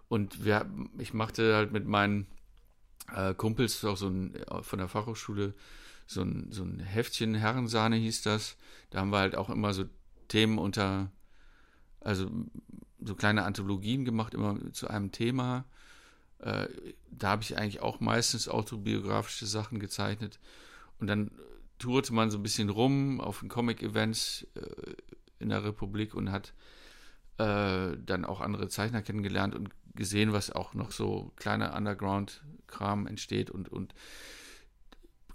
und 0.10 0.44
wir, 0.44 0.66
ich 0.98 1.14
machte 1.14 1.56
halt 1.56 1.72
mit 1.72 1.86
meinen 1.86 2.26
äh, 3.16 3.34
Kumpels 3.34 3.84
auch 3.86 3.98
so 3.98 4.08
ein, 4.08 4.36
äh, 4.36 4.64
von 4.64 4.80
der 4.80 4.88
Fachhochschule 4.88 5.54
so 6.10 6.24
ein, 6.24 6.48
so 6.52 6.64
ein 6.64 6.80
Heftchen, 6.80 7.36
Herrensahne 7.36 7.96
hieß 7.96 8.24
das. 8.24 8.58
Da 8.90 9.00
haben 9.00 9.12
wir 9.12 9.20
halt 9.20 9.36
auch 9.36 9.52
immer 9.52 9.74
so 9.74 9.86
Themen 10.28 10.58
unter, 10.58 11.12
also 12.02 12.32
so 13.00 13.14
kleine 13.14 13.44
Anthologien 13.44 14.06
gemacht, 14.06 14.34
immer 14.34 14.58
zu 14.74 14.88
einem 14.88 15.12
Thema. 15.12 15.66
Äh, 16.40 16.68
da 17.12 17.30
habe 17.30 17.44
ich 17.44 17.58
eigentlich 17.58 17.82
auch 17.82 18.00
meistens 18.00 18.50
autobiografische 18.50 19.46
Sachen 19.46 19.80
gezeichnet. 19.80 20.40
Und 21.00 21.08
dann 21.08 21.30
tourte 21.78 22.12
man 22.12 22.32
so 22.32 22.40
ein 22.40 22.44
bisschen 22.44 22.70
rum 22.70 23.22
auf 23.22 23.42
den 23.42 23.50
Comic-Events 23.50 24.48
äh, 24.56 24.96
in 25.38 25.50
der 25.50 25.64
Republik 25.64 26.16
und 26.16 26.32
hat 26.32 26.54
äh, 27.38 27.96
dann 28.04 28.26
auch 28.26 28.42
andere 28.42 28.68
Zeichner 28.68 29.04
kennengelernt 29.04 29.54
und 29.54 29.70
gesehen, 30.00 30.34
was 30.34 30.50
auch 30.50 30.74
noch 30.74 30.92
so 30.92 31.32
kleiner 31.36 31.76
Underground-Kram 31.76 33.06
entsteht 33.06 33.52
und, 33.52 33.70
und 33.70 33.94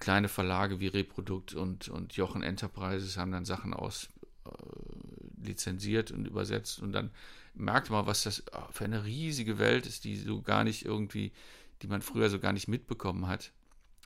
kleine 0.01 0.29
Verlage 0.29 0.81
wie 0.81 0.89
Reprodukt 0.89 1.55
und, 1.55 1.89
und 1.89 2.15
Jochen 2.15 2.43
Enterprises 2.43 3.17
haben 3.17 3.31
dann 3.31 3.45
Sachen 3.45 3.75
aus 3.75 4.09
äh, 4.47 5.47
lizenziert 5.47 6.11
und 6.11 6.27
übersetzt 6.27 6.81
und 6.81 6.93
dann 6.93 7.11
merkt 7.55 7.91
man, 7.91 8.07
was 8.07 8.25
das 8.25 8.43
für 8.73 8.85
eine 8.85 9.05
riesige 9.05 9.59
Welt 9.59 9.87
ist, 9.87 10.05
die 10.05 10.17
so 10.17 10.43
gar 10.43 10.65
nicht 10.65 10.85
irgendwie, 10.85 11.33
die 11.83 11.87
man 11.87 12.03
früher 12.03 12.31
so 12.31 12.41
gar 12.41 12.53
nicht 12.53 12.67
mitbekommen 12.67 13.29
hat. 13.29 13.53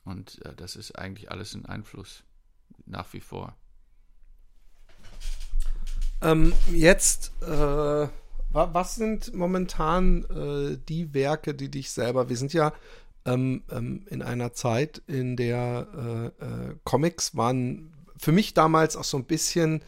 Und 0.04 0.44
äh, 0.44 0.54
das 0.54 0.76
ist 0.76 0.98
eigentlich 0.98 1.30
alles 1.30 1.54
ein 1.54 1.66
Einfluss 1.66 2.24
nach 2.84 3.12
wie 3.12 3.20
vor. 3.20 3.56
Ähm, 6.20 6.52
jetzt, 6.72 7.32
äh, 7.42 8.08
was 8.50 8.94
sind 8.94 9.34
momentan 9.34 10.24
äh, 10.24 10.78
die 10.88 11.12
Werke, 11.14 11.54
die 11.54 11.70
dich 11.70 11.90
selber, 11.90 12.28
wir 12.28 12.36
sind 12.36 12.52
ja 12.52 12.72
ähm, 13.24 13.62
ähm, 13.70 14.06
in 14.08 14.22
einer 14.22 14.52
Zeit, 14.52 15.02
in 15.06 15.36
der 15.36 15.86
äh, 16.40 16.44
äh, 16.44 16.74
Comics 16.84 17.36
waren 17.36 17.92
für 18.16 18.32
mich 18.32 18.54
damals 18.54 18.96
auch 18.96 19.04
so 19.04 19.16
ein 19.16 19.24
bisschen, 19.24 19.82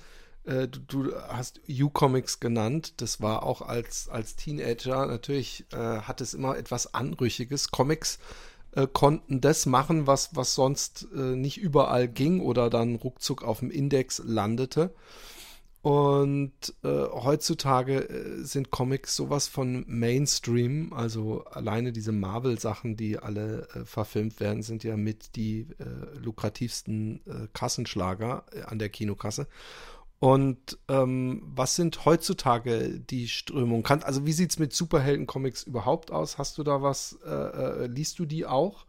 äh, 0.44 0.68
du, 0.68 0.80
du, 1.04 1.12
hast 1.28 1.61
U-Comics 1.68 2.40
genannt, 2.40 3.00
das 3.00 3.20
war 3.20 3.42
auch 3.44 3.62
als, 3.62 4.08
als 4.08 4.36
Teenager, 4.36 5.06
natürlich 5.06 5.64
äh, 5.72 5.76
hat 5.76 6.20
es 6.20 6.34
immer 6.34 6.56
etwas 6.56 6.94
Anrüchiges. 6.94 7.70
Comics 7.70 8.18
äh, 8.72 8.86
konnten 8.86 9.40
das 9.40 9.66
machen, 9.66 10.06
was, 10.06 10.36
was 10.36 10.54
sonst 10.54 11.08
nicht 11.12 11.58
überall 11.58 12.08
ging 12.08 12.40
oder 12.40 12.70
dann 12.70 12.96
ruckzuck 12.96 13.42
auf 13.42 13.61
dem 13.61 13.70
Index 13.70 14.22
landete. 14.24 14.94
Und 15.83 16.74
äh, 16.85 16.89
heutzutage 16.89 18.11
äh, 18.11 18.45
sind 18.45 18.70
Comics 18.70 19.16
sowas 19.16 19.49
von 19.49 19.85
Mainstream. 19.89 20.93
Also 20.93 21.45
alleine 21.45 21.93
diese 21.93 22.12
Marvel-Sachen, 22.12 22.97
die 22.97 23.18
alle 23.18 23.66
äh, 23.74 23.85
verfilmt 23.87 24.41
werden, 24.41 24.62
sind 24.62 24.85
ja 24.85 24.99
mit 24.99 25.37
die 25.37 25.68
äh, 25.78 26.18
lukrativsten 26.18 27.20
äh, 27.26 27.49
Kassenschlager 27.55 28.45
an 28.66 28.78
der 28.78 28.91
Kinokasse. 28.91 29.47
Und 30.18 30.78
ähm, 30.89 31.43
was 31.47 31.76
sind 31.76 32.05
heutzutage 32.05 33.01
die 33.01 33.26
Strömungen? 33.26 33.83
Kann, 33.83 34.03
also 34.03 34.26
wie 34.26 34.35
sieht 34.35 34.51
es 34.51 34.59
mit 34.59 34.74
Superhelden-Comics 34.74 35.62
überhaupt 35.62 36.11
aus? 36.11 36.37
Hast 36.37 36.59
du 36.59 36.62
da 36.62 36.83
was, 36.83 37.18
liest 37.87 38.18
du 38.18 38.26
die 38.26 38.45
auch? 38.45 38.85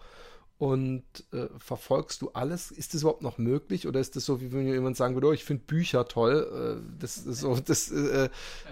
Und 0.62 1.04
äh, 1.32 1.48
verfolgst 1.58 2.22
du 2.22 2.30
alles? 2.34 2.70
Ist 2.70 2.94
das 2.94 3.02
überhaupt 3.02 3.24
noch 3.24 3.40
möglich? 3.40 3.88
Oder 3.88 4.00
ist 4.00 4.16
das 4.16 4.26
so, 4.26 4.42
wie 4.42 4.52
wenn 4.52 4.68
jemand 4.68 4.96
sagen 4.96 5.16
würde, 5.16 5.26
oh, 5.26 5.32
ich 5.32 5.44
finde 5.44 5.64
Bücher 5.66 6.08
toll? 6.08 6.84
Äh, 6.86 7.00
das 7.00 7.16
so, 7.16 7.56
das 7.66 7.90
äh, 7.90 8.30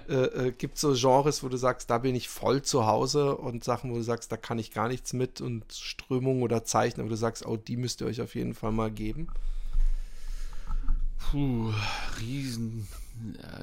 äh, 0.08 0.14
äh, 0.14 0.52
gibt 0.52 0.78
so 0.78 0.94
Genres, 0.94 1.42
wo 1.42 1.50
du 1.50 1.58
sagst, 1.58 1.90
da 1.90 1.98
bin 1.98 2.14
ich 2.14 2.30
voll 2.30 2.62
zu 2.62 2.86
Hause 2.86 3.36
und 3.38 3.64
Sachen, 3.64 3.90
wo 3.90 3.96
du 3.96 4.04
sagst, 4.04 4.32
da 4.32 4.38
kann 4.38 4.60
ich 4.60 4.70
gar 4.70 4.88
nichts 4.88 5.14
mit 5.14 5.42
und 5.42 5.74
Strömungen 5.74 6.44
oder 6.44 6.64
Zeichen, 6.64 7.04
wo 7.04 7.10
du 7.10 7.18
sagst, 7.18 7.44
oh, 7.44 7.58
die 7.58 7.76
müsst 7.76 8.02
ihr 8.02 8.08
euch 8.08 8.22
auf 8.22 8.36
jeden 8.36 8.54
Fall 8.54 8.72
mal 8.72 8.92
geben. 8.92 9.26
Puh, 11.18 11.74
Riesen, 12.22 12.88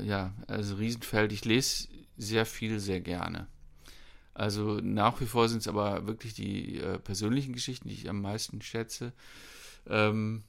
ja, 0.03 0.35
also 0.49 0.75
Riesenfeld. 0.75 1.31
Ich 1.31 1.45
lese 1.45 1.87
sehr 2.19 2.45
viel, 2.45 2.81
sehr 2.81 3.01
gerne. 3.01 3.47
Also 4.37 4.81
nach 4.83 5.19
wie 5.23 5.27
vor 5.27 5.49
sind 5.49 5.61
es 5.61 5.69
aber 5.69 6.07
wirklich 6.07 6.35
die 6.35 6.79
äh, 6.79 6.99
persönlichen 6.99 7.55
Geschichten, 7.55 7.89
die 7.89 7.95
ich 7.95 8.11
am 8.11 8.21
meisten 8.21 8.61
schätze. 8.61 9.15
Ähm, 9.89 10.45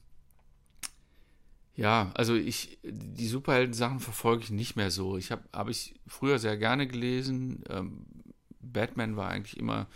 ja, 1.74 2.10
also 2.14 2.34
ich, 2.34 2.78
die 2.82 3.28
Superhelden-Sachen 3.28 4.00
verfolge 4.00 4.44
ich 4.44 4.50
nicht 4.50 4.76
mehr 4.76 4.90
so. 4.90 5.16
Ich 5.16 5.32
habe 5.32 5.42
hab 5.54 5.70
ich 5.70 5.94
früher 6.06 6.38
sehr 6.38 6.58
gerne 6.58 6.86
gelesen. 6.86 7.64
Ähm, 7.70 8.04
Batman 8.60 9.16
war 9.16 9.30
eigentlich 9.30 9.56
immer 9.56 9.86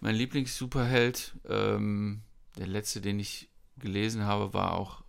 mein 0.00 0.14
Lieblings-Superheld. 0.14 1.34
Ähm, 1.46 2.22
der 2.56 2.66
letzte, 2.66 3.02
den 3.02 3.20
ich 3.20 3.50
gelesen 3.76 4.24
habe, 4.24 4.54
war 4.54 4.72
auch, 4.72 5.04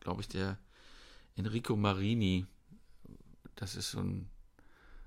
glaube 0.00 0.20
ich, 0.20 0.28
der 0.28 0.58
Enrico 1.36 1.74
Marini. 1.74 2.44
Das 3.56 3.76
ist 3.76 3.92
so 3.92 4.00
ein, 4.00 4.28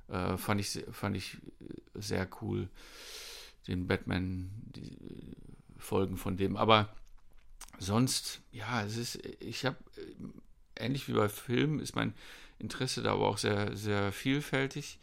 äh, 0.10 0.38
fand, 0.38 0.62
ich, 0.62 0.84
fand 0.92 1.18
ich 1.18 1.38
sehr 1.94 2.28
cool, 2.42 2.70
den 3.68 3.88
Batman, 3.88 4.52
die 4.76 5.36
Folgen 5.78 6.18
von 6.18 6.38
dem. 6.38 6.58
Aber 6.58 6.94
sonst, 7.80 8.42
ja, 8.52 8.84
es 8.84 8.98
ist, 8.98 9.16
ich 9.40 9.66
habe, 9.66 9.78
ähnlich 10.76 11.08
wie 11.08 11.14
bei 11.14 11.30
Filmen, 11.30 11.80
ist 11.80 11.96
mein 11.96 12.14
Interesse 12.60 13.02
da 13.02 13.14
aber 13.14 13.28
auch 13.28 13.38
sehr, 13.38 13.76
sehr 13.76 14.12
vielfältig. 14.12 15.00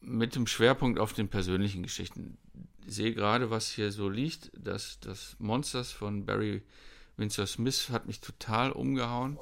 Mit 0.00 0.34
dem 0.34 0.46
Schwerpunkt 0.46 0.98
auf 0.98 1.12
den 1.12 1.28
persönlichen 1.28 1.82
Geschichten. 1.82 2.38
Ich 2.86 2.94
sehe 2.94 3.14
gerade, 3.14 3.50
was 3.50 3.70
hier 3.70 3.92
so 3.92 4.08
liegt, 4.08 4.50
dass 4.54 4.98
das 5.00 5.36
Monsters 5.38 5.92
von 5.92 6.26
Barry 6.26 6.62
Windsor 7.16 7.46
Smith 7.46 7.90
hat 7.90 8.06
mich 8.06 8.20
total 8.20 8.72
umgehauen. 8.72 9.38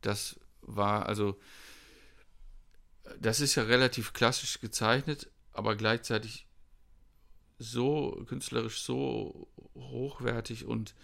Das 0.00 0.40
war 0.62 1.06
also, 1.06 1.38
das 3.20 3.40
ist 3.40 3.54
ja 3.54 3.64
relativ 3.64 4.12
klassisch 4.12 4.60
gezeichnet, 4.60 5.30
aber 5.52 5.76
gleichzeitig 5.76 6.46
so 7.58 8.24
künstlerisch, 8.26 8.82
so 8.82 9.48
hochwertig 9.74 10.64
und, 10.64 10.94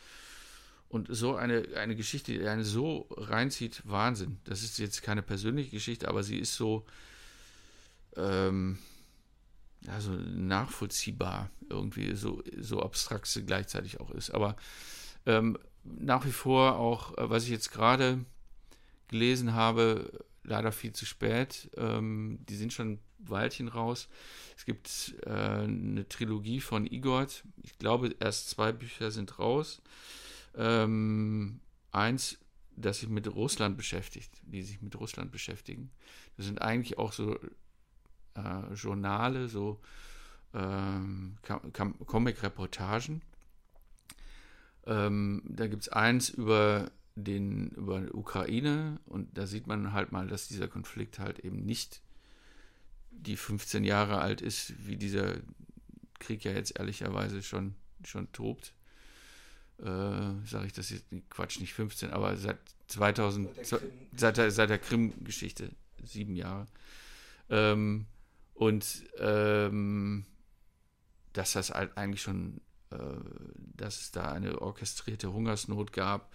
und 0.89 1.09
so 1.11 1.37
eine, 1.37 1.67
eine 1.77 1.97
Geschichte, 1.97 2.33
die 2.33 2.47
eine 2.47 2.65
so 2.65 3.07
reinzieht, 3.11 3.83
Wahnsinn. 3.85 4.39
Das 4.45 4.63
ist 4.63 4.79
jetzt 4.79 5.03
keine 5.03 5.23
persönliche 5.23 5.71
Geschichte, 5.71 6.09
aber 6.09 6.23
sie 6.23 6.39
ist 6.39 6.55
so, 6.55 6.85
ähm, 8.17 8.79
also 9.87 10.11
nachvollziehbar 10.13 11.51
irgendwie, 11.71 12.15
so, 12.17 12.43
so 12.59 12.83
abstrakt 12.83 13.27
sie 13.27 13.45
gleichzeitig 13.45 14.01
auch 14.01 14.11
ist. 14.11 14.31
Aber 14.31 14.57
ähm, 15.27 15.59
nach 15.85 16.25
wie 16.25 16.33
vor 16.33 16.77
auch, 16.77 17.17
äh, 17.17 17.31
was 17.31 17.45
ich 17.45 17.51
jetzt 17.51 17.71
gerade 17.71 18.25
gelesen 19.09 19.55
habe, 19.55 20.27
leider 20.49 20.73
viel 20.73 20.93
zu 20.93 21.07
spät. 21.07 21.71
Ähm, 21.77 22.39
die 22.49 22.57
sind 22.57 22.73
schon 22.73 22.93
ein 22.93 22.99
Weilchen 23.19 23.69
raus. 23.69 24.09
Es 24.57 24.65
gibt 24.65 25.17
äh, 25.27 25.31
eine 25.31 26.09
Trilogie 26.09 26.61
von 26.61 26.87
Igor. 26.87 27.27
Ich 27.63 27.79
glaube, 27.79 28.15
erst 28.21 28.51
zwei 28.51 28.73
Bücher 28.73 29.11
sind 29.11 29.39
raus. 29.39 29.83
Ähm, 30.57 31.61
eins, 31.93 32.39
das 32.77 33.01
sich 33.01 33.09
mit 33.09 33.29
Russland 33.29 33.77
beschäftigt, 33.77 34.41
die 34.43 34.63
sich 34.63 34.81
mit 34.81 34.97
Russland 34.97 35.33
beschäftigen. 35.33 35.91
Das 36.37 36.47
sind 36.47 36.63
eigentlich 36.63 36.99
auch 36.99 37.13
so 37.13 37.39
äh, 38.35 38.75
Journale, 38.75 39.49
so 39.49 39.81
ähm, 40.55 41.37
Comic-Reportagen 42.07 43.23
ähm, 44.89 45.43
da 45.45 45.67
gibt 45.67 45.83
es 45.83 45.89
eins 45.91 46.31
über 46.31 46.91
den 47.25 47.71
über 47.71 48.03
Ukraine 48.15 49.01
und 49.07 49.37
da 49.37 49.47
sieht 49.47 49.67
man 49.67 49.93
halt 49.93 50.13
mal, 50.13 50.27
dass 50.27 50.49
dieser 50.49 50.69
Konflikt 50.69 51.19
halt 51.19 51.41
eben 51.41 51.65
nicht 51.65 52.01
die 53.11 53.37
15 53.37 53.85
Jahre 53.85 54.19
alt 54.21 54.41
ist, 54.41 54.75
wie 54.87 54.97
dieser 54.97 55.37
Krieg 56.19 56.45
ja 56.45 56.53
jetzt 56.53 56.79
ehrlicherweise 56.79 57.43
schon, 57.43 57.75
schon 58.05 58.31
tobt. 58.33 58.73
Äh, 59.79 59.85
Sage 59.85 60.67
ich 60.67 60.73
das 60.73 60.91
jetzt, 60.91 61.07
Quatsch, 61.31 61.61
nicht 61.61 61.75
15, 61.75 62.11
aber 62.11 62.37
seit 62.37 62.59
2000, 62.89 63.49
seit 64.17 64.37
der, 64.37 64.51
seit 64.51 64.71
der 64.71 64.79
Krim-Geschichte, 64.79 65.71
sieben 66.03 66.35
Jahre. 66.37 66.67
Ähm, 67.51 68.07
und 68.55 69.05
ähm, 69.19 70.25
dass 71.33 71.53
das 71.53 71.71
halt 71.71 71.97
eigentlich 71.97 72.23
schon 72.23 72.61
äh, 72.91 72.97
dass 73.77 74.01
es 74.01 74.11
da 74.11 74.33
eine 74.33 74.61
orchestrierte 74.61 75.33
Hungersnot 75.33 75.93
gab 75.93 76.33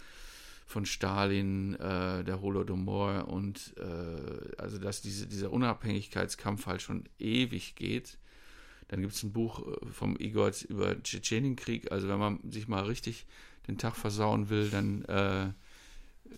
von 0.66 0.86
Stalin, 0.86 1.76
äh, 1.76 2.24
der 2.24 2.42
Holodomor 2.42 3.28
und 3.28 3.74
äh, 3.78 4.58
also 4.58 4.78
dass 4.78 5.02
diese, 5.02 5.28
dieser 5.28 5.52
Unabhängigkeitskampf 5.52 6.66
halt 6.66 6.82
schon 6.82 7.04
ewig 7.20 7.76
geht. 7.76 8.18
Dann 8.88 9.02
gibt 9.02 9.14
es 9.14 9.24
ein 9.24 9.34
Buch 9.34 9.66
äh, 9.66 9.86
vom 9.92 10.16
Igor 10.18 10.52
über 10.68 11.02
Tschetschenienkrieg. 11.02 11.92
Also 11.92 12.08
wenn 12.08 12.20
man 12.20 12.40
sich 12.50 12.68
mal 12.68 12.84
richtig 12.84 13.26
den 13.68 13.78
Tag 13.78 13.96
versauen 13.96 14.50
will, 14.50 14.70
dann 14.70 15.06
äh, 15.06 15.52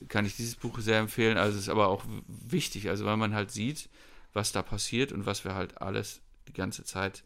kann 0.08 0.26
ich 0.26 0.36
dieses 0.36 0.56
Buch 0.56 0.80
sehr 0.80 1.00
empfehlen. 1.00 1.38
Also 1.38 1.58
es 1.58 1.64
ist 1.64 1.70
aber 1.70 1.88
auch 1.88 2.04
wichtig, 2.28 2.90
also 2.90 3.06
weil 3.06 3.18
man 3.18 3.34
halt 3.34 3.52
sieht, 3.52 3.90
was 4.34 4.52
da 4.52 4.62
passiert 4.62 5.12
und 5.12 5.26
was 5.26 5.46
wir 5.46 5.56
halt 5.56 5.82
alles 5.82 6.22
die 6.48 6.54
ganze 6.54 6.84
Zeit 6.84 7.24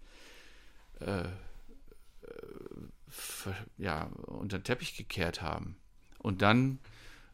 äh, 1.00 1.24
ja, 3.78 4.04
unter 4.26 4.60
den 4.60 4.64
Teppich 4.64 4.96
gekehrt 4.96 5.42
haben. 5.42 5.76
Und 6.20 6.42
dann, 6.42 6.80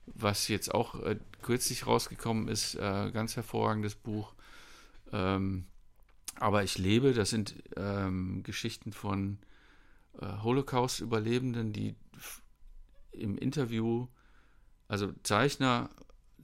was 0.06 0.48
jetzt 0.48 0.74
auch 0.74 1.02
äh, 1.04 1.18
kürzlich 1.42 1.86
rausgekommen 1.86 2.48
ist, 2.48 2.76
äh, 2.76 3.12
ganz 3.12 3.36
hervorragendes 3.36 3.96
Buch, 3.96 4.34
ähm, 5.12 5.66
aber 6.36 6.64
ich 6.64 6.78
lebe, 6.78 7.14
das 7.14 7.30
sind 7.30 7.56
ähm, 7.78 8.44
Geschichten 8.44 8.92
von 8.92 9.38
äh, 10.20 10.26
Holocaust-Überlebenden, 10.44 11.72
die 11.72 11.96
im 13.12 13.38
Interview, 13.38 14.08
also 14.88 15.14
Zeichner, 15.24 15.90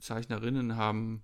Zeichnerinnen 0.00 0.76
haben 0.76 1.22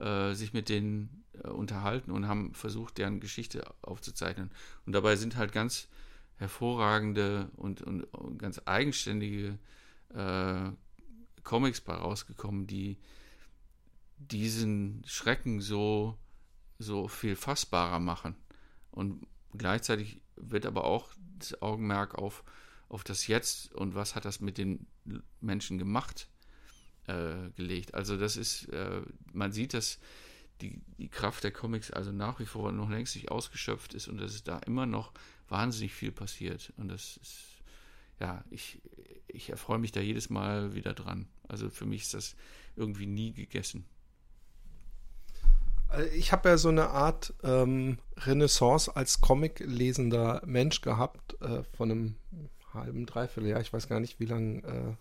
äh, 0.00 0.32
sich 0.34 0.52
mit 0.52 0.68
denen 0.68 1.24
äh, 1.42 1.48
unterhalten 1.48 2.12
und 2.12 2.28
haben 2.28 2.54
versucht, 2.54 2.98
deren 2.98 3.20
Geschichte 3.20 3.64
aufzuzeichnen. 3.82 4.50
Und 4.86 4.92
dabei 4.92 5.16
sind 5.16 5.36
halt 5.36 5.52
ganz 5.52 5.88
hervorragende 6.36 7.50
und, 7.56 7.82
und, 7.82 8.04
und 8.14 8.38
ganz 8.38 8.60
eigenständige 8.64 9.58
äh, 10.14 10.70
Comics 11.42 11.80
bei 11.80 11.94
rausgekommen, 11.94 12.66
die 12.66 12.98
diesen 14.16 15.02
Schrecken 15.06 15.60
so, 15.60 16.18
so 16.78 17.08
viel 17.08 17.36
fassbarer 17.36 18.00
machen. 18.00 18.36
Und 18.90 19.26
gleichzeitig 19.56 20.20
wird 20.36 20.66
aber 20.66 20.84
auch 20.84 21.10
das 21.38 21.60
Augenmerk 21.62 22.14
auf, 22.14 22.44
auf 22.88 23.04
das 23.04 23.26
Jetzt 23.26 23.74
und 23.74 23.94
was 23.94 24.14
hat 24.14 24.24
das 24.24 24.40
mit 24.40 24.58
den 24.58 24.86
Menschen 25.40 25.78
gemacht 25.78 26.28
äh, 27.06 27.50
gelegt. 27.56 27.94
Also 27.94 28.16
das 28.16 28.36
ist, 28.36 28.68
äh, 28.70 29.02
man 29.32 29.52
sieht, 29.52 29.74
dass 29.74 29.98
die, 30.60 30.80
die 30.98 31.08
Kraft 31.08 31.44
der 31.44 31.50
Comics 31.50 31.90
also 31.90 32.12
nach 32.12 32.38
wie 32.40 32.46
vor 32.46 32.72
noch 32.72 32.88
längst 32.88 33.16
nicht 33.16 33.30
ausgeschöpft 33.30 33.94
ist 33.94 34.08
und 34.08 34.18
dass 34.18 34.34
es 34.34 34.44
da 34.44 34.58
immer 34.60 34.86
noch 34.86 35.12
wahnsinnig 35.48 35.92
viel 35.92 36.12
passiert. 36.12 36.72
Und 36.76 36.88
das 36.88 37.16
ist, 37.18 37.44
ja, 38.20 38.44
ich, 38.50 38.80
ich 39.34 39.50
erfreue 39.50 39.78
mich 39.78 39.92
da 39.92 40.00
jedes 40.00 40.30
Mal 40.30 40.74
wieder 40.74 40.94
dran. 40.94 41.26
Also 41.48 41.70
für 41.70 41.86
mich 41.86 42.02
ist 42.02 42.14
das 42.14 42.36
irgendwie 42.76 43.06
nie 43.06 43.32
gegessen. 43.32 43.84
Äh, 45.92 46.06
ich 46.08 46.32
habe 46.32 46.48
ja 46.48 46.58
so 46.58 46.68
eine 46.68 46.90
Art 46.90 47.34
ähm, 47.42 47.98
Renaissance 48.16 48.94
als 48.94 49.20
Comic-lesender 49.20 50.42
Mensch 50.44 50.80
gehabt, 50.80 51.40
äh, 51.40 51.62
von 51.76 51.90
einem 51.90 52.14
halben, 52.72 53.06
dreiviertel 53.06 53.50
Jahr. 53.50 53.60
Ich 53.60 53.72
weiß 53.72 53.88
gar 53.88 54.00
nicht, 54.00 54.20
wie 54.20 54.26
lange. 54.26 54.62
Äh, 54.62 54.96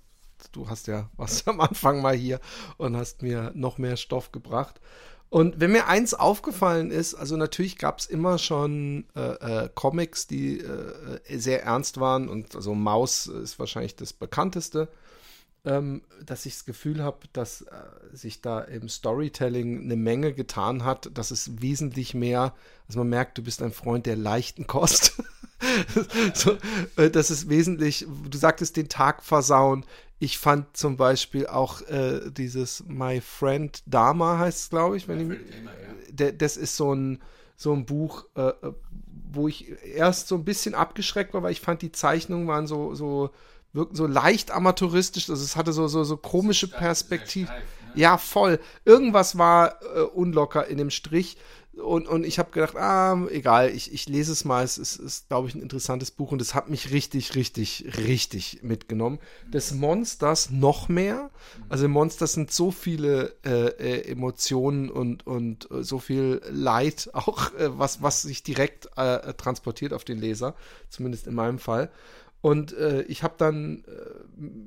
du 0.52 0.70
hast 0.70 0.88
ja 0.88 1.10
was 1.16 1.48
am 1.48 1.62
Anfang 1.62 2.02
mal 2.02 2.16
hier 2.16 2.40
und 2.78 2.98
hast 2.98 3.22
mir 3.22 3.52
noch 3.56 3.78
mehr 3.78 3.98
Stoff 3.98 4.32
gebracht. 4.32 4.80
Und 5.34 5.60
wenn 5.60 5.72
mir 5.72 5.88
eins 5.88 6.14
aufgefallen 6.14 6.92
ist, 6.92 7.16
also 7.16 7.38
natürlich 7.38 7.80
gab 7.80 7.98
es 7.98 8.06
immer 8.06 8.38
schon 8.38 9.06
äh, 9.16 9.64
äh, 9.64 9.70
Comics, 9.74 10.28
die 10.28 10.60
äh, 10.60 11.40
sehr 11.40 11.64
ernst 11.64 12.00
waren 12.00 12.30
und 12.30 12.56
also 12.56 12.76
Maus 12.76 13.26
ist 13.26 13.58
wahrscheinlich 13.58 13.96
das 13.96 14.14
bekannteste. 14.14 14.90
ähm, 15.66 16.04
dass 16.24 16.46
ich 16.46 16.54
das 16.54 16.66
Gefühl 16.66 17.02
habe, 17.04 17.18
dass 17.34 17.64
äh, 17.64 17.66
sich 18.12 18.42
da 18.42 18.62
im 18.62 18.88
Storytelling 18.90 19.82
eine 19.82 19.96
Menge 19.96 20.34
getan 20.34 20.84
hat, 20.84 21.10
dass 21.16 21.32
es 21.32 21.60
wesentlich 21.64 22.14
mehr, 22.14 22.54
also 22.88 23.00
man 23.00 23.10
merkt, 23.10 23.40
du 23.40 23.42
bist 23.42 23.64
ein 23.64 23.72
Freund 23.72 24.06
der 24.06 24.18
leichten 24.18 24.68
Kost. 24.68 25.14
so, 26.34 26.58
äh, 26.98 27.10
das 27.10 27.32
ist 27.32 27.50
wesentlich, 27.50 28.06
du 28.30 28.38
sagtest 28.38 28.78
den 28.78 28.90
Tag 28.90 29.24
versauen. 29.24 29.86
Ich 30.20 30.38
fand 30.38 30.78
zum 30.78 30.96
Beispiel 30.98 31.48
auch 31.48 31.82
äh, 31.82 32.22
dieses 32.32 32.84
My 32.88 33.20
Friend 33.22 33.82
Dharma 33.86 34.40
heißt 34.40 34.60
es, 34.60 34.70
glaube 34.70 34.98
ich, 34.98 35.08
wenn 35.08 35.32
ich, 35.32 35.38
der, 36.10 36.32
das 36.32 36.58
ist 36.58 36.78
so 36.78 36.94
ein 36.94 37.22
so 37.56 37.74
ein 37.74 37.86
Buch, 37.86 38.26
äh, 38.36 38.50
äh, 38.50 38.74
wo 39.32 39.48
ich 39.48 39.72
erst 39.86 40.28
so 40.28 40.36
ein 40.36 40.44
bisschen 40.44 40.76
abgeschreckt 40.76 41.34
war, 41.34 41.44
weil 41.44 41.52
ich 41.52 41.62
fand 41.62 41.82
die 41.82 41.92
Zeichnungen 41.92 42.48
waren 42.48 42.68
so 42.68 42.96
so 42.96 43.32
wirken 43.74 43.96
so 43.96 44.06
leicht 44.06 44.52
amateuristisch, 44.52 45.30
also 45.30 45.44
es 45.44 45.56
hatte 45.56 45.74
so 45.74 45.88
so 45.88 46.04
so 46.04 46.18
komische 46.18 46.68
Perspektiven. 46.68 47.54
Ne? 47.54 47.62
Ja, 47.96 48.18
voll. 48.18 48.60
Irgendwas 48.86 49.38
war 49.38 49.80
äh, 49.96 50.02
unlocker 50.02 50.68
in 50.68 50.78
dem 50.78 50.90
Strich 50.90 51.38
und, 51.82 52.08
und 52.08 52.24
ich 52.24 52.38
habe 52.38 52.52
gedacht, 52.52 52.76
ah, 52.76 53.28
egal, 53.32 53.70
ich, 53.72 53.92
ich 53.94 54.08
lese 54.08 54.32
es 54.32 54.46
mal. 54.46 54.64
Es 54.64 54.78
ist, 54.78 54.98
ist 54.98 55.28
glaube 55.28 55.48
ich, 55.48 55.56
ein 55.56 55.62
interessantes 55.62 56.12
Buch 56.12 56.32
und 56.32 56.42
es 56.42 56.54
hat 56.54 56.70
mich 56.70 56.92
richtig, 56.92 57.36
richtig, 57.36 57.98
richtig 57.98 58.62
mitgenommen. 58.62 59.20
Des 59.48 59.74
Monsters 59.74 60.52
noch 60.52 60.88
mehr. 60.88 61.32
Also 61.70 61.88
Monsters 61.88 62.34
sind 62.34 62.52
so 62.52 62.70
viele 62.70 63.36
äh, 63.44 63.70
äh, 63.70 64.12
Emotionen 64.12 64.90
und, 64.90 65.26
und 65.26 65.70
äh, 65.72 65.84
so 65.84 65.98
viel 65.98 66.42
Leid, 66.50 67.10
auch 67.14 67.54
äh, 67.56 67.78
was, 67.78 68.04
was 68.04 68.22
sich 68.22 68.44
direkt 68.44 68.90
äh, 68.96 69.34
transportiert 69.34 69.94
auf 69.94 70.04
den 70.04 70.20
Leser, 70.20 70.56
zumindest 70.90 71.26
in 71.26 71.34
meinem 71.34 71.58
Fall. 71.58 71.92
Und 72.42 72.74
äh, 72.74 73.02
ich 73.04 73.24
habe 73.24 73.36
dann 73.38 73.84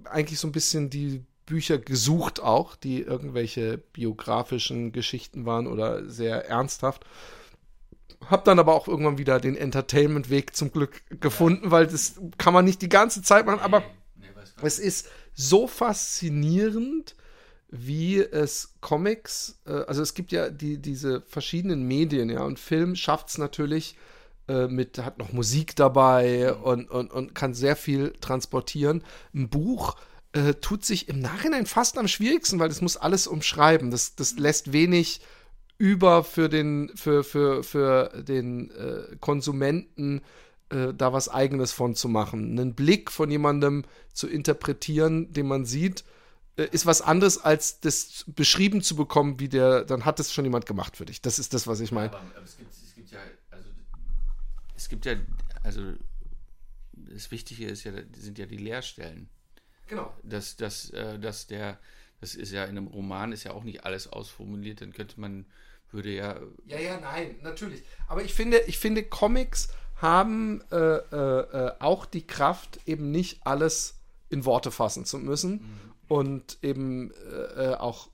eigentlich 0.04 0.40
so 0.40 0.48
ein 0.48 0.52
bisschen 0.52 0.90
die 0.90 1.24
Bücher 1.46 1.78
gesucht 1.78 2.40
auch, 2.42 2.76
die 2.76 3.00
irgendwelche 3.00 3.78
biografischen 3.78 4.92
Geschichten 4.92 5.46
waren 5.46 5.66
oder 5.66 6.08
sehr 6.08 6.46
ernsthaft. 6.46 7.04
Hab 8.28 8.44
dann 8.44 8.58
aber 8.58 8.74
auch 8.74 8.88
irgendwann 8.88 9.18
wieder 9.18 9.38
den 9.38 9.56
Entertainment-Weg 9.56 10.56
zum 10.56 10.72
Glück 10.72 11.02
gefunden, 11.20 11.66
ja. 11.66 11.70
weil 11.70 11.86
das 11.86 12.20
kann 12.38 12.52
man 12.52 12.64
nicht 12.64 12.82
die 12.82 12.88
ganze 12.88 13.22
Zeit 13.22 13.46
machen, 13.46 13.60
aber 13.60 13.80
nee, 14.16 14.26
nee, 14.34 14.42
es 14.62 14.78
ist 14.78 15.08
so 15.34 15.66
faszinierend, 15.68 17.14
wie 17.68 18.18
es 18.18 18.74
Comics, 18.80 19.60
äh, 19.66 19.72
also 19.72 20.02
es 20.02 20.14
gibt 20.14 20.32
ja 20.32 20.50
die, 20.50 20.78
diese 20.78 21.22
verschiedenen 21.22 21.86
Medien, 21.86 22.30
ja, 22.30 22.42
und 22.42 22.58
Film 22.58 22.96
schafft 22.96 23.28
es 23.28 23.38
natürlich 23.38 23.96
äh, 24.48 24.68
mit, 24.68 24.98
hat 24.98 25.18
noch 25.18 25.32
Musik 25.32 25.76
dabei 25.76 26.54
und, 26.54 26.90
und, 26.90 27.12
und 27.12 27.34
kann 27.34 27.54
sehr 27.54 27.76
viel 27.76 28.12
transportieren. 28.20 29.02
Ein 29.34 29.48
Buch 29.48 29.96
äh, 30.32 30.54
tut 30.54 30.84
sich 30.84 31.08
im 31.08 31.20
Nachhinein 31.20 31.66
fast 31.66 31.98
am 31.98 32.08
schwierigsten, 32.08 32.58
weil 32.58 32.68
das 32.68 32.80
muss 32.80 32.96
alles 32.96 33.26
umschreiben. 33.26 33.90
Das, 33.90 34.14
das 34.14 34.38
lässt 34.38 34.72
wenig 34.72 35.20
über 35.78 36.24
für 36.24 36.48
den, 36.48 36.90
für, 36.94 37.24
für, 37.24 37.62
für 37.62 38.22
den 38.22 38.70
äh, 38.70 39.16
Konsumenten 39.20 40.22
äh, 40.70 40.92
da 40.94 41.12
was 41.12 41.28
eigenes 41.28 41.72
von 41.72 41.94
zu 41.94 42.08
machen. 42.08 42.58
Einen 42.58 42.74
Blick 42.74 43.10
von 43.10 43.30
jemandem 43.30 43.84
zu 44.12 44.26
interpretieren, 44.26 45.32
den 45.32 45.46
man 45.46 45.64
sieht, 45.64 46.04
äh, 46.56 46.68
ist 46.72 46.86
was 46.86 47.02
anderes, 47.02 47.38
als 47.38 47.80
das 47.80 48.24
beschrieben 48.28 48.82
zu 48.82 48.96
bekommen, 48.96 49.38
wie 49.38 49.48
der, 49.48 49.84
dann 49.84 50.04
hat 50.04 50.18
es 50.18 50.32
schon 50.32 50.44
jemand 50.44 50.66
gemacht 50.66 50.96
für 50.96 51.04
dich. 51.04 51.20
Das 51.20 51.38
ist 51.38 51.54
das, 51.54 51.66
was 51.66 51.80
ich 51.80 51.92
meine. 51.92 52.08
Aber, 52.08 52.20
aber 52.20 52.44
es, 52.44 52.56
gibt, 52.56 52.72
es 52.72 52.94
gibt 52.94 53.10
ja, 53.10 53.20
also 53.50 53.68
es 54.74 54.88
gibt 54.88 55.04
ja, 55.04 55.14
also 55.62 55.92
das 56.92 57.30
Wichtige 57.30 57.66
ist 57.66 57.84
ja, 57.84 57.92
sind 58.16 58.38
ja 58.38 58.46
die 58.46 58.56
Leerstellen. 58.56 59.28
Genau. 59.86 60.12
Dass, 60.22 60.56
dass, 60.56 60.90
äh, 60.90 61.18
dass 61.18 61.46
der, 61.46 61.78
das 62.20 62.34
ist 62.34 62.52
ja 62.52 62.64
in 62.64 62.70
einem 62.70 62.86
Roman 62.88 63.32
ist 63.32 63.44
ja 63.44 63.52
auch 63.52 63.64
nicht 63.64 63.84
alles 63.84 64.12
ausformuliert, 64.12 64.80
dann 64.80 64.92
könnte 64.92 65.20
man, 65.20 65.46
würde 65.90 66.10
ja. 66.10 66.36
Ja, 66.66 66.78
ja, 66.78 67.00
nein, 67.00 67.36
natürlich. 67.42 67.82
Aber 68.08 68.22
ich 68.22 68.34
finde, 68.34 68.58
ich 68.66 68.78
finde, 68.78 69.04
Comics 69.04 69.68
haben 69.96 70.62
äh, 70.70 70.76
äh, 70.76 71.66
äh 71.66 71.72
auch 71.78 72.06
die 72.06 72.26
Kraft, 72.26 72.80
eben 72.86 73.10
nicht 73.10 73.46
alles 73.46 73.98
in 74.28 74.44
Worte 74.44 74.70
fassen 74.70 75.04
zu 75.04 75.18
müssen. 75.18 75.52
Mhm. 75.52 75.92
Und 76.08 76.58
eben 76.62 77.10
äh, 77.12 77.70
äh, 77.70 77.74
auch, 77.74 78.10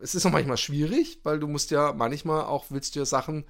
es 0.00 0.14
ist 0.14 0.24
auch 0.24 0.30
manchmal 0.30 0.56
schwierig, 0.56 1.20
weil 1.22 1.38
du 1.38 1.48
musst 1.48 1.70
ja 1.70 1.92
manchmal 1.92 2.44
auch, 2.44 2.66
willst 2.70 2.94
du 2.94 3.00
ja 3.00 3.04
Sachen 3.04 3.44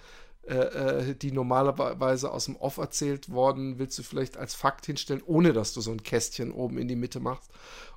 äh, 0.47 0.55
äh, 0.55 1.14
die 1.14 1.32
normalerweise 1.32 2.30
aus 2.30 2.47
dem 2.47 2.57
Off 2.57 2.78
erzählt 2.78 3.30
worden, 3.30 3.78
willst 3.78 3.99
du 3.99 4.03
vielleicht 4.03 4.36
als 4.36 4.55
Fakt 4.55 4.86
hinstellen, 4.86 5.22
ohne 5.24 5.53
dass 5.53 5.74
du 5.74 5.80
so 5.80 5.91
ein 5.91 6.03
Kästchen 6.03 6.53
oben 6.53 6.78
in 6.78 6.88
die 6.88 6.97
Mitte 6.97 7.20
machst. 7.20 7.51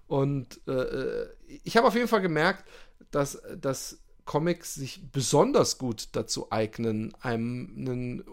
Und 0.08 0.60
äh, 0.68 0.72
äh 0.72 1.30
ich 1.64 1.78
habe 1.78 1.88
auf 1.88 1.96
jeden 1.96 2.08
Fall 2.08 2.22
gemerkt, 2.22 2.66
dass, 3.12 3.42
dass 3.60 4.00
Comics 4.26 4.76
sich 4.76 5.12
besonders 5.12 5.78
gut 5.78 6.10
dazu 6.14 6.52
eignen, 6.52 7.14
einem 7.22 7.74
ein 7.78 8.24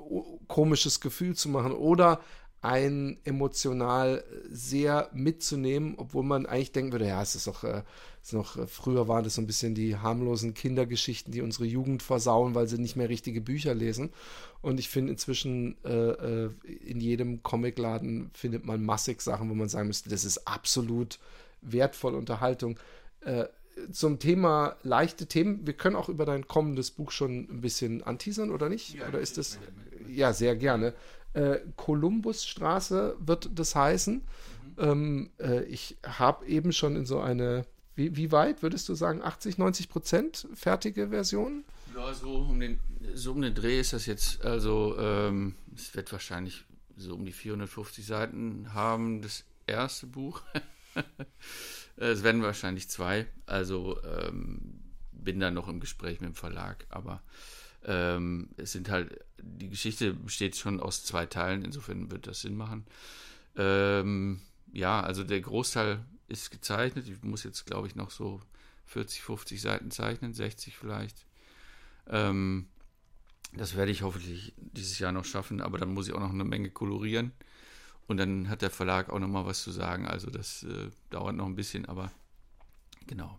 komisches 0.48 1.00
Gefühl 1.00 1.34
zu 1.34 1.48
machen 1.48 1.72
oder 1.72 2.20
ein 2.62 3.16
emotional 3.24 4.22
sehr 4.50 5.08
mitzunehmen, 5.14 5.94
obwohl 5.96 6.24
man 6.24 6.44
eigentlich 6.44 6.72
denken 6.72 6.92
würde, 6.92 7.06
ja, 7.06 7.22
es 7.22 7.34
ist 7.34 7.46
doch, 7.46 7.64
äh, 7.64 7.82
ist 8.22 8.34
noch, 8.34 8.56
äh, 8.58 8.66
früher 8.66 9.08
waren 9.08 9.24
das 9.24 9.36
so 9.36 9.40
ein 9.40 9.46
bisschen 9.46 9.74
die 9.74 9.96
harmlosen 9.96 10.52
Kindergeschichten, 10.52 11.32
die 11.32 11.40
unsere 11.40 11.64
Jugend 11.64 12.02
versauen, 12.02 12.54
weil 12.54 12.68
sie 12.68 12.78
nicht 12.78 12.96
mehr 12.96 13.08
richtige 13.08 13.40
Bücher 13.40 13.74
lesen. 13.74 14.10
Und 14.60 14.78
ich 14.78 14.90
finde 14.90 15.12
inzwischen 15.12 15.76
äh, 15.84 15.88
äh, 15.90 16.50
in 16.84 17.00
jedem 17.00 17.42
Comicladen 17.42 18.30
findet 18.34 18.66
man 18.66 18.84
massig 18.84 19.22
Sachen, 19.22 19.48
wo 19.48 19.54
man 19.54 19.70
sagen 19.70 19.88
müsste, 19.88 20.10
das 20.10 20.26
ist 20.26 20.46
absolut 20.46 21.18
wertvolle 21.62 22.18
Unterhaltung. 22.18 22.78
Äh, 23.22 23.46
zum 23.92 24.18
Thema 24.18 24.76
leichte 24.82 25.26
Themen, 25.26 25.66
wir 25.66 25.72
können 25.72 25.96
auch 25.96 26.10
über 26.10 26.26
dein 26.26 26.46
kommendes 26.46 26.90
Buch 26.90 27.10
schon 27.10 27.48
ein 27.50 27.60
bisschen 27.62 28.02
anteasern, 28.02 28.50
oder 28.50 28.68
nicht? 28.68 28.94
Ja, 28.94 29.08
oder 29.08 29.20
ist 29.20 29.38
das? 29.38 29.58
Ja, 30.08 30.34
sehr 30.34 30.56
gerne. 30.56 30.92
Äh, 31.32 31.60
Kolumbusstraße 31.76 33.16
wird 33.20 33.50
das 33.54 33.74
heißen. 33.74 34.14
Mhm. 34.14 34.22
Ähm, 34.78 35.30
äh, 35.38 35.62
ich 35.64 35.96
habe 36.04 36.46
eben 36.46 36.72
schon 36.72 36.96
in 36.96 37.06
so 37.06 37.20
eine, 37.20 37.64
wie, 37.94 38.16
wie, 38.16 38.32
weit 38.32 38.62
würdest 38.62 38.88
du 38.88 38.94
sagen, 38.94 39.22
80, 39.22 39.58
90 39.58 39.88
Prozent 39.88 40.48
fertige 40.54 41.08
Version? 41.08 41.64
Ja, 41.94 42.12
so 42.14 42.36
um 42.36 42.58
den, 42.58 42.80
so 43.14 43.32
um 43.32 43.42
den 43.42 43.54
Dreh 43.54 43.80
ist 43.80 43.92
das 43.92 44.06
jetzt, 44.06 44.44
also 44.44 44.96
ähm, 44.98 45.54
es 45.74 45.94
wird 45.94 46.10
wahrscheinlich 46.12 46.64
so 46.96 47.14
um 47.14 47.24
die 47.24 47.32
450 47.32 48.04
Seiten 48.04 48.74
haben, 48.74 49.22
das 49.22 49.44
erste 49.66 50.06
Buch. 50.06 50.42
es 51.96 52.22
werden 52.22 52.42
wahrscheinlich 52.42 52.88
zwei, 52.88 53.26
also 53.46 53.98
ähm, 54.02 54.80
bin 55.12 55.40
da 55.40 55.50
noch 55.50 55.68
im 55.68 55.80
Gespräch 55.80 56.20
mit 56.20 56.30
dem 56.30 56.34
Verlag, 56.34 56.86
aber 56.90 57.22
ähm, 57.84 58.50
es 58.56 58.72
sind 58.72 58.90
halt, 58.90 59.24
die 59.42 59.68
Geschichte 59.68 60.12
besteht 60.14 60.56
schon 60.56 60.80
aus 60.80 61.04
zwei 61.04 61.26
Teilen, 61.26 61.64
insofern 61.64 62.10
wird 62.10 62.26
das 62.26 62.42
Sinn 62.42 62.56
machen. 62.56 62.84
Ähm, 63.56 64.40
ja, 64.72 65.00
also 65.00 65.24
der 65.24 65.40
Großteil 65.40 66.04
ist 66.28 66.50
gezeichnet. 66.50 67.08
Ich 67.08 67.22
muss 67.22 67.44
jetzt, 67.44 67.66
glaube 67.66 67.88
ich, 67.88 67.96
noch 67.96 68.10
so 68.10 68.40
40, 68.86 69.22
50 69.22 69.60
Seiten 69.60 69.90
zeichnen, 69.90 70.34
60 70.34 70.76
vielleicht. 70.76 71.26
Ähm, 72.08 72.68
das 73.52 73.76
werde 73.76 73.90
ich 73.90 74.02
hoffentlich 74.02 74.54
dieses 74.56 74.98
Jahr 74.98 75.12
noch 75.12 75.24
schaffen, 75.24 75.60
aber 75.60 75.78
dann 75.78 75.92
muss 75.92 76.06
ich 76.06 76.14
auch 76.14 76.20
noch 76.20 76.30
eine 76.30 76.44
Menge 76.44 76.70
kolorieren. 76.70 77.32
Und 78.06 78.16
dann 78.16 78.48
hat 78.48 78.62
der 78.62 78.70
Verlag 78.70 79.10
auch 79.10 79.18
noch 79.18 79.28
mal 79.28 79.46
was 79.46 79.62
zu 79.62 79.70
sagen. 79.70 80.06
Also 80.06 80.30
das 80.30 80.64
äh, 80.64 80.90
dauert 81.10 81.36
noch 81.36 81.46
ein 81.46 81.56
bisschen, 81.56 81.86
aber 81.86 82.12
genau. 83.06 83.38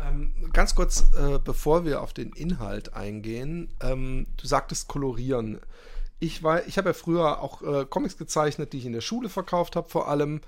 Ähm, 0.00 0.32
ganz 0.52 0.74
kurz, 0.74 1.04
äh, 1.16 1.38
bevor 1.38 1.84
wir 1.84 2.02
auf 2.02 2.12
den 2.12 2.32
Inhalt 2.32 2.94
eingehen, 2.94 3.68
ähm, 3.80 4.26
du 4.36 4.46
sagtest 4.46 4.88
kolorieren. 4.88 5.60
Ich, 6.18 6.42
ich 6.66 6.78
habe 6.78 6.90
ja 6.90 6.92
früher 6.92 7.40
auch 7.40 7.62
äh, 7.62 7.84
Comics 7.84 8.16
gezeichnet, 8.16 8.72
die 8.72 8.78
ich 8.78 8.86
in 8.86 8.92
der 8.92 9.00
Schule 9.00 9.28
verkauft 9.28 9.76
habe, 9.76 9.88
vor 9.88 10.08
allem. 10.08 10.40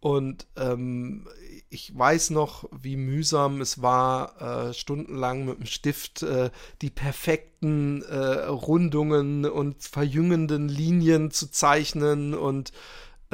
Und 0.00 0.46
ähm, 0.56 1.26
ich 1.70 1.96
weiß 1.96 2.28
noch, 2.30 2.68
wie 2.70 2.96
mühsam 2.96 3.62
es 3.62 3.80
war, 3.80 4.68
äh, 4.68 4.74
stundenlang 4.74 5.46
mit 5.46 5.58
dem 5.60 5.66
Stift 5.66 6.22
äh, 6.22 6.50
die 6.82 6.90
perfekten 6.90 8.02
äh, 8.02 8.44
Rundungen 8.46 9.46
und 9.46 9.82
verjüngenden 9.82 10.68
Linien 10.68 11.30
zu 11.30 11.50
zeichnen 11.50 12.34
und 12.34 12.72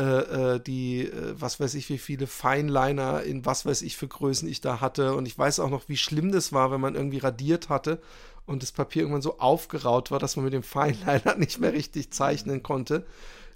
äh, 0.01 0.55
äh, 0.55 0.61
die, 0.61 1.03
äh, 1.03 1.35
was 1.39 1.61
weiß 1.61 1.75
ich, 1.75 1.91
wie 1.91 1.99
viele 1.99 2.27
Feinliner 2.27 3.23
in 3.23 3.45
was 3.45 3.67
weiß 3.67 3.83
ich 3.83 3.99
für 3.99 4.09
Größen 4.09 4.49
ich 4.49 4.63
da 4.63 4.81
hatte. 4.81 5.15
Und 5.15 5.27
ich 5.27 5.37
weiß 5.37 5.61
auch 5.61 5.69
noch, 5.69 5.91
wie 5.91 5.99
schlimm 5.99 6.33
das 6.33 6.55
war, 6.55 6.71
wenn 6.71 6.81
man 6.81 6.95
irgendwie 6.95 7.19
radiert 7.19 7.69
hatte 7.69 8.01
und 8.47 8.63
das 8.63 8.73
Papier 8.73 9.03
irgendwann 9.03 9.21
so 9.21 9.39
aufgeraut 9.41 10.11
war, 10.11 10.19
dass 10.19 10.37
man 10.37 10.47
mit 10.47 10.55
dem 10.55 10.63
Feinliner 10.63 11.35
nicht 11.39 11.61
mehr 11.61 11.75
richtig 11.75 12.13
zeichnen 12.13 12.63
konnte. 12.63 13.05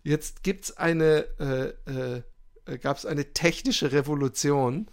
Jetzt 0.02 0.42
gibt 0.42 0.64
es 0.64 0.76
eine, 0.76 1.24
äh, 1.40 2.20
äh, 2.70 2.78
gab 2.78 2.98
es 2.98 3.06
eine 3.06 3.32
technische 3.32 3.92
Revolution, 3.92 4.86
äh, 4.86 4.90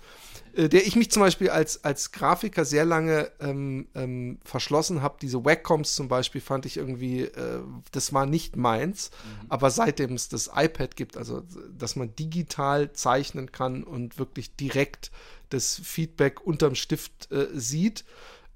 der 0.55 0.85
ich 0.85 0.95
mich 0.95 1.11
zum 1.11 1.21
Beispiel 1.21 1.49
als, 1.49 1.83
als 1.83 2.11
Grafiker 2.11 2.65
sehr 2.65 2.85
lange 2.85 3.31
ähm, 3.39 3.87
ähm, 3.95 4.39
verschlossen 4.43 5.01
habe. 5.01 5.17
Diese 5.21 5.43
Waccoms 5.45 5.95
zum 5.95 6.07
Beispiel 6.07 6.41
fand 6.41 6.65
ich 6.65 6.77
irgendwie, 6.77 7.21
äh, 7.21 7.61
das 7.91 8.13
war 8.13 8.25
nicht 8.25 8.55
meins. 8.55 9.11
Mhm. 9.11 9.45
Aber 9.49 9.71
seitdem 9.71 10.13
es 10.13 10.29
das 10.29 10.51
iPad 10.53 10.95
gibt, 10.95 11.17
also 11.17 11.43
dass 11.77 11.95
man 11.95 12.15
digital 12.15 12.91
zeichnen 12.93 13.51
kann 13.51 13.83
und 13.83 14.19
wirklich 14.19 14.55
direkt 14.55 15.11
das 15.49 15.81
Feedback 15.83 16.41
unterm 16.41 16.75
Stift 16.75 17.31
äh, 17.31 17.47
sieht, 17.53 18.05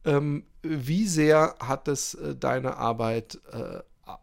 ähm, 0.05 0.45
wie 0.61 1.07
sehr 1.07 1.55
hat 1.59 1.87
es 1.87 2.13
äh, 2.15 2.35
deine 2.35 2.77
Arbeit 2.77 3.39
äh, 3.51 3.79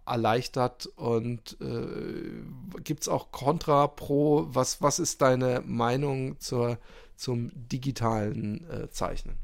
erleichtert 0.07 0.87
und 0.87 1.57
äh, 1.61 2.80
gibt 2.83 3.03
es 3.03 3.09
auch 3.09 3.33
Contra 3.33 3.89
Pro? 3.89 4.47
Was, 4.51 4.80
was 4.80 4.99
ist 4.99 5.22
deine 5.22 5.62
Meinung 5.66 6.39
zur, 6.41 6.78
zum 7.16 7.51
digitalen 7.55 8.68
äh, 8.70 8.91
Zeichnen? 8.91 9.37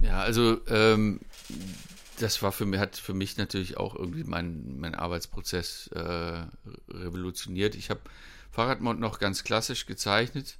Ja, 0.00 0.20
also 0.20 0.60
ähm, 0.68 1.20
das 2.18 2.42
war 2.42 2.52
für 2.52 2.66
mich, 2.66 2.80
hat 2.80 2.96
für 2.96 3.14
mich 3.14 3.36
natürlich 3.36 3.76
auch 3.76 3.94
irgendwie 3.94 4.24
mein, 4.24 4.78
mein 4.78 4.94
Arbeitsprozess 4.94 5.88
äh, 5.88 6.46
revolutioniert. 6.88 7.74
Ich 7.74 7.90
habe 7.90 8.00
Fahrradmod 8.50 8.98
noch 8.98 9.18
ganz 9.18 9.44
klassisch 9.44 9.86
gezeichnet, 9.86 10.58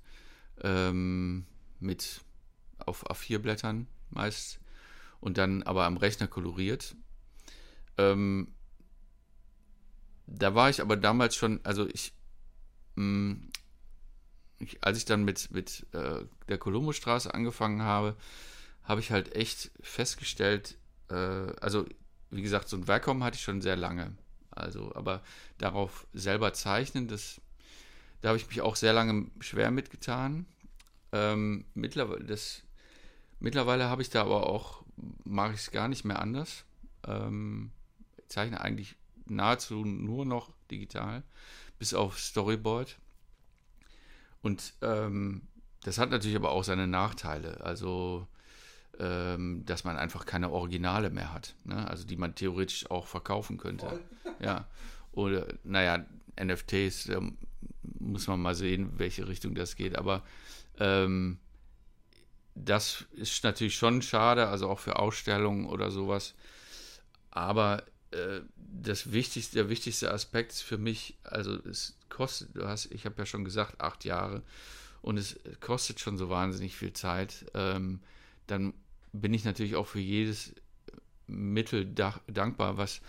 ähm, 0.62 1.46
mit 1.80 2.20
auf 2.78 3.08
A4-Blättern 3.10 3.86
meist 4.10 4.58
und 5.20 5.38
dann 5.38 5.62
aber 5.62 5.84
am 5.84 5.96
Rechner 5.96 6.26
koloriert. 6.26 6.96
Ähm, 7.98 8.48
da 10.26 10.54
war 10.54 10.70
ich 10.70 10.80
aber 10.80 10.96
damals 10.96 11.36
schon, 11.36 11.60
also 11.64 11.86
ich, 11.88 12.12
mh, 12.96 13.04
mm, 13.04 13.48
ich 14.58 14.82
als 14.84 14.98
ich 14.98 15.04
dann 15.04 15.24
mit, 15.24 15.50
mit 15.50 15.86
äh, 15.92 16.24
der 16.48 16.58
Kolumbostraße 16.58 17.32
angefangen 17.34 17.82
habe, 17.82 18.16
habe 18.84 19.00
ich 19.00 19.10
halt 19.10 19.34
echt 19.34 19.70
festgestellt, 19.80 20.76
äh, 21.10 21.14
also 21.14 21.86
wie 22.30 22.42
gesagt, 22.42 22.68
so 22.68 22.76
ein 22.76 22.88
Werkom 22.88 23.22
hatte 23.22 23.36
ich 23.36 23.42
schon 23.42 23.60
sehr 23.60 23.76
lange. 23.76 24.12
Also, 24.50 24.94
aber 24.94 25.22
darauf 25.58 26.06
selber 26.12 26.52
zeichnen, 26.52 27.08
das, 27.08 27.40
da 28.20 28.28
habe 28.28 28.38
ich 28.38 28.48
mich 28.48 28.60
auch 28.60 28.76
sehr 28.76 28.92
lange 28.92 29.26
schwer 29.40 29.70
mitgetan. 29.70 30.46
Ähm, 31.12 31.64
mittlerweile, 31.74 32.24
das, 32.24 32.62
mittlerweile 33.40 33.88
habe 33.88 34.02
ich 34.02 34.10
da 34.10 34.22
aber 34.22 34.48
auch, 34.48 34.84
mache 35.24 35.54
ich 35.54 35.60
es 35.60 35.70
gar 35.70 35.88
nicht 35.88 36.04
mehr 36.04 36.20
anders. 36.20 36.64
Ähm, 37.06 37.70
zeichne 38.28 38.60
eigentlich 38.60 38.96
nahezu 39.26 39.84
nur 39.84 40.24
noch 40.24 40.52
digital, 40.70 41.22
bis 41.78 41.94
auf 41.94 42.18
Storyboard. 42.18 42.98
Und 44.42 44.74
ähm, 44.82 45.42
das 45.82 45.98
hat 45.98 46.10
natürlich 46.10 46.36
aber 46.36 46.50
auch 46.50 46.64
seine 46.64 46.86
Nachteile. 46.86 47.60
Also, 47.62 48.26
ähm, 48.98 49.64
dass 49.64 49.84
man 49.84 49.96
einfach 49.96 50.26
keine 50.26 50.50
Originale 50.50 51.10
mehr 51.10 51.32
hat. 51.32 51.54
Ne? 51.64 51.88
Also, 51.88 52.06
die 52.06 52.16
man 52.16 52.34
theoretisch 52.34 52.90
auch 52.90 53.06
verkaufen 53.06 53.56
könnte. 53.56 54.00
Ja. 54.40 54.66
Oder, 55.12 55.46
naja, 55.62 56.04
NFTs, 56.42 57.04
da 57.04 57.20
muss 57.82 58.26
man 58.26 58.40
mal 58.40 58.54
sehen, 58.54 58.98
welche 58.98 59.28
Richtung 59.28 59.54
das 59.54 59.76
geht. 59.76 59.96
Aber 59.96 60.22
ähm, 60.78 61.38
das 62.54 63.04
ist 63.12 63.44
natürlich 63.44 63.76
schon 63.76 64.02
schade, 64.02 64.48
also 64.48 64.68
auch 64.68 64.78
für 64.78 64.98
Ausstellungen 64.98 65.66
oder 65.66 65.90
sowas. 65.90 66.34
Aber 67.30 67.84
das 68.56 69.12
wichtigste, 69.12 69.56
der 69.56 69.68
wichtigste 69.68 70.12
Aspekt 70.12 70.52
ist 70.52 70.62
für 70.62 70.78
mich, 70.78 71.16
also 71.24 71.54
es 71.68 71.96
kostet, 72.08 72.56
du 72.56 72.66
hast, 72.66 72.86
ich 72.92 73.06
habe 73.06 73.16
ja 73.18 73.26
schon 73.26 73.44
gesagt, 73.44 73.80
acht 73.80 74.04
Jahre 74.04 74.42
und 75.02 75.16
es 75.16 75.38
kostet 75.60 76.00
schon 76.00 76.16
so 76.16 76.28
wahnsinnig 76.28 76.76
viel 76.76 76.92
Zeit. 76.92 77.46
Ähm, 77.54 78.00
dann 78.46 78.74
bin 79.12 79.34
ich 79.34 79.44
natürlich 79.44 79.76
auch 79.76 79.86
für 79.86 80.00
jedes 80.00 80.54
Mittel 81.26 81.86
dankbar, 81.86 82.76
was, 82.76 83.00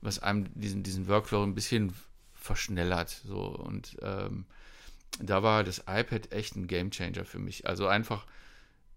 was 0.00 0.18
einem 0.18 0.48
diesen, 0.54 0.82
diesen 0.82 1.08
Workflow 1.08 1.42
ein 1.42 1.54
bisschen 1.54 1.94
verschnellert. 2.34 3.22
So. 3.24 3.44
Und 3.46 3.96
ähm, 4.02 4.44
da 5.20 5.42
war 5.42 5.64
das 5.64 5.84
iPad 5.86 6.32
echt 6.32 6.56
ein 6.56 6.66
Gamechanger 6.66 7.24
für 7.24 7.38
mich. 7.38 7.66
Also 7.66 7.86
einfach, 7.86 8.26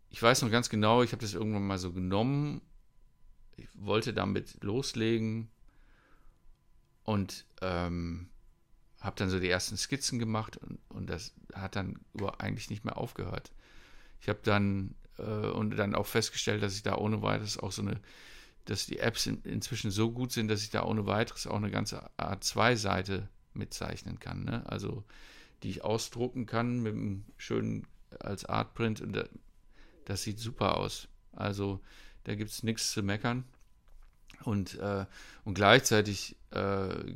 ich 0.10 0.22
weiß 0.22 0.42
noch 0.42 0.52
ganz 0.52 0.70
genau, 0.70 1.04
ich 1.04 1.12
habe 1.12 1.22
das 1.22 1.34
irgendwann 1.34 1.68
mal 1.68 1.78
so 1.78 1.92
genommen, 1.92 2.62
ich 3.58 3.68
wollte 3.74 4.14
damit 4.14 4.64
loslegen 4.64 5.50
und 7.06 7.46
ähm, 7.62 8.30
habe 9.00 9.16
dann 9.16 9.30
so 9.30 9.40
die 9.40 9.50
ersten 9.50 9.78
Skizzen 9.78 10.20
gemacht 10.20 10.58
und, 10.58 10.80
und 10.90 11.10
das 11.10 11.34
hat 11.54 11.76
dann 11.76 12.00
eigentlich 12.40 12.70
nicht 12.70 12.84
mehr 12.84 12.98
aufgehört. 12.98 13.52
Ich 14.20 14.28
habe 14.28 14.40
dann 14.44 14.96
äh, 15.18 15.24
und 15.24 15.76
dann 15.78 15.96
auch 15.96 16.08
festgestellt, 16.08 16.64
dass 16.64 16.76
ich 16.76 16.84
da 16.84 16.96
ohne 16.96 17.22
weiteres 17.22 17.58
auch 17.58 17.72
so 17.72 17.84
eine, 17.84 18.02
dass 18.66 18.88
die 18.88 19.00
Apps 19.00 19.28
in, 19.28 19.42
inzwischen 19.44 19.92
so 19.92 20.12
gut 20.12 20.32
sind, 20.32 20.48
dass 20.48 20.64
ich 20.64 20.72
da 20.72 20.84
ohne 20.84 21.06
weiteres 21.06 21.48
auch 21.48 21.56
eine 21.56 21.72
ganze 21.72 22.10
A2-Seite 22.18 23.30
mitzeichnen 23.54 24.20
kann. 24.20 24.44
Ne? 24.44 24.68
Also 24.68 25.04
die 25.64 25.70
ich 25.70 25.84
ausdrucken 25.84 26.46
kann 26.46 26.82
mit 26.82 26.94
einem 26.94 27.26
schönen 27.38 27.88
als 28.20 28.46
Artprint 28.46 29.02
und 29.02 29.14
da, 29.14 29.26
das 30.06 30.24
sieht 30.24 30.40
super 30.40 30.78
aus. 30.78 31.08
Also 31.32 31.82
da 32.24 32.36
gibt 32.36 32.50
es 32.52 32.64
nichts 32.64 32.92
zu 32.92 33.04
meckern. 33.04 33.46
Und, 34.44 34.78
äh, 34.80 35.06
und 35.44 35.54
gleichzeitig 35.54 36.36
äh, 36.52 37.16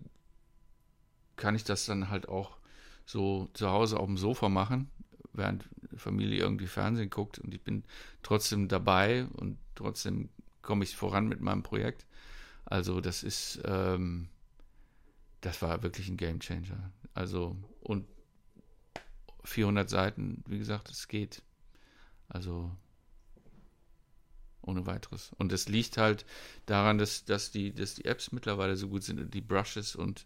kann 1.36 1.56
ich 1.56 1.64
das 1.64 1.86
dann 1.86 2.10
halt 2.10 2.28
auch 2.28 2.58
so 3.06 3.50
zu 3.54 3.70
Hause 3.70 4.00
auf 4.00 4.06
dem 4.06 4.18
Sofa 4.18 4.50
machen, 4.50 4.90
während 5.34 5.68
Familie 5.96 6.40
irgendwie 6.40 6.68
Fernsehen 6.68 7.10
guckt 7.10 7.40
und 7.40 7.54
ich 7.54 7.62
bin 7.62 7.84
trotzdem 8.22 8.68
dabei 8.68 9.26
und 9.34 9.58
trotzdem 9.76 10.30
komme 10.62 10.84
ich 10.84 10.96
voran 10.96 11.28
mit 11.28 11.42
meinem 11.42 11.64
Projekt. 11.64 12.06
Also 12.66 13.02
das 13.02 13.24
ist, 13.24 13.62
ähm, 13.66 14.30
das 15.42 15.62
war 15.62 15.82
wirklich 15.82 16.08
ein 16.10 16.18
Game 16.18 16.40
Changer. 16.40 16.92
Also 17.14 17.56
und 17.82 18.06
400 19.44 19.90
Seiten, 19.90 20.44
wie 20.48 20.60
gesagt, 20.60 20.90
es 20.90 21.08
geht. 21.08 21.42
Also 22.28 22.72
ohne 24.62 24.86
weiteres. 24.86 25.32
Und 25.38 25.52
es 25.52 25.68
liegt 25.68 25.98
halt 25.98 26.26
daran, 26.66 26.98
dass, 26.98 27.26
dass, 27.26 27.52
die, 27.52 27.74
dass 27.74 27.96
die 27.96 28.06
Apps 28.06 28.32
mittlerweile 28.32 28.76
so 28.76 28.90
gut 28.90 29.04
sind, 29.04 29.34
die 29.34 29.42
Brushes 29.42 29.96
und 29.96 30.26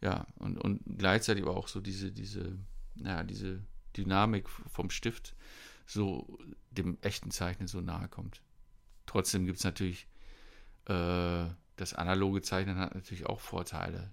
ja, 0.00 0.26
und, 0.36 0.58
und 0.58 0.80
gleichzeitig 0.96 1.44
aber 1.44 1.56
auch 1.56 1.68
so 1.68 1.80
diese, 1.80 2.12
diese, 2.12 2.56
ja, 2.96 3.24
diese 3.24 3.62
Dynamik 3.96 4.48
vom 4.48 4.90
Stift 4.90 5.34
so 5.86 6.38
dem 6.70 6.98
echten 7.00 7.30
Zeichnen 7.30 7.66
so 7.66 7.80
nahe 7.80 8.08
kommt. 8.08 8.42
Trotzdem 9.06 9.46
gibt 9.46 9.58
es 9.58 9.64
natürlich, 9.64 10.06
äh, 10.84 11.46
das 11.76 11.94
analoge 11.94 12.42
Zeichnen 12.42 12.78
hat 12.78 12.94
natürlich 12.94 13.26
auch 13.26 13.40
Vorteile. 13.40 14.12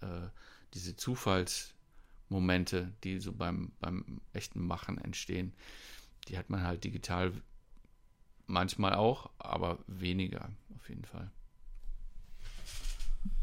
Äh, 0.00 0.28
diese 0.74 0.96
Zufallsmomente, 0.96 2.92
die 3.02 3.18
so 3.18 3.32
beim, 3.32 3.72
beim 3.80 4.20
echten 4.32 4.64
Machen 4.64 4.98
entstehen, 4.98 5.52
die 6.28 6.38
hat 6.38 6.48
man 6.48 6.62
halt 6.62 6.84
digital 6.84 7.32
manchmal 8.50 8.94
auch, 8.94 9.30
aber 9.38 9.78
weniger 9.86 10.50
auf 10.76 10.88
jeden 10.88 11.04
Fall. 11.04 11.30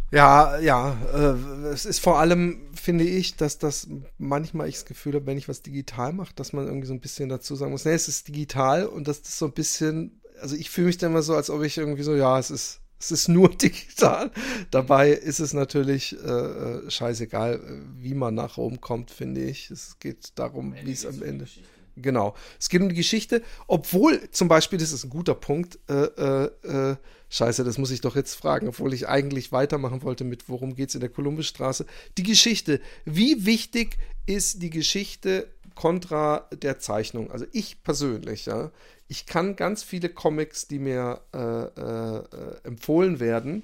Ja, 0.09 0.57
ja, 0.59 0.97
äh, 1.13 1.67
es 1.67 1.85
ist 1.85 1.99
vor 1.99 2.17
allem, 2.19 2.69
finde 2.73 3.03
ich, 3.03 3.35
dass 3.35 3.57
das 3.57 3.89
manchmal 4.17 4.69
ich 4.69 4.75
das 4.75 4.85
Gefühl 4.85 5.15
habe, 5.15 5.25
wenn 5.25 5.37
ich 5.37 5.49
was 5.49 5.61
digital 5.63 6.13
mache, 6.13 6.33
dass 6.33 6.53
man 6.53 6.65
irgendwie 6.65 6.87
so 6.87 6.93
ein 6.93 7.01
bisschen 7.01 7.27
dazu 7.27 7.55
sagen 7.55 7.71
muss, 7.71 7.83
nee, 7.83 7.91
es 7.91 8.07
ist 8.07 8.29
digital 8.29 8.85
und 8.85 9.07
dass 9.09 9.21
das 9.21 9.37
so 9.37 9.47
ein 9.47 9.51
bisschen, 9.51 10.21
also 10.39 10.55
ich 10.55 10.69
fühle 10.69 10.87
mich 10.87 10.97
dann 10.97 11.11
immer 11.11 11.23
so, 11.23 11.35
als 11.35 11.49
ob 11.49 11.61
ich 11.63 11.77
irgendwie 11.77 12.03
so, 12.03 12.15
ja, 12.15 12.39
es 12.39 12.51
ist, 12.51 12.79
es 12.99 13.11
ist 13.11 13.27
nur 13.27 13.49
digital. 13.57 14.31
Dabei 14.71 15.11
ist 15.11 15.39
es 15.39 15.53
natürlich 15.53 16.15
äh, 16.23 16.29
äh 16.29 16.89
scheißegal, 16.89 17.59
wie 17.97 18.13
man 18.13 18.33
nach 18.33 18.55
Rom 18.55 18.79
kommt, 18.79 19.11
finde 19.11 19.41
ich. 19.41 19.69
Es 19.71 19.99
geht 19.99 20.39
darum, 20.39 20.73
wie 20.83 20.93
es 20.93 21.05
am 21.05 21.21
Ende. 21.21 21.43
Geschichte. 21.43 21.76
Genau. 22.01 22.35
Es 22.59 22.69
geht 22.69 22.81
um 22.81 22.89
die 22.89 22.95
Geschichte, 22.95 23.41
obwohl 23.65 24.29
zum 24.31 24.47
Beispiel, 24.47 24.77
das 24.77 24.91
ist 24.91 25.03
ein 25.03 25.09
guter 25.09 25.33
Punkt, 25.33 25.79
äh, 25.89 25.93
äh, 25.93 26.51
äh, 26.63 26.95
scheiße, 27.29 27.63
das 27.63 27.77
muss 27.77 27.91
ich 27.91 28.01
doch 28.01 28.15
jetzt 28.15 28.35
fragen, 28.35 28.67
obwohl 28.67 28.93
ich 28.93 29.07
eigentlich 29.07 29.51
weitermachen 29.51 30.03
wollte 30.03 30.23
mit, 30.23 30.47
worum 30.47 30.75
geht 30.75 30.89
es 30.89 30.95
in 30.95 31.01
der 31.01 31.09
Kolumbusstraße. 31.09 31.85
Die 32.17 32.23
Geschichte. 32.23 32.79
Wie 33.05 33.45
wichtig 33.45 33.97
ist 34.27 34.61
die 34.61 34.69
Geschichte 34.69 35.47
kontra 35.73 36.47
der 36.51 36.79
Zeichnung? 36.79 37.31
Also 37.31 37.45
ich 37.51 37.83
persönlich, 37.83 38.45
ja, 38.45 38.71
ich 39.07 39.25
kann 39.25 39.55
ganz 39.55 39.83
viele 39.83 40.09
Comics, 40.09 40.67
die 40.67 40.79
mir 40.79 41.21
äh, 41.33 41.37
äh, 41.37 42.17
äh, 42.17 42.23
empfohlen 42.63 43.19
werden, 43.19 43.63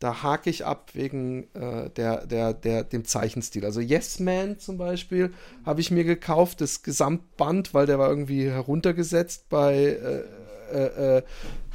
da 0.00 0.22
hake 0.22 0.48
ich 0.48 0.64
ab 0.64 0.90
wegen 0.94 1.44
äh, 1.54 1.90
der, 1.90 2.26
der, 2.26 2.54
der, 2.54 2.84
dem 2.84 3.04
Zeichenstil. 3.04 3.66
Also 3.66 3.80
Yes 3.80 4.18
Man 4.18 4.58
zum 4.58 4.78
Beispiel 4.78 5.32
habe 5.64 5.82
ich 5.82 5.90
mir 5.90 6.04
gekauft, 6.04 6.62
das 6.62 6.82
Gesamtband, 6.82 7.74
weil 7.74 7.84
der 7.84 7.98
war 7.98 8.08
irgendwie 8.08 8.50
heruntergesetzt 8.50 9.50
bei 9.50 9.74
äh, 9.74 10.74
äh, 10.74 11.18
äh, 11.18 11.22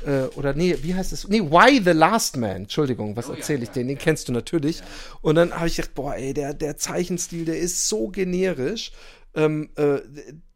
äh 0.06 0.28
oder 0.36 0.54
nee, 0.56 0.76
wie 0.82 0.96
heißt 0.96 1.14
es? 1.14 1.28
Nee, 1.28 1.42
Why 1.42 1.80
the 1.84 1.92
Last 1.92 2.38
Man. 2.38 2.64
Entschuldigung, 2.64 3.16
was 3.16 3.30
oh, 3.30 3.34
erzähle 3.34 3.62
ich 3.62 3.70
ja, 3.70 3.74
den? 3.76 3.90
Den 3.90 4.00
kennst 4.00 4.28
du 4.28 4.34
natürlich. 4.34 4.80
Ja. 4.80 4.86
Und 5.22 5.36
dann 5.36 5.54
habe 5.54 5.68
ich 5.68 5.76
gedacht, 5.76 5.94
boah, 5.94 6.16
ey, 6.16 6.34
der, 6.34 6.56
der 6.56 6.78
Zeichenstil, 6.78 7.46
der 7.46 7.60
ist 7.60 7.88
so 7.88 8.08
generisch. 8.08 8.92
Ähm, 9.36 9.70
äh, 9.76 10.00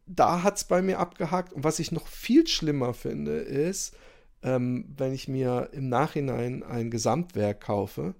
da 0.06 0.42
hat 0.42 0.56
es 0.56 0.64
bei 0.64 0.82
mir 0.82 0.98
abgehakt. 0.98 1.52
Und 1.52 1.62
was 1.62 1.78
ich 1.78 1.92
noch 1.92 2.08
viel 2.08 2.48
schlimmer 2.48 2.94
finde, 2.94 3.36
ist, 3.36 3.94
ähm, 4.42 4.86
wenn 4.96 5.12
ich 5.12 5.28
mir 5.28 5.70
im 5.72 5.88
Nachhinein 5.88 6.62
ein 6.62 6.90
Gesamtwerk 6.90 7.60
kaufe 7.60 8.14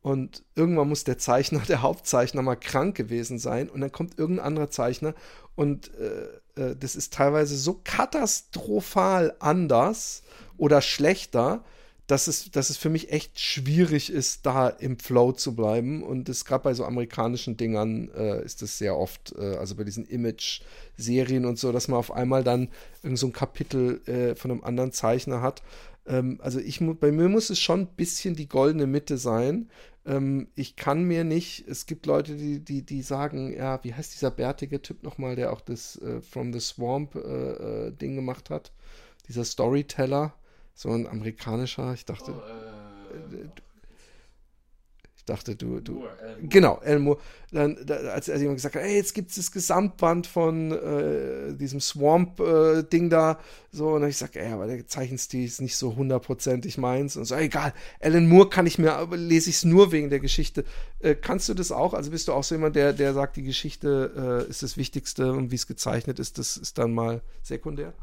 und 0.00 0.42
irgendwann 0.56 0.88
muss 0.88 1.04
der 1.04 1.18
Zeichner, 1.18 1.60
der 1.68 1.82
Hauptzeichner 1.82 2.42
mal 2.42 2.56
krank 2.56 2.96
gewesen 2.96 3.38
sein 3.38 3.68
und 3.68 3.80
dann 3.80 3.92
kommt 3.92 4.18
irgendein 4.18 4.46
anderer 4.46 4.70
Zeichner 4.70 5.14
und 5.54 5.92
äh, 5.94 6.60
äh, 6.60 6.76
das 6.76 6.96
ist 6.96 7.12
teilweise 7.12 7.56
so 7.56 7.80
katastrophal 7.84 9.34
anders 9.38 10.22
oder 10.56 10.80
schlechter, 10.80 11.64
dass 12.06 12.26
es, 12.26 12.50
dass 12.50 12.70
es 12.70 12.76
für 12.76 12.90
mich 12.90 13.12
echt 13.12 13.38
schwierig 13.38 14.10
ist, 14.10 14.44
da 14.44 14.68
im 14.68 14.98
Flow 14.98 15.32
zu 15.32 15.54
bleiben. 15.54 16.02
Und 16.02 16.28
das 16.28 16.44
gerade 16.44 16.64
bei 16.64 16.74
so 16.74 16.84
amerikanischen 16.84 17.56
Dingern 17.56 18.10
äh, 18.14 18.44
ist 18.44 18.62
das 18.62 18.78
sehr 18.78 18.96
oft, 18.96 19.34
äh, 19.38 19.56
also 19.56 19.76
bei 19.76 19.84
diesen 19.84 20.04
Image-Serien 20.06 21.44
und 21.44 21.58
so, 21.58 21.72
dass 21.72 21.88
man 21.88 21.98
auf 21.98 22.12
einmal 22.12 22.44
dann 22.44 22.68
irgend 23.02 23.18
so 23.18 23.28
ein 23.28 23.32
Kapitel 23.32 24.00
äh, 24.06 24.34
von 24.34 24.50
einem 24.50 24.64
anderen 24.64 24.92
Zeichner 24.92 25.42
hat. 25.42 25.62
Ähm, 26.06 26.38
also 26.42 26.58
ich, 26.58 26.80
bei 27.00 27.12
mir 27.12 27.28
muss 27.28 27.50
es 27.50 27.60
schon 27.60 27.80
ein 27.80 27.94
bisschen 27.96 28.34
die 28.34 28.48
goldene 28.48 28.86
Mitte 28.86 29.16
sein. 29.16 29.70
Ähm, 30.04 30.48
ich 30.54 30.76
kann 30.76 31.04
mir 31.04 31.24
nicht, 31.24 31.66
es 31.68 31.86
gibt 31.86 32.06
Leute, 32.06 32.36
die, 32.36 32.60
die, 32.60 32.82
die 32.82 33.02
sagen, 33.02 33.54
ja, 33.56 33.82
wie 33.84 33.94
heißt 33.94 34.14
dieser 34.14 34.30
bärtige 34.30 34.82
Typ 34.82 35.02
nochmal, 35.02 35.36
der 35.36 35.52
auch 35.52 35.60
das 35.60 35.96
äh, 36.02 36.20
From 36.20 36.52
the 36.52 36.60
Swamp 36.60 37.14
äh, 37.14 37.18
äh, 37.18 37.92
Ding 37.92 38.16
gemacht 38.16 38.50
hat? 38.50 38.72
Dieser 39.28 39.44
Storyteller, 39.44 40.34
so 40.74 40.90
ein 40.90 41.06
amerikanischer, 41.06 41.92
ich 41.94 42.04
dachte. 42.04 42.32
Oh, 42.32 43.36
äh, 43.36 43.48
ich 45.22 45.26
dachte, 45.26 45.54
du, 45.54 45.78
du. 45.78 46.00
Moore, 46.00 46.48
genau, 46.48 46.80
Elmo. 46.82 47.16
Dann, 47.52 47.78
da, 47.86 47.94
als, 47.94 48.28
als 48.28 48.40
jemand 48.40 48.56
gesagt 48.56 48.74
hat, 48.74 48.82
ey, 48.82 48.96
jetzt 48.96 49.14
gibt 49.14 49.30
es 49.30 49.36
das 49.36 49.52
Gesamtband 49.52 50.26
von 50.26 50.72
äh, 50.72 51.54
diesem 51.54 51.80
Swamp-Ding 51.80 53.06
äh, 53.06 53.08
da. 53.08 53.38
So, 53.70 53.90
und 53.90 54.00
dann 54.00 54.10
ich 54.10 54.16
sage, 54.16 54.40
ey, 54.40 54.50
aber 54.50 54.66
der 54.66 54.84
Zeichenstil 54.88 55.44
ist 55.44 55.60
nicht 55.60 55.76
so 55.76 55.94
hundertprozentig 55.94 56.76
meins. 56.76 57.16
Und 57.16 57.26
so, 57.26 57.36
egal, 57.36 57.72
Alan 58.00 58.28
Moore 58.28 58.50
kann 58.50 58.66
ich 58.66 58.80
mir, 58.80 59.08
lese 59.12 59.48
ich 59.48 59.56
es 59.56 59.64
nur 59.64 59.92
wegen 59.92 60.10
der 60.10 60.18
Geschichte. 60.18 60.64
Äh, 60.98 61.14
kannst 61.14 61.48
du 61.48 61.54
das 61.54 61.70
auch? 61.70 61.94
Also 61.94 62.10
bist 62.10 62.26
du 62.26 62.32
auch 62.32 62.42
so 62.42 62.56
jemand, 62.56 62.74
der, 62.74 62.92
der 62.92 63.14
sagt, 63.14 63.36
die 63.36 63.44
Geschichte 63.44 64.44
äh, 64.44 64.50
ist 64.50 64.64
das 64.64 64.76
Wichtigste 64.76 65.30
und 65.30 65.52
wie 65.52 65.54
es 65.54 65.68
gezeichnet 65.68 66.18
ist, 66.18 66.38
das 66.38 66.56
ist 66.56 66.78
dann 66.78 66.92
mal 66.92 67.22
sekundär? 67.44 67.94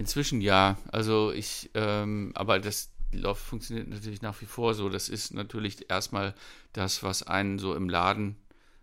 Inzwischen 0.00 0.40
ja. 0.40 0.78
Also 0.90 1.30
ich, 1.30 1.68
ähm, 1.74 2.32
aber 2.34 2.58
das 2.58 2.90
Lauf 3.12 3.38
funktioniert 3.38 3.86
natürlich 3.86 4.22
nach 4.22 4.40
wie 4.40 4.46
vor 4.46 4.72
so. 4.72 4.88
Das 4.88 5.10
ist 5.10 5.34
natürlich 5.34 5.90
erstmal 5.90 6.34
das, 6.72 7.02
was 7.02 7.22
einen 7.22 7.58
so 7.58 7.74
im 7.74 7.90
Laden 7.90 8.36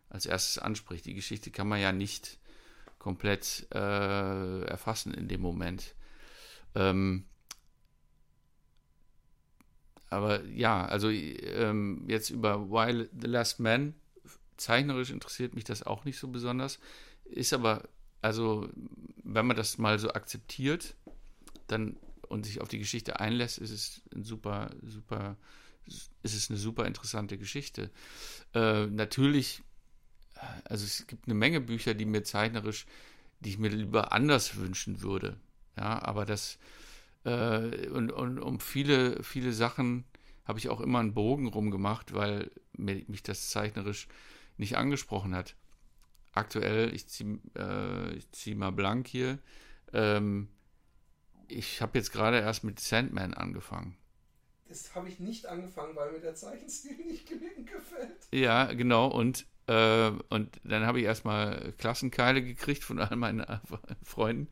als 0.10 0.28
erstes 0.28 0.60
anspricht. 0.60 1.06
Die 1.06 1.16
Geschichte 1.16 1.50
kann 1.50 1.68
man 1.68 1.82
ja 1.82 1.92
nicht 1.92 2.38
komplett 3.00 3.66
äh, 3.74 4.62
erfassen 4.66 5.12
in 5.12 5.28
dem 5.28 5.42
Moment. 5.42 5.96
Ähm, 6.76 7.26
aber 10.12 10.46
ja, 10.46 10.86
also 10.86 11.10
ähm, 11.10 12.06
jetzt 12.08 12.30
über 12.30 12.70
While 12.70 13.10
the 13.20 13.26
Last 13.26 13.60
Man, 13.60 13.96
zeichnerisch 14.58 15.10
interessiert 15.10 15.56
mich 15.56 15.64
das 15.64 15.82
auch 15.82 16.06
nicht 16.06 16.20
so 16.20 16.28
besonders. 16.28 16.78
Ist 17.26 17.54
aber, 17.54 17.90
also, 18.22 18.70
wenn 19.24 19.46
man 19.46 19.58
das 19.58 19.78
mal 19.78 20.00
so 20.00 20.12
akzeptiert, 20.12 20.96
dann 21.68 21.98
und 22.28 22.46
sich 22.46 22.62
auf 22.62 22.68
die 22.68 22.80
Geschichte 22.80 23.20
einlässt, 23.20 23.58
ist 23.58 23.72
es 23.72 24.02
ein 24.14 24.24
super, 24.24 24.70
super, 24.84 25.38
ist 25.86 26.10
es 26.24 26.50
eine 26.50 26.60
super 26.60 26.86
interessante 26.86 27.38
Geschichte. 27.38 27.90
Äh, 28.54 28.88
natürlich, 28.88 29.64
also 30.66 30.84
es 30.84 31.08
gibt 31.08 31.28
eine 31.28 31.36
Menge 31.36 31.62
Bücher, 31.62 31.94
die 31.94 32.06
mir 32.06 32.24
zeichnerisch, 32.24 32.86
die 33.40 33.50
ich 33.50 33.58
mir 33.58 33.70
lieber 33.70 34.12
anders 34.12 34.58
wünschen 34.58 35.02
würde. 35.02 35.38
Ja, 35.78 36.02
aber 36.02 36.26
das 36.26 36.58
äh, 37.24 37.88
und, 37.90 38.12
und 38.12 38.40
um 38.40 38.60
viele, 38.60 39.22
viele 39.24 39.54
Sachen 39.54 40.06
habe 40.46 40.60
ich 40.60 40.70
auch 40.70 40.82
immer 40.82 41.00
einen 41.00 41.14
Bogen 41.14 41.48
rumgemacht, 41.48 42.14
weil 42.14 42.52
mich 42.74 43.24
das 43.24 43.50
zeichnerisch 43.50 44.08
nicht 44.58 44.78
angesprochen 44.78 45.36
hat. 45.36 45.56
Aktuell, 46.38 46.94
ich 46.94 47.08
ziehe 47.08 47.40
äh, 47.56 48.20
zieh 48.32 48.56
mal 48.56 48.72
blank 48.72 49.08
hier, 49.08 49.40
ähm, 49.92 50.50
ich 51.48 51.82
habe 51.82 51.98
jetzt 51.98 52.12
gerade 52.12 52.40
erst 52.40 52.64
mit 52.64 52.80
Sandman 52.80 53.34
angefangen. 53.34 53.98
Das 54.68 54.94
habe 54.96 55.10
ich 55.10 55.20
nicht 55.20 55.46
angefangen, 55.46 55.96
weil 55.96 56.12
mir 56.12 56.20
der 56.20 56.36
Zeichenstil 56.36 56.98
nicht 57.08 57.28
genügend 57.28 57.72
gefällt. 57.72 58.28
Ja, 58.32 58.66
genau. 58.66 59.08
Und, 59.08 59.46
äh, 59.68 60.12
und 60.30 60.60
dann 60.64 60.86
habe 60.86 61.00
ich 61.00 61.06
erstmal 61.06 61.74
Klassenkeile 61.78 62.44
gekriegt 62.44 62.84
von 62.84 63.00
all 63.00 63.16
meinen 63.16 63.46
Freunden. 64.04 64.50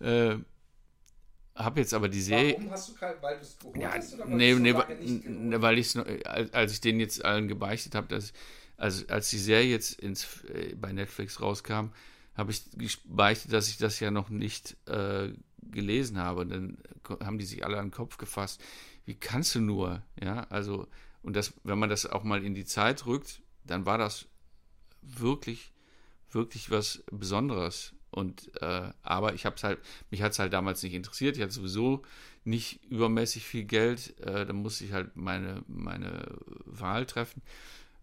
Äh, 0.00 0.36
habe 1.54 1.80
jetzt 1.80 1.94
aber 1.94 2.08
die 2.08 2.22
Serie. 2.22 2.54
Warum 2.54 2.70
hast 2.70 2.88
du 2.88 2.94
keinen, 2.94 3.22
weil 3.22 3.36
du 3.36 3.42
es 3.42 3.58
geholt 3.58 3.76
ja, 3.76 3.92
hast? 3.92 4.14
Oder 4.14 4.24
weil 4.24 4.36
nee, 4.36 4.54
nee, 4.54 5.60
weil 5.60 5.78
ich 5.78 5.96
als, 6.26 6.52
als 6.52 6.72
ich 6.72 6.80
den 6.80 6.98
jetzt 6.98 7.24
allen 7.24 7.46
gebeichtet 7.46 7.94
habe, 7.94 8.08
dass 8.08 8.32
also 8.82 9.06
als 9.06 9.30
die 9.30 9.38
Serie 9.38 9.70
jetzt 9.70 10.00
ins, 10.00 10.42
äh, 10.44 10.74
bei 10.74 10.92
Netflix 10.92 11.40
rauskam, 11.40 11.90
habe 12.34 12.50
ich 12.50 12.64
gebeichtet, 13.04 13.52
dass 13.52 13.68
ich 13.68 13.76
das 13.76 14.00
ja 14.00 14.10
noch 14.10 14.28
nicht 14.28 14.76
äh, 14.88 15.32
gelesen 15.62 16.18
habe. 16.18 16.40
Und 16.40 16.48
dann 16.48 16.78
haben 17.24 17.38
die 17.38 17.44
sich 17.44 17.64
alle 17.64 17.78
an 17.78 17.86
den 17.86 17.92
Kopf 17.92 18.18
gefasst. 18.18 18.60
Wie 19.04 19.14
kannst 19.14 19.54
du 19.54 19.60
nur? 19.60 20.02
Ja, 20.20 20.48
also, 20.50 20.88
und 21.22 21.36
das, 21.36 21.54
wenn 21.62 21.78
man 21.78 21.90
das 21.90 22.06
auch 22.06 22.24
mal 22.24 22.44
in 22.44 22.54
die 22.54 22.64
Zeit 22.64 23.06
rückt, 23.06 23.40
dann 23.64 23.86
war 23.86 23.98
das 23.98 24.26
wirklich, 25.02 25.72
wirklich 26.30 26.70
was 26.72 27.04
Besonderes. 27.12 27.92
Und 28.10 28.50
äh, 28.60 28.90
aber 29.02 29.34
ich 29.34 29.46
habe 29.46 29.54
es 29.56 29.62
halt, 29.62 29.78
mich 30.10 30.22
hat 30.22 30.32
es 30.32 30.40
halt 30.40 30.52
damals 30.52 30.82
nicht 30.82 30.94
interessiert. 30.94 31.36
Ich 31.36 31.42
hatte 31.42 31.54
sowieso 31.54 32.02
nicht 32.44 32.84
übermäßig 32.86 33.46
viel 33.46 33.64
Geld. 33.64 34.18
Äh, 34.18 34.44
da 34.44 34.52
musste 34.52 34.84
ich 34.84 34.92
halt 34.92 35.16
meine, 35.16 35.62
meine 35.68 36.36
Wahl 36.64 37.06
treffen. 37.06 37.42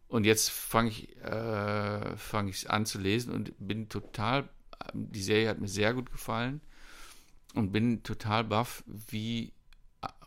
Und 0.10 0.26
jetzt 0.26 0.50
fange 0.50 0.90
ich, 0.90 1.16
äh, 1.18 2.18
fang 2.18 2.48
ich 2.48 2.70
an 2.70 2.86
zu 2.86 3.00
lesen 3.00 3.32
und 3.32 3.54
bin 3.60 3.90
total, 3.90 4.50
die 4.94 5.22
Serie 5.22 5.50
hat 5.50 5.60
mir 5.60 5.68
sehr 5.68 5.94
gut 5.94 6.12
gefallen 6.12 6.62
und 7.54 7.72
bin 7.72 8.02
total 8.02 8.44
baff, 8.44 8.84
wie 8.88 9.54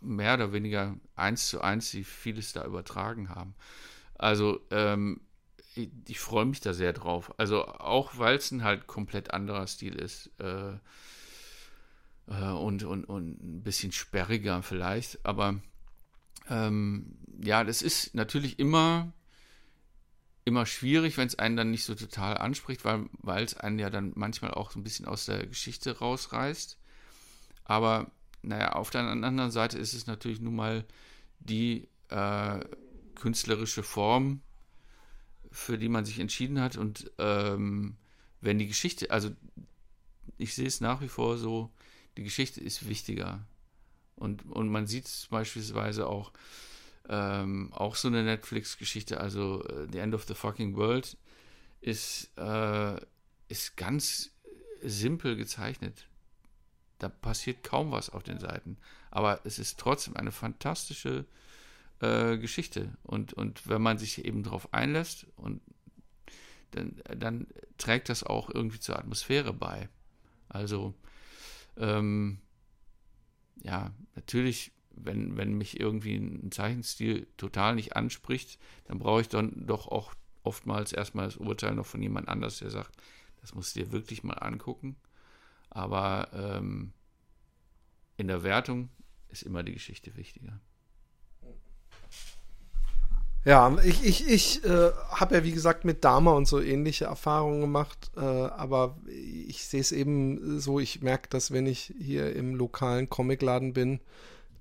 mehr 0.01 0.35
oder 0.35 0.53
weniger 0.53 0.97
eins 1.16 1.49
zu 1.49 1.61
eins 1.61 1.91
sie 1.91 2.05
vieles 2.05 2.53
da 2.53 2.64
übertragen 2.64 3.28
haben. 3.28 3.55
Also 4.14 4.61
ähm, 4.70 5.20
ich, 5.74 5.91
ich 6.07 6.20
freue 6.20 6.45
mich 6.45 6.61
da 6.61 6.74
sehr 6.74 6.93
drauf. 6.93 7.35
Also 7.39 7.66
auch 7.66 8.18
weil 8.18 8.37
es 8.37 8.53
ein 8.53 8.62
halt 8.62 8.87
komplett 8.87 9.33
anderer 9.33 9.66
Stil 9.66 9.97
ist 9.97 10.30
äh, 10.39 10.74
äh, 12.28 12.53
und, 12.53 12.85
und, 12.85 13.05
und 13.05 13.43
ein 13.43 13.62
bisschen 13.62 13.91
sperriger 13.91 14.62
vielleicht. 14.62 15.24
Aber 15.26 15.61
ähm, 16.49 17.16
ja, 17.43 17.64
das 17.64 17.83
ist 17.83 18.14
natürlich 18.14 18.59
immer 18.61 19.12
immer 20.45 20.66
schwierig, 20.66 21.16
wenn 21.16 21.28
es 21.28 21.38
einen 21.38 21.57
dann 21.57 21.70
nicht 21.70 21.84
so 21.84 21.95
total 21.95 22.36
anspricht, 22.38 22.84
weil 22.84 23.45
es 23.45 23.57
einen 23.57 23.78
ja 23.78 23.90
dann 23.90 24.12
manchmal 24.14 24.53
auch 24.53 24.70
so 24.70 24.80
ein 24.80 24.82
bisschen 24.82 25.07
aus 25.07 25.26
der 25.26 25.47
Geschichte 25.47 25.99
rausreißt. 25.99 26.78
Aber 27.64 28.11
naja, 28.43 28.72
auf 28.72 28.90
der 28.90 29.03
anderen 29.03 29.51
Seite 29.53 29.78
ist 29.78 29.95
es 29.95 30.07
natürlich 30.07 30.40
nun 30.40 30.57
mal 30.57 30.84
die 31.38 31.88
äh, 32.09 32.61
künstlerische 33.14 33.82
Form, 33.82 34.40
für 35.53 35.78
die 35.78 35.88
man 35.88 36.05
sich 36.05 36.18
entschieden 36.18 36.61
hat. 36.61 36.76
Und 36.76 37.11
ähm, 37.18 37.97
wenn 38.40 38.59
die 38.59 38.66
Geschichte, 38.66 39.11
also 39.11 39.30
ich 40.38 40.55
sehe 40.55 40.66
es 40.66 40.80
nach 40.80 41.01
wie 41.01 41.09
vor 41.09 41.38
so, 41.38 41.70
die 42.16 42.24
Geschichte 42.24 42.61
ist 42.61 42.88
wichtiger. 42.88 43.47
Und, 44.16 44.45
und 44.47 44.68
man 44.68 44.86
sieht 44.86 45.07
es 45.07 45.28
beispielsweise 45.30 46.07
auch, 46.07 46.32
ähm, 47.09 47.72
auch 47.72 47.96
so 47.96 48.09
eine 48.09 48.22
Netflix-Geschichte, 48.22 49.20
also 49.20 49.64
uh, 49.64 49.86
The 49.90 49.98
End 49.98 50.14
of 50.14 50.24
the 50.24 50.34
Fucking 50.34 50.76
World, 50.76 51.16
ist, 51.80 52.30
äh, 52.38 52.96
ist 53.48 53.76
ganz 53.76 54.30
simpel 54.82 55.36
gezeichnet. 55.36 56.07
Da 56.98 57.09
passiert 57.09 57.64
kaum 57.64 57.90
was 57.90 58.11
auf 58.11 58.22
den 58.22 58.38
Seiten. 58.38 58.76
Aber 59.11 59.40
es 59.44 59.59
ist 59.59 59.78
trotzdem 59.78 60.16
eine 60.16 60.32
fantastische 60.32 61.26
äh, 62.00 62.38
Geschichte. 62.38 62.92
Und, 63.03 63.32
und 63.32 63.68
wenn 63.68 63.82
man 63.82 63.98
sich 63.98 64.24
eben 64.24 64.42
darauf 64.42 64.72
einlässt, 64.72 65.26
und 65.36 65.61
dann, 66.70 67.00
dann 67.16 67.46
trägt 67.78 68.09
das 68.09 68.22
auch 68.22 68.48
irgendwie 68.48 68.80
zur 68.80 68.98
Atmosphäre 68.98 69.53
bei. 69.53 69.88
Also, 70.48 70.94
ähm, 71.76 72.38
ja, 73.62 73.92
natürlich, 74.14 74.72
wenn, 74.95 75.36
wenn 75.36 75.55
mich 75.55 75.80
irgendwie 75.80 76.16
ein 76.16 76.51
Zeichenstil 76.53 77.26
total 77.36 77.74
nicht 77.74 77.97
anspricht, 77.97 78.59
dann 78.84 78.99
brauche 78.99 79.20
ich 79.20 79.28
dann 79.28 79.66
doch 79.66 79.88
auch 79.88 80.14
oftmals 80.43 80.93
erstmal 80.93 81.26
das 81.26 81.36
Urteil 81.36 81.74
noch 81.74 81.86
von 81.86 82.03
jemand 82.03 82.28
anders, 82.28 82.59
der 82.59 82.70
sagt, 82.70 82.93
das 83.40 83.55
musst 83.55 83.74
du 83.74 83.80
dir 83.80 83.93
wirklich 83.93 84.24
mal 84.24 84.34
angucken. 84.34 84.97
Aber 85.70 86.28
ähm, 86.32 86.93
in 88.16 88.28
der 88.28 88.43
Wertung 88.43 88.90
ist 89.28 89.43
immer 89.43 89.62
die 89.62 89.72
Geschichte 89.72 90.16
wichtiger. 90.16 90.61
Ja, 93.45 93.76
ich, 93.82 94.05
ich, 94.05 94.28
ich 94.28 94.64
äh, 94.64 94.93
habe 95.11 95.34
ja 95.34 95.45
wie 95.45 95.51
gesagt 95.51 95.84
mit 95.84 96.05
Dama 96.05 96.32
und 96.32 96.47
so 96.47 96.61
ähnliche 96.61 97.07
Erfahrungen 97.07 97.61
gemacht, 97.61 98.12
äh, 98.16 98.20
aber 98.20 98.97
ich 99.09 99.64
sehe 99.64 99.80
es 99.80 99.90
eben 99.90 100.61
so, 100.61 100.78
ich 100.78 101.03
merke, 101.03 101.28
dass 101.28 101.51
wenn 101.51 101.66
ich 101.66 101.93
hier 101.99 102.36
im 102.36 102.55
lokalen 102.55 103.09
Comicladen 103.09 103.72
bin, 103.72 103.99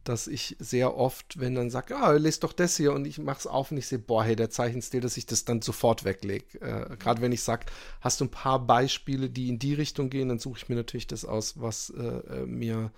dass 0.03 0.27
ich 0.27 0.55
sehr 0.59 0.97
oft, 0.97 1.39
wenn 1.39 1.55
dann 1.55 1.69
sagt, 1.69 1.91
ah, 1.91 2.11
lest 2.11 2.43
doch 2.43 2.53
das 2.53 2.77
hier 2.77 2.93
und 2.93 3.05
ich 3.05 3.19
mach's 3.19 3.47
auf 3.47 3.71
und 3.71 3.77
ich 3.77 3.87
sehe, 3.87 3.99
boah, 3.99 4.23
hey, 4.23 4.35
der 4.35 4.49
Zeichenstil, 4.49 5.01
dass 5.01 5.17
ich 5.17 5.25
das 5.25 5.45
dann 5.45 5.61
sofort 5.61 6.03
weglege. 6.03 6.59
Äh, 6.59 6.97
Gerade 6.97 7.21
wenn 7.21 7.31
ich 7.31 7.43
sage, 7.43 7.65
hast 7.99 8.19
du 8.19 8.25
ein 8.25 8.31
paar 8.31 8.65
Beispiele, 8.65 9.29
die 9.29 9.49
in 9.49 9.59
die 9.59 9.73
Richtung 9.73 10.09
gehen, 10.09 10.29
dann 10.29 10.39
suche 10.39 10.57
ich 10.57 10.69
mir 10.69 10.75
natürlich 10.75 11.07
das 11.07 11.25
aus, 11.25 11.59
was 11.59 11.91
äh, 11.91 12.01
äh 12.01 12.45
mir 12.45 12.91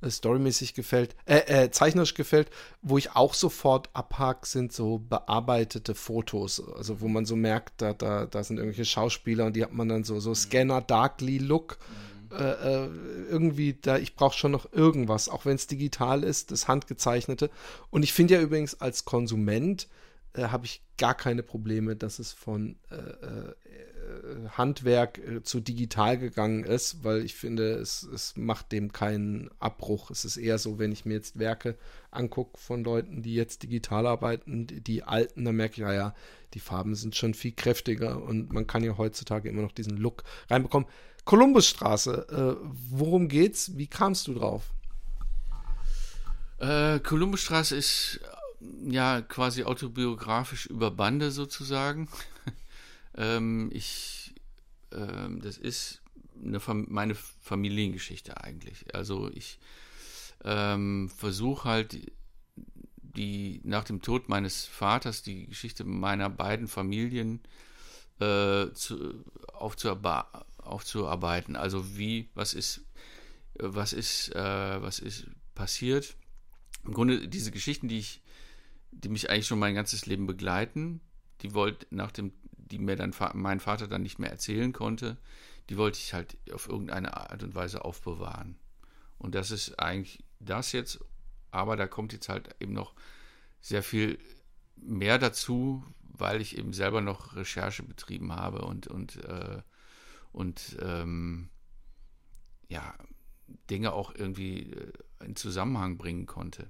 äh, 0.00 0.10
storymäßig 0.10 0.74
gefällt, 0.74 1.16
äh, 1.26 1.64
äh, 1.64 1.70
zeichnerisch 1.70 2.14
gefällt, 2.14 2.50
wo 2.82 2.98
ich 2.98 3.12
auch 3.12 3.34
sofort 3.34 3.90
abhake, 3.92 4.46
sind 4.46 4.72
so 4.72 4.98
bearbeitete 4.98 5.94
Fotos, 5.94 6.62
also 6.76 7.00
wo 7.00 7.08
man 7.08 7.24
so 7.24 7.36
merkt, 7.36 7.82
da, 7.82 7.94
da, 7.94 8.26
da 8.26 8.44
sind 8.44 8.58
irgendwelche 8.58 8.84
Schauspieler 8.84 9.46
und 9.46 9.56
die 9.56 9.64
hat 9.64 9.72
man 9.72 9.88
dann 9.88 10.04
so, 10.04 10.20
so. 10.20 10.34
Scanner 10.34 10.80
Darkly 10.80 11.38
Look. 11.38 11.78
Mhm. 11.88 12.13
Äh, 12.38 12.84
äh, 12.84 12.88
irgendwie 13.30 13.74
da, 13.74 13.98
ich 13.98 14.14
brauche 14.14 14.36
schon 14.36 14.52
noch 14.52 14.72
irgendwas, 14.72 15.28
auch 15.28 15.44
wenn 15.44 15.54
es 15.54 15.66
digital 15.66 16.22
ist, 16.22 16.50
das 16.50 16.68
Handgezeichnete. 16.68 17.50
Und 17.90 18.02
ich 18.02 18.12
finde 18.12 18.34
ja 18.34 18.40
übrigens 18.40 18.80
als 18.80 19.04
Konsument 19.04 19.88
äh, 20.34 20.44
habe 20.44 20.66
ich 20.66 20.82
gar 20.98 21.14
keine 21.14 21.42
Probleme, 21.42 21.96
dass 21.96 22.18
es 22.18 22.32
von 22.32 22.76
äh, 22.90 22.96
äh, 22.96 23.54
Handwerk 24.50 25.20
zu 25.44 25.60
digital 25.60 26.18
gegangen 26.18 26.64
ist, 26.64 27.04
weil 27.04 27.24
ich 27.24 27.34
finde, 27.34 27.72
es, 27.74 28.02
es 28.02 28.36
macht 28.36 28.70
dem 28.72 28.92
keinen 28.92 29.50
Abbruch. 29.58 30.10
Es 30.10 30.24
ist 30.24 30.36
eher 30.36 30.58
so, 30.58 30.78
wenn 30.78 30.92
ich 30.92 31.04
mir 31.04 31.14
jetzt 31.14 31.38
Werke 31.38 31.76
angucke 32.10 32.58
von 32.58 32.84
Leuten, 32.84 33.22
die 33.22 33.34
jetzt 33.34 33.62
digital 33.62 34.06
arbeiten, 34.06 34.66
die, 34.66 34.80
die 34.82 35.02
alten, 35.02 35.44
dann 35.44 35.56
merke 35.56 35.74
ich, 35.74 35.86
naja, 35.86 36.14
die 36.52 36.60
Farben 36.60 36.94
sind 36.94 37.16
schon 37.16 37.34
viel 37.34 37.52
kräftiger 37.52 38.22
und 38.22 38.52
man 38.52 38.66
kann 38.66 38.84
ja 38.84 38.98
heutzutage 38.98 39.48
immer 39.48 39.62
noch 39.62 39.72
diesen 39.72 39.96
Look 39.96 40.22
reinbekommen. 40.48 40.88
Kolumbusstraße, 41.24 42.28
äh, 42.28 42.66
worum 42.90 43.28
geht's? 43.28 43.76
Wie 43.76 43.86
kamst 43.86 44.26
du 44.26 44.34
drauf? 44.34 44.64
Äh, 46.58 47.00
Kolumbusstraße 47.00 47.76
ist 47.76 48.20
ja 48.86 49.22
quasi 49.22 49.64
autobiografisch 49.64 50.66
über 50.66 50.90
Bande 50.90 51.30
sozusagen. 51.30 52.08
ähm, 53.16 53.70
ich, 53.72 54.34
ähm, 54.92 55.40
das 55.40 55.58
ist 55.58 56.02
eine 56.42 56.60
Fam 56.60 56.86
meine 56.88 57.14
Familiengeschichte 57.14 58.42
eigentlich. 58.42 58.94
Also 58.94 59.30
ich 59.32 59.58
ähm, 60.44 61.10
versuche 61.14 61.68
halt 61.68 62.12
die 63.16 63.60
nach 63.64 63.84
dem 63.84 64.02
Tod 64.02 64.28
meines 64.28 64.64
Vaters 64.66 65.22
die 65.22 65.46
Geschichte 65.46 65.84
meiner 65.84 66.28
beiden 66.28 66.68
Familien 66.68 67.40
äh, 68.20 68.70
zu, 68.72 69.24
aufzuarbeiten. 69.52 70.42
Also 71.56 71.96
wie, 71.96 72.28
was 72.34 72.54
ist, 72.54 72.84
was 73.54 73.92
ist, 73.92 74.34
äh, 74.34 74.82
was 74.82 74.98
ist 74.98 75.26
passiert? 75.54 76.16
Im 76.84 76.92
Grunde 76.92 77.28
diese 77.28 77.50
Geschichten, 77.50 77.88
die 77.88 77.98
ich 77.98 78.22
die 78.94 79.08
mich 79.08 79.30
eigentlich 79.30 79.46
schon 79.46 79.58
mein 79.58 79.74
ganzes 79.74 80.06
Leben 80.06 80.26
begleiten. 80.26 81.00
Die 81.42 81.54
wollte 81.54 81.86
nach 81.90 82.12
dem, 82.12 82.32
die 82.52 82.78
mir 82.78 82.96
dann 82.96 83.14
mein 83.34 83.60
Vater 83.60 83.88
dann 83.88 84.02
nicht 84.02 84.18
mehr 84.18 84.30
erzählen 84.30 84.72
konnte, 84.72 85.16
die 85.68 85.76
wollte 85.76 85.98
ich 85.98 86.14
halt 86.14 86.36
auf 86.52 86.68
irgendeine 86.68 87.16
Art 87.16 87.42
und 87.42 87.54
Weise 87.54 87.84
aufbewahren. 87.84 88.56
Und 89.18 89.34
das 89.34 89.50
ist 89.50 89.78
eigentlich 89.78 90.24
das 90.40 90.72
jetzt, 90.72 91.00
aber 91.50 91.76
da 91.76 91.86
kommt 91.86 92.12
jetzt 92.12 92.28
halt 92.28 92.54
eben 92.60 92.72
noch 92.72 92.94
sehr 93.60 93.82
viel 93.82 94.18
mehr 94.76 95.18
dazu, 95.18 95.84
weil 96.02 96.40
ich 96.40 96.58
eben 96.58 96.72
selber 96.72 97.00
noch 97.00 97.34
Recherche 97.34 97.82
betrieben 97.82 98.32
habe 98.34 98.62
und, 98.62 98.86
und, 98.86 99.16
äh, 99.24 99.62
und 100.34 100.76
ähm, 100.82 101.48
ja, 102.68 102.94
Dinge 103.70 103.92
auch 103.92 104.14
irgendwie 104.14 104.72
äh, 104.72 104.92
in 105.24 105.36
Zusammenhang 105.36 105.96
bringen 105.96 106.26
konnte. 106.26 106.68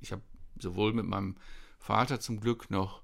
Ich 0.00 0.12
habe 0.12 0.22
sowohl 0.58 0.92
mit 0.92 1.06
meinem 1.06 1.36
Vater 1.78 2.20
zum 2.20 2.40
Glück 2.40 2.70
noch 2.70 3.02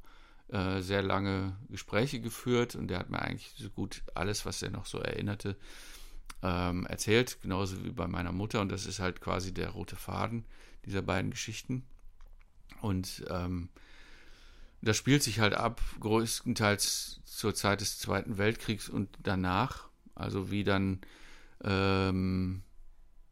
äh, 0.49 0.81
sehr 0.81 1.03
lange 1.03 1.57
Gespräche 1.69 2.21
geführt 2.21 2.77
und 2.77 2.89
der 2.89 3.01
hat 3.01 3.11
mir 3.11 3.21
eigentlich 3.21 3.53
so 3.57 3.69
gut 3.69 4.03
alles, 4.15 4.47
was 4.47 4.63
er 4.63 4.71
noch 4.71 4.87
so 4.87 4.99
erinnerte, 4.99 5.57
ähm, 6.43 6.87
erzählt, 6.87 7.39
genauso 7.43 7.85
wie 7.85 7.91
bei 7.91 8.07
meiner 8.07 8.33
Mutter 8.33 8.61
und 8.61 8.71
das 8.71 8.87
ist 8.87 9.01
halt 9.01 9.21
quasi 9.21 9.53
der 9.53 9.71
rote 9.71 9.97
Faden 9.97 10.45
dieser 10.85 11.03
beiden 11.03 11.31
Geschichten. 11.31 11.85
Und 12.81 13.25
ähm, 13.29 13.71
das 14.85 14.97
spielt 14.97 15.23
sich 15.23 15.41
halt 15.41 15.55
ab, 15.55 15.81
größtenteils 16.01 17.21
zur 17.25 17.55
Zeit 17.55 17.81
des 17.81 17.99
Zweiten 17.99 18.39
Weltkriegs 18.39 18.89
und 18.89 19.09
danach. 19.23 19.89
Also 20.15 20.51
wie 20.51 20.63
dann, 20.63 21.01
ähm, 21.63 22.63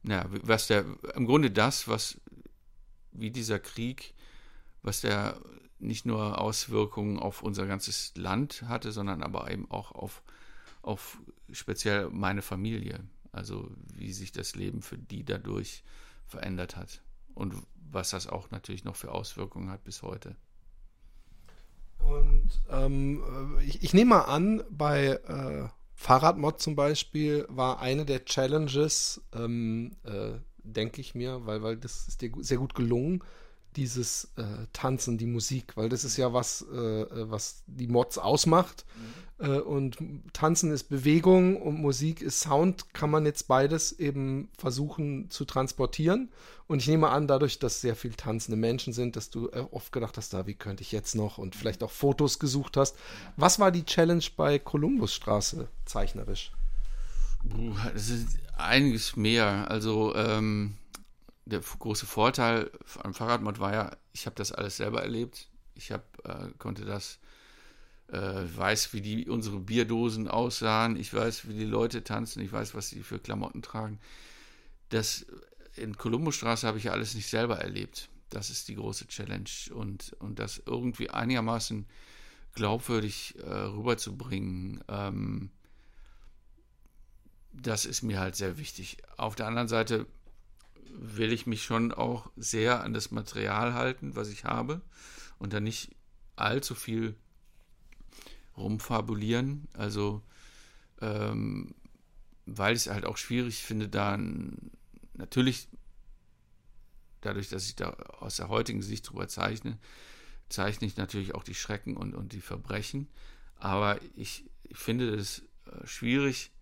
ja, 0.02 0.26
was 0.28 0.66
der, 0.66 0.84
im 1.14 1.26
Grunde 1.26 1.50
das, 1.50 1.88
was 1.88 2.20
wie 3.12 3.30
dieser 3.30 3.58
Krieg, 3.58 4.14
was 4.82 5.02
der 5.02 5.40
nicht 5.78 6.06
nur 6.06 6.40
Auswirkungen 6.40 7.18
auf 7.18 7.42
unser 7.42 7.66
ganzes 7.66 8.12
Land 8.16 8.62
hatte, 8.62 8.92
sondern 8.92 9.22
aber 9.22 9.50
eben 9.50 9.70
auch 9.70 9.92
auf, 9.92 10.22
auf 10.80 11.18
speziell 11.50 12.08
meine 12.10 12.42
Familie. 12.42 13.00
Also 13.32 13.70
wie 13.94 14.12
sich 14.12 14.32
das 14.32 14.54
Leben 14.54 14.82
für 14.82 14.98
die 14.98 15.24
dadurch 15.24 15.84
verändert 16.26 16.76
hat 16.76 17.02
und 17.34 17.54
was 17.90 18.10
das 18.10 18.26
auch 18.26 18.50
natürlich 18.50 18.84
noch 18.84 18.96
für 18.96 19.12
Auswirkungen 19.12 19.70
hat 19.70 19.84
bis 19.84 20.02
heute. 20.02 20.36
Und 22.04 22.50
ähm, 22.70 23.22
ich, 23.66 23.82
ich, 23.82 23.94
nehme 23.94 24.10
mal 24.10 24.22
an, 24.22 24.62
bei 24.70 25.20
äh, 25.26 25.68
Fahrradmod 25.94 26.60
zum 26.60 26.74
Beispiel 26.74 27.46
war 27.48 27.80
eine 27.80 28.04
der 28.04 28.24
Challenges, 28.24 29.22
ähm, 29.34 29.96
äh, 30.04 30.32
denke 30.64 31.00
ich 31.00 31.14
mir, 31.14 31.46
weil, 31.46 31.62
weil 31.62 31.76
das 31.76 32.08
ist 32.08 32.22
dir 32.22 32.32
sehr 32.40 32.58
gut 32.58 32.74
gelungen, 32.74 33.22
dieses 33.76 34.32
äh, 34.36 34.42
Tanzen, 34.72 35.18
die 35.18 35.26
Musik, 35.26 35.76
weil 35.76 35.88
das 35.88 36.04
ist 36.04 36.16
ja 36.16 36.32
was, 36.32 36.64
äh, 36.72 36.76
äh, 36.76 37.30
was 37.30 37.62
die 37.66 37.88
Mods 37.88 38.18
ausmacht. 38.18 38.84
Mhm. 39.38 39.46
Äh, 39.46 39.58
und 39.60 39.96
Tanzen 40.32 40.70
ist 40.70 40.84
Bewegung 40.84 41.60
und 41.60 41.80
Musik 41.80 42.22
ist 42.22 42.40
Sound, 42.40 42.94
kann 42.94 43.10
man 43.10 43.26
jetzt 43.26 43.48
beides 43.48 43.92
eben 43.92 44.48
versuchen 44.56 45.30
zu 45.30 45.44
transportieren. 45.44 46.30
Und 46.66 46.80
ich 46.80 46.88
nehme 46.88 47.08
an, 47.08 47.26
dadurch, 47.26 47.58
dass 47.58 47.80
sehr 47.80 47.96
viel 47.96 48.12
tanzende 48.12 48.56
Menschen 48.56 48.92
sind, 48.92 49.16
dass 49.16 49.30
du 49.30 49.48
äh, 49.48 49.64
oft 49.70 49.92
gedacht 49.92 50.16
hast, 50.16 50.32
da, 50.32 50.46
wie 50.46 50.54
könnte 50.54 50.82
ich 50.82 50.92
jetzt 50.92 51.14
noch 51.14 51.38
und 51.38 51.56
vielleicht 51.56 51.82
auch 51.82 51.90
Fotos 51.90 52.38
gesucht 52.38 52.76
hast. 52.76 52.96
Was 53.36 53.58
war 53.58 53.70
die 53.70 53.84
Challenge 53.84 54.24
bei 54.36 54.58
Kolumbusstraße 54.58 55.68
zeichnerisch? 55.84 56.52
Das 57.92 58.08
ist 58.08 58.38
einiges 58.56 59.16
mehr. 59.16 59.70
Also 59.70 60.14
ähm, 60.14 60.76
der 61.44 61.60
große 61.60 62.06
Vorteil 62.06 62.70
am 63.02 63.14
Fahrradmod 63.14 63.58
war 63.58 63.72
ja, 63.72 63.96
ich 64.12 64.26
habe 64.26 64.36
das 64.36 64.52
alles 64.52 64.76
selber 64.76 65.02
erlebt. 65.02 65.48
Ich 65.74 65.90
hab, 65.90 66.04
äh, 66.24 66.50
konnte 66.58 66.84
das, 66.84 67.18
äh, 68.08 68.42
weiß, 68.56 68.92
wie 68.92 69.00
die 69.00 69.28
unsere 69.28 69.58
Bierdosen 69.58 70.28
aussahen. 70.28 70.96
Ich 70.96 71.12
weiß, 71.12 71.48
wie 71.48 71.54
die 71.54 71.64
Leute 71.64 72.04
tanzen. 72.04 72.42
Ich 72.42 72.52
weiß, 72.52 72.74
was 72.74 72.90
sie 72.90 73.02
für 73.02 73.18
Klamotten 73.18 73.62
tragen. 73.62 73.98
Das 74.90 75.26
in 75.76 75.96
Kolumbusstraße 75.96 76.66
habe 76.66 76.78
ich 76.78 76.84
ja 76.84 76.92
alles 76.92 77.14
nicht 77.14 77.28
selber 77.28 77.58
erlebt. 77.58 78.10
Das 78.28 78.50
ist 78.50 78.68
die 78.68 78.74
große 78.74 79.08
Challenge 79.08 79.48
und 79.74 80.14
und 80.18 80.38
das 80.38 80.62
irgendwie 80.64 81.10
einigermaßen 81.10 81.86
glaubwürdig 82.54 83.34
äh, 83.38 83.48
rüberzubringen. 83.48 84.84
Ähm, 84.88 85.50
das 87.52 87.84
ist 87.86 88.02
mir 88.02 88.20
halt 88.20 88.36
sehr 88.36 88.58
wichtig. 88.58 88.98
Auf 89.16 89.34
der 89.34 89.46
anderen 89.46 89.68
Seite 89.68 90.06
will 90.94 91.32
ich 91.32 91.46
mich 91.46 91.64
schon 91.64 91.92
auch 91.92 92.30
sehr 92.36 92.82
an 92.82 92.92
das 92.92 93.10
Material 93.10 93.74
halten, 93.74 94.14
was 94.14 94.28
ich 94.28 94.44
habe 94.44 94.82
und 95.38 95.52
dann 95.52 95.64
nicht 95.64 95.94
allzu 96.36 96.74
viel 96.74 97.16
rumfabulieren. 98.56 99.68
Also, 99.72 100.22
ähm, 101.00 101.74
weil 102.46 102.76
ich 102.76 102.86
es 102.86 102.92
halt 102.92 103.06
auch 103.06 103.16
schwierig 103.16 103.62
finde, 103.62 103.88
da 103.88 104.18
natürlich, 105.14 105.68
dadurch, 107.20 107.48
dass 107.48 107.66
ich 107.66 107.76
da 107.76 107.90
aus 107.90 108.36
der 108.36 108.48
heutigen 108.48 108.82
Sicht 108.82 109.08
drüber 109.08 109.28
zeichne, 109.28 109.78
zeichne 110.48 110.86
ich 110.86 110.96
natürlich 110.96 111.34
auch 111.34 111.44
die 111.44 111.54
Schrecken 111.54 111.96
und, 111.96 112.14
und 112.14 112.32
die 112.32 112.40
Verbrechen. 112.40 113.08
Aber 113.56 113.98
ich, 114.14 114.44
ich 114.64 114.76
finde 114.76 115.14
es 115.14 115.42
äh, 115.66 115.86
schwierig, 115.86 116.52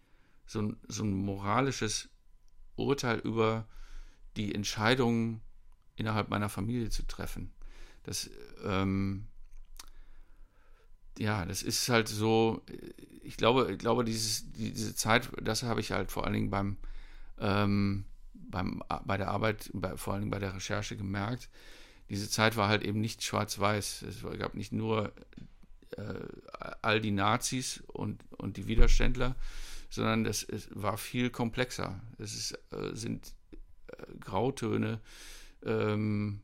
so 0.47 0.75
so 0.89 1.05
ein 1.05 1.13
moralisches 1.13 2.09
Urteil 2.77 3.19
über 3.19 3.69
die 4.37 4.55
Entscheidungen 4.55 5.41
innerhalb 5.97 6.29
meiner 6.31 6.49
Familie 6.49 6.91
zu 6.91 7.07
treffen. 7.07 7.53
Das, 8.05 8.31
ähm, 8.65 9.27
ja, 11.19 11.45
das 11.45 11.63
ist 11.63 11.89
halt 11.89 12.09
so, 12.09 12.63
ich 13.23 13.37
glaube, 13.37 13.73
ich 13.73 13.79
glaube, 13.79 14.05
dieses, 14.05 14.51
diese 14.53 14.95
Zeit, 14.95 15.31
das 15.43 15.63
habe 15.63 15.81
ich 15.81 15.93
halt 15.93 16.11
vor 16.11 16.25
allen 16.25 16.33
Dingen 16.33 16.51
beim, 16.51 16.79
ähm, 17.39 18.05
beim, 18.33 18.83
bei 19.05 19.17
der 19.17 19.29
Arbeit, 19.29 19.71
bei, 19.75 19.97
vor 19.97 20.15
allen 20.15 20.23
Dingen 20.23 20.31
bei 20.31 20.39
der 20.39 20.55
Recherche 20.55 20.97
gemerkt. 20.97 21.49
diese 22.09 22.29
Zeit 22.31 22.57
war 22.57 22.69
halt 22.69 22.83
eben 22.83 23.01
nicht 23.01 23.23
schwarz-weiß. 23.23 24.03
Es 24.03 24.23
gab 24.39 24.55
nicht 24.55 24.73
nur 24.73 25.13
äh, 25.97 26.15
all 26.83 27.01
die 27.01 27.11
Nazis 27.11 27.83
und, 27.87 28.25
und 28.37 28.57
die 28.57 28.67
Widerständler, 28.67 29.37
sondern 29.91 30.25
das 30.25 30.43
es 30.43 30.69
war 30.73 30.97
viel 30.97 31.31
komplexer. 31.31 32.01
Es 32.19 32.35
ist, 32.35 32.53
äh, 32.73 32.95
sind 32.95 33.35
äh, 33.93 34.19
Grautöne. 34.21 35.01
Ähm, 35.65 36.41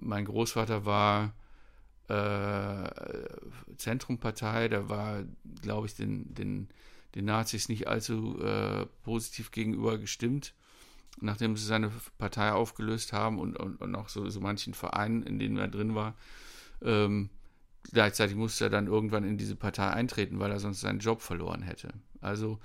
mein 0.00 0.24
Großvater 0.24 0.84
war 0.84 1.34
äh, 2.08 2.90
Zentrumpartei, 3.76 4.68
der 4.68 4.88
war, 4.88 5.24
glaube 5.60 5.86
ich, 5.86 5.94
den, 5.94 6.34
den, 6.34 6.68
den 7.14 7.26
Nazis 7.26 7.68
nicht 7.68 7.86
allzu 7.86 8.40
äh, 8.42 8.86
positiv 9.02 9.50
gegenüber 9.50 9.98
gestimmt, 9.98 10.54
nachdem 11.20 11.56
sie 11.56 11.66
seine 11.66 11.92
Partei 12.16 12.52
aufgelöst 12.52 13.12
haben 13.12 13.38
und, 13.38 13.56
und, 13.56 13.80
und 13.80 13.94
auch 13.94 14.08
so, 14.08 14.28
so 14.30 14.40
manchen 14.40 14.74
Vereinen, 14.74 15.22
in 15.22 15.38
denen 15.38 15.58
er 15.58 15.68
drin 15.68 15.94
war. 15.94 16.14
Ähm, 16.82 17.28
gleichzeitig 17.92 18.36
musste 18.36 18.64
er 18.64 18.70
dann 18.70 18.86
irgendwann 18.86 19.24
in 19.24 19.36
diese 19.36 19.56
Partei 19.56 19.88
eintreten, 19.90 20.38
weil 20.38 20.50
er 20.50 20.60
sonst 20.60 20.80
seinen 20.80 21.00
Job 21.00 21.20
verloren 21.20 21.62
hätte. 21.62 21.92
Also 22.20 22.58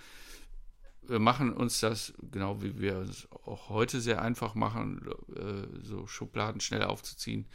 wir 1.08 1.20
machen 1.20 1.54
uns 1.54 1.80
das, 1.80 2.14
genau 2.32 2.62
wie 2.62 2.80
wir 2.80 2.98
es 3.00 3.28
auch 3.32 3.70
heute 3.70 4.00
sehr 4.00 4.22
einfach 4.22 4.56
machen, 4.56 5.06
äh, 5.36 5.68
so 5.84 6.08
Schubladen 6.08 6.62
schnell 6.62 6.84
aufzuziehen, 6.84 7.48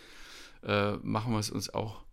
äh, 0.63 0.97
machen 0.99 1.33
wir 1.33 1.39
es 1.39 1.51
uns 1.51 1.71
auch 1.71 2.05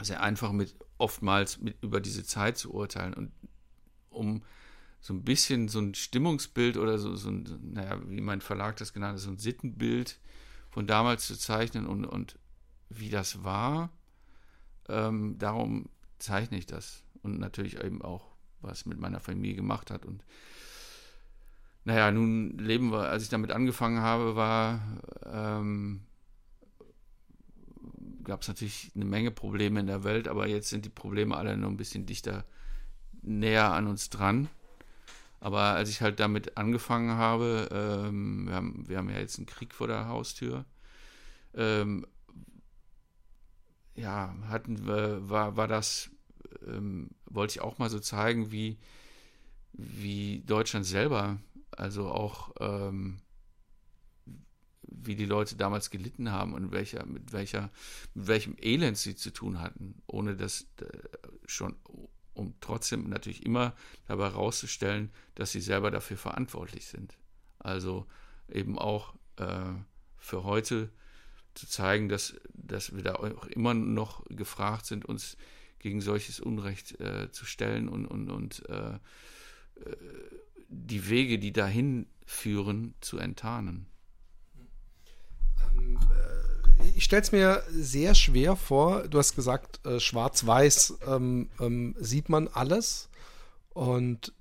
sehr 0.00 0.22
einfach 0.22 0.52
mit 0.52 0.76
oftmals 0.96 1.60
mit 1.60 1.76
über 1.82 2.00
diese 2.00 2.24
Zeit 2.24 2.58
zu 2.58 2.72
urteilen 2.72 3.14
und 3.14 3.32
um 4.10 4.42
so 5.00 5.14
ein 5.14 5.22
bisschen 5.22 5.68
so 5.68 5.78
ein 5.78 5.94
Stimmungsbild 5.94 6.76
oder 6.76 6.98
so, 6.98 7.14
so 7.14 7.30
ein, 7.30 7.72
naja, 7.72 8.00
wie 8.06 8.20
mein 8.20 8.40
Verlag 8.40 8.76
das 8.76 8.92
genannt 8.92 9.14
hat, 9.14 9.20
so 9.20 9.30
ein 9.30 9.38
Sittenbild 9.38 10.18
von 10.70 10.86
damals 10.86 11.26
zu 11.26 11.36
zeichnen 11.36 11.86
und, 11.86 12.04
und 12.04 12.38
wie 12.88 13.10
das 13.10 13.44
war. 13.44 13.90
Ähm, 14.88 15.38
darum 15.38 15.88
zeichne 16.18 16.58
ich 16.58 16.66
das 16.66 17.04
und 17.22 17.38
natürlich 17.38 17.82
eben 17.82 18.02
auch, 18.02 18.27
was 18.60 18.86
mit 18.86 18.98
meiner 18.98 19.20
Familie 19.20 19.56
gemacht 19.56 19.90
hat. 19.90 20.04
Und 20.04 20.24
naja, 21.84 22.10
nun 22.10 22.58
leben 22.58 22.90
wir, 22.90 23.08
als 23.08 23.22
ich 23.22 23.28
damit 23.28 23.50
angefangen 23.50 24.00
habe, 24.00 24.36
war 24.36 24.80
ähm, 25.24 26.02
gab 28.28 28.42
es 28.42 28.48
natürlich 28.48 28.92
eine 28.94 29.06
Menge 29.06 29.30
Probleme 29.30 29.80
in 29.80 29.86
der 29.86 30.04
Welt, 30.04 30.28
aber 30.28 30.46
jetzt 30.46 30.68
sind 30.68 30.84
die 30.84 30.90
Probleme 30.90 31.36
alle 31.36 31.56
noch 31.56 31.68
ein 31.68 31.78
bisschen 31.78 32.06
dichter 32.06 32.44
näher 33.22 33.72
an 33.72 33.86
uns 33.86 34.10
dran. 34.10 34.48
Aber 35.40 35.60
als 35.60 35.88
ich 35.88 36.02
halt 36.02 36.20
damit 36.20 36.56
angefangen 36.56 37.12
habe, 37.12 37.68
ähm, 37.72 38.46
wir, 38.46 38.54
haben, 38.54 38.88
wir 38.88 38.98
haben 38.98 39.08
ja 39.10 39.18
jetzt 39.18 39.38
einen 39.38 39.46
Krieg 39.46 39.72
vor 39.72 39.86
der 39.86 40.08
Haustür, 40.08 40.64
ähm, 41.54 42.06
ja, 43.94 44.36
hatten 44.48 44.86
wir, 44.86 45.28
war, 45.28 45.56
war 45.56 45.66
das, 45.66 46.10
ähm, 46.66 47.10
wollte 47.26 47.52
ich 47.52 47.60
auch 47.60 47.78
mal 47.78 47.90
so 47.90 48.00
zeigen, 48.00 48.50
wie, 48.52 48.78
wie 49.72 50.40
Deutschland 50.46 50.86
selber, 50.86 51.38
also 51.70 52.08
auch 52.08 52.52
ähm, 52.60 53.20
wie 54.82 55.14
die 55.14 55.26
Leute 55.26 55.56
damals 55.56 55.90
gelitten 55.90 56.30
haben 56.32 56.54
und 56.54 56.72
welcher, 56.72 57.04
mit, 57.06 57.32
welcher, 57.32 57.70
mit 58.14 58.26
welchem 58.26 58.56
Elend 58.60 58.96
sie 58.96 59.14
zu 59.14 59.32
tun 59.32 59.60
hatten, 59.60 60.02
ohne 60.06 60.36
das 60.36 60.66
äh, 60.80 60.86
schon, 61.46 61.76
um 62.34 62.54
trotzdem 62.60 63.08
natürlich 63.08 63.44
immer 63.44 63.74
dabei 64.06 64.30
herauszustellen, 64.30 65.10
dass 65.34 65.52
sie 65.52 65.60
selber 65.60 65.90
dafür 65.90 66.16
verantwortlich 66.16 66.86
sind. 66.86 67.16
Also 67.58 68.06
eben 68.48 68.78
auch 68.78 69.14
äh, 69.36 69.72
für 70.16 70.44
heute 70.44 70.90
zu 71.54 71.66
zeigen, 71.66 72.08
dass, 72.08 72.34
dass 72.54 72.94
wir 72.94 73.02
da 73.02 73.16
auch 73.16 73.46
immer 73.46 73.74
noch 73.74 74.24
gefragt 74.28 74.86
sind, 74.86 75.04
uns 75.04 75.36
gegen 75.78 76.00
solches 76.00 76.40
Unrecht 76.40 77.00
äh, 77.00 77.30
zu 77.30 77.44
stellen 77.44 77.88
und, 77.88 78.06
und, 78.06 78.30
und 78.30 78.68
äh, 78.68 78.94
äh 78.94 78.98
die 80.70 81.08
Wege, 81.08 81.38
die 81.38 81.50
dahin 81.50 82.06
führen, 82.26 82.94
zu 83.00 83.16
enttarnen. 83.16 83.86
ich 86.94 87.04
stelle 87.04 87.22
es 87.22 87.32
mir 87.32 87.62
sehr 87.70 88.14
schwer 88.14 88.56
vor. 88.56 89.06
Du 89.08 89.18
hast 89.18 89.34
gesagt, 89.34 89.84
äh, 89.86 90.00
schwarz-weiß 90.00 90.98
ähm, 91.06 91.48
ähm, 91.60 91.94
sieht 91.98 92.28
man 92.28 92.48
alles. 92.48 93.08
Und 93.70 94.32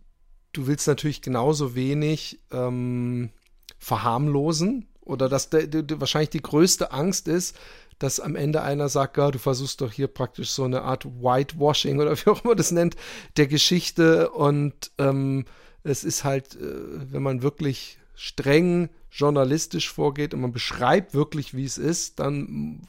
du 0.53 0.67
willst 0.67 0.88
natürlich 0.88 1.21
genauso 1.21 1.75
wenig 1.75 2.39
ähm, 2.51 3.29
verharmlosen 3.77 4.88
oder 5.01 5.29
dass 5.29 5.49
der, 5.49 5.67
der, 5.67 5.99
wahrscheinlich 5.99 6.31
die 6.31 6.41
größte 6.41 6.91
Angst 6.91 7.27
ist, 7.27 7.55
dass 7.99 8.19
am 8.19 8.35
Ende 8.35 8.61
einer 8.61 8.89
sagt, 8.89 9.17
ja, 9.17 9.31
du 9.31 9.39
versuchst 9.39 9.81
doch 9.81 9.91
hier 9.91 10.07
praktisch 10.07 10.51
so 10.51 10.63
eine 10.63 10.83
Art 10.83 11.05
Whitewashing 11.05 11.99
oder 11.99 12.15
wie 12.25 12.29
auch 12.29 12.43
immer 12.43 12.55
das 12.55 12.71
nennt, 12.71 12.95
der 13.37 13.47
Geschichte. 13.47 14.29
Und 14.31 14.91
ähm, 14.97 15.45
es 15.83 16.03
ist 16.03 16.23
halt, 16.23 16.55
äh, 16.55 17.11
wenn 17.11 17.23
man 17.23 17.41
wirklich 17.41 17.97
streng 18.15 18.89
journalistisch 19.11 19.91
vorgeht 19.91 20.33
und 20.33 20.41
man 20.41 20.51
beschreibt 20.51 21.13
wirklich, 21.13 21.55
wie 21.55 21.65
es 21.65 21.77
ist, 21.77 22.19
dann 22.19 22.81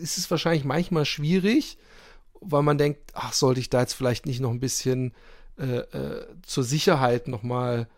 ist 0.00 0.18
es 0.18 0.30
wahrscheinlich 0.30 0.64
manchmal 0.64 1.04
schwierig, 1.04 1.78
weil 2.40 2.62
man 2.62 2.78
denkt, 2.78 3.12
ach, 3.14 3.32
sollte 3.32 3.60
ich 3.60 3.70
da 3.70 3.80
jetzt 3.80 3.94
vielleicht 3.94 4.26
nicht 4.26 4.40
noch 4.40 4.50
ein 4.50 4.60
bisschen 4.60 5.12
äh, 5.58 5.78
äh, 5.78 6.26
zur 6.42 6.64
Sicherheit 6.64 7.28
nochmal 7.28 7.88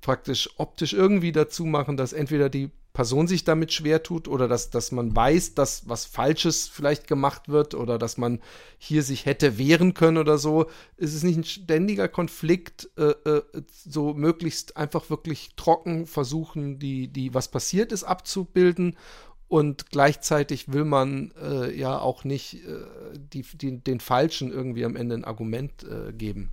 praktisch 0.00 0.50
optisch 0.56 0.92
irgendwie 0.92 1.32
dazu 1.32 1.64
machen, 1.64 1.96
dass 1.96 2.12
entweder 2.12 2.48
die 2.48 2.70
Person 2.92 3.26
sich 3.26 3.44
damit 3.44 3.72
schwer 3.72 4.02
tut 4.02 4.28
oder 4.28 4.48
dass, 4.48 4.70
dass 4.70 4.92
man 4.92 5.16
weiß, 5.16 5.54
dass 5.54 5.88
was 5.88 6.04
Falsches 6.04 6.68
vielleicht 6.68 7.06
gemacht 7.06 7.48
wird 7.48 7.74
oder 7.74 7.98
dass 7.98 8.18
man 8.18 8.40
hier 8.76 9.02
sich 9.02 9.24
hätte 9.24 9.56
wehren 9.56 9.94
können 9.94 10.18
oder 10.18 10.36
so. 10.36 10.66
Ist 10.98 11.14
es 11.14 11.22
nicht 11.22 11.38
ein 11.38 11.44
ständiger 11.44 12.08
Konflikt, 12.08 12.90
äh, 12.98 13.12
äh, 13.28 13.42
so 13.66 14.12
möglichst 14.12 14.76
einfach 14.76 15.08
wirklich 15.08 15.50
trocken 15.56 16.06
versuchen, 16.06 16.78
die, 16.78 17.08
die, 17.08 17.32
was 17.32 17.48
passiert 17.48 17.92
ist, 17.92 18.04
abzubilden 18.04 18.96
und 19.48 19.90
gleichzeitig 19.90 20.72
will 20.72 20.84
man 20.84 21.32
äh, 21.38 21.74
ja 21.74 21.98
auch 21.98 22.24
nicht 22.24 22.66
äh, 22.66 22.84
die, 23.18 23.42
die, 23.42 23.80
den 23.80 24.00
Falschen 24.00 24.50
irgendwie 24.50 24.84
am 24.84 24.96
Ende 24.96 25.14
ein 25.14 25.24
Argument 25.24 25.84
äh, 25.84 26.12
geben. 26.12 26.50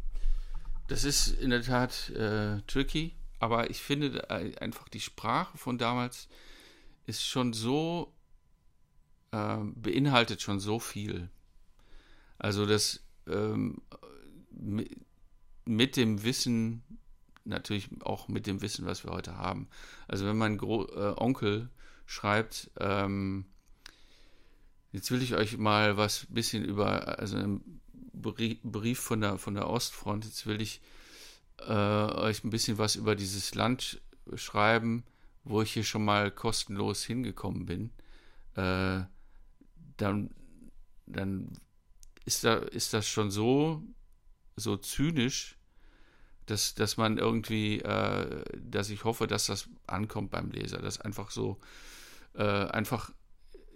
Das 0.87 1.03
ist 1.03 1.27
in 1.27 1.49
der 1.51 1.61
Tat 1.61 2.09
äh, 2.09 2.61
tricky 2.67 3.13
aber 3.39 3.69
ich 3.69 3.81
finde 3.81 4.29
einfach 4.29 4.89
die 4.89 4.99
Sprache 4.99 5.57
von 5.57 5.77
damals 5.77 6.27
ist 7.05 7.25
schon 7.25 7.53
so, 7.53 8.13
äh, 9.31 9.57
beinhaltet 9.75 10.41
schon 10.41 10.59
so 10.59 10.79
viel. 10.79 11.29
Also 12.37 12.65
das 12.65 13.03
ähm, 13.27 13.81
mit 15.65 15.97
dem 15.97 16.23
Wissen, 16.23 16.83
natürlich 17.45 17.89
auch 18.01 18.27
mit 18.27 18.47
dem 18.47 18.61
Wissen, 18.61 18.85
was 18.85 19.03
wir 19.03 19.11
heute 19.11 19.37
haben. 19.37 19.67
Also 20.07 20.25
wenn 20.25 20.37
mein 20.37 20.57
Gro 20.57 20.85
äh, 20.85 21.13
Onkel 21.17 21.69
schreibt, 22.05 22.71
ähm, 22.79 23.45
jetzt 24.91 25.11
will 25.11 25.21
ich 25.21 25.35
euch 25.35 25.57
mal 25.57 25.97
was 25.97 26.27
bisschen 26.29 26.63
über, 26.65 27.19
also 27.19 27.37
einen 27.37 27.81
Brief 28.13 28.99
von 28.99 29.21
der, 29.21 29.37
von 29.37 29.53
der 29.53 29.69
Ostfront, 29.69 30.25
jetzt 30.25 30.45
will 30.45 30.61
ich 30.61 30.81
äh, 31.67 31.71
euch 31.71 32.43
ein 32.43 32.49
bisschen 32.49 32.77
was 32.77 32.95
über 32.95 33.15
dieses 33.15 33.55
Land 33.55 34.01
schreiben, 34.35 35.03
wo 35.43 35.61
ich 35.61 35.73
hier 35.73 35.83
schon 35.83 36.05
mal 36.05 36.31
kostenlos 36.31 37.03
hingekommen 37.03 37.65
bin, 37.65 37.91
äh, 38.55 39.03
dann, 39.97 40.31
dann 41.05 41.51
ist, 42.25 42.43
da, 42.43 42.55
ist 42.55 42.93
das 42.93 43.07
schon 43.07 43.31
so, 43.31 43.83
so 44.55 44.77
zynisch, 44.77 45.57
dass, 46.45 46.75
dass 46.75 46.97
man 46.97 47.17
irgendwie, 47.17 47.79
äh, 47.79 48.43
dass 48.57 48.89
ich 48.89 49.03
hoffe, 49.03 49.27
dass 49.27 49.47
das 49.47 49.69
ankommt 49.87 50.31
beim 50.31 50.51
Leser, 50.51 50.79
dass 50.79 50.99
einfach 50.99 51.31
so, 51.31 51.59
äh, 52.33 52.43
einfach 52.43 53.11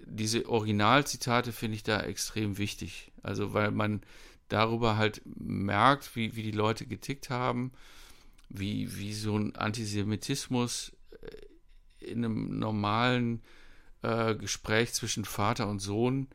diese 0.05 0.49
Originalzitate 0.49 1.51
finde 1.51 1.75
ich 1.75 1.83
da 1.83 2.01
extrem 2.01 2.57
wichtig. 2.57 3.11
Also, 3.21 3.53
weil 3.53 3.71
man 3.71 4.01
darüber 4.49 4.97
halt 4.97 5.21
merkt, 5.25 6.15
wie, 6.15 6.35
wie 6.35 6.43
die 6.43 6.51
Leute 6.51 6.85
getickt 6.85 7.29
haben, 7.29 7.71
wie, 8.49 8.97
wie 8.97 9.13
so 9.13 9.37
ein 9.37 9.55
Antisemitismus 9.55 10.91
äh, 11.21 12.05
in 12.05 12.23
einem 12.23 12.59
normalen 12.59 13.41
äh, 14.01 14.35
Gespräch 14.35 14.93
zwischen 14.93 15.25
Vater 15.25 15.67
und 15.67 15.79
Sohn 15.79 16.27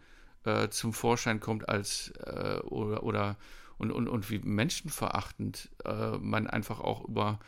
äh, 0.45 0.69
zum 0.69 0.93
Vorschein 0.93 1.41
kommt 1.41 1.69
als 1.69 2.13
äh, 2.25 2.61
oder, 2.65 3.03
oder 3.03 3.37
und, 3.77 3.93
und, 3.93 4.09
und 4.09 4.31
wie 4.31 4.41
menschenverachtend 4.41 5.71
äh, 5.85 6.19
man 6.19 6.47
einfach 6.47 6.81
auch 6.81 7.05
über 7.05 7.39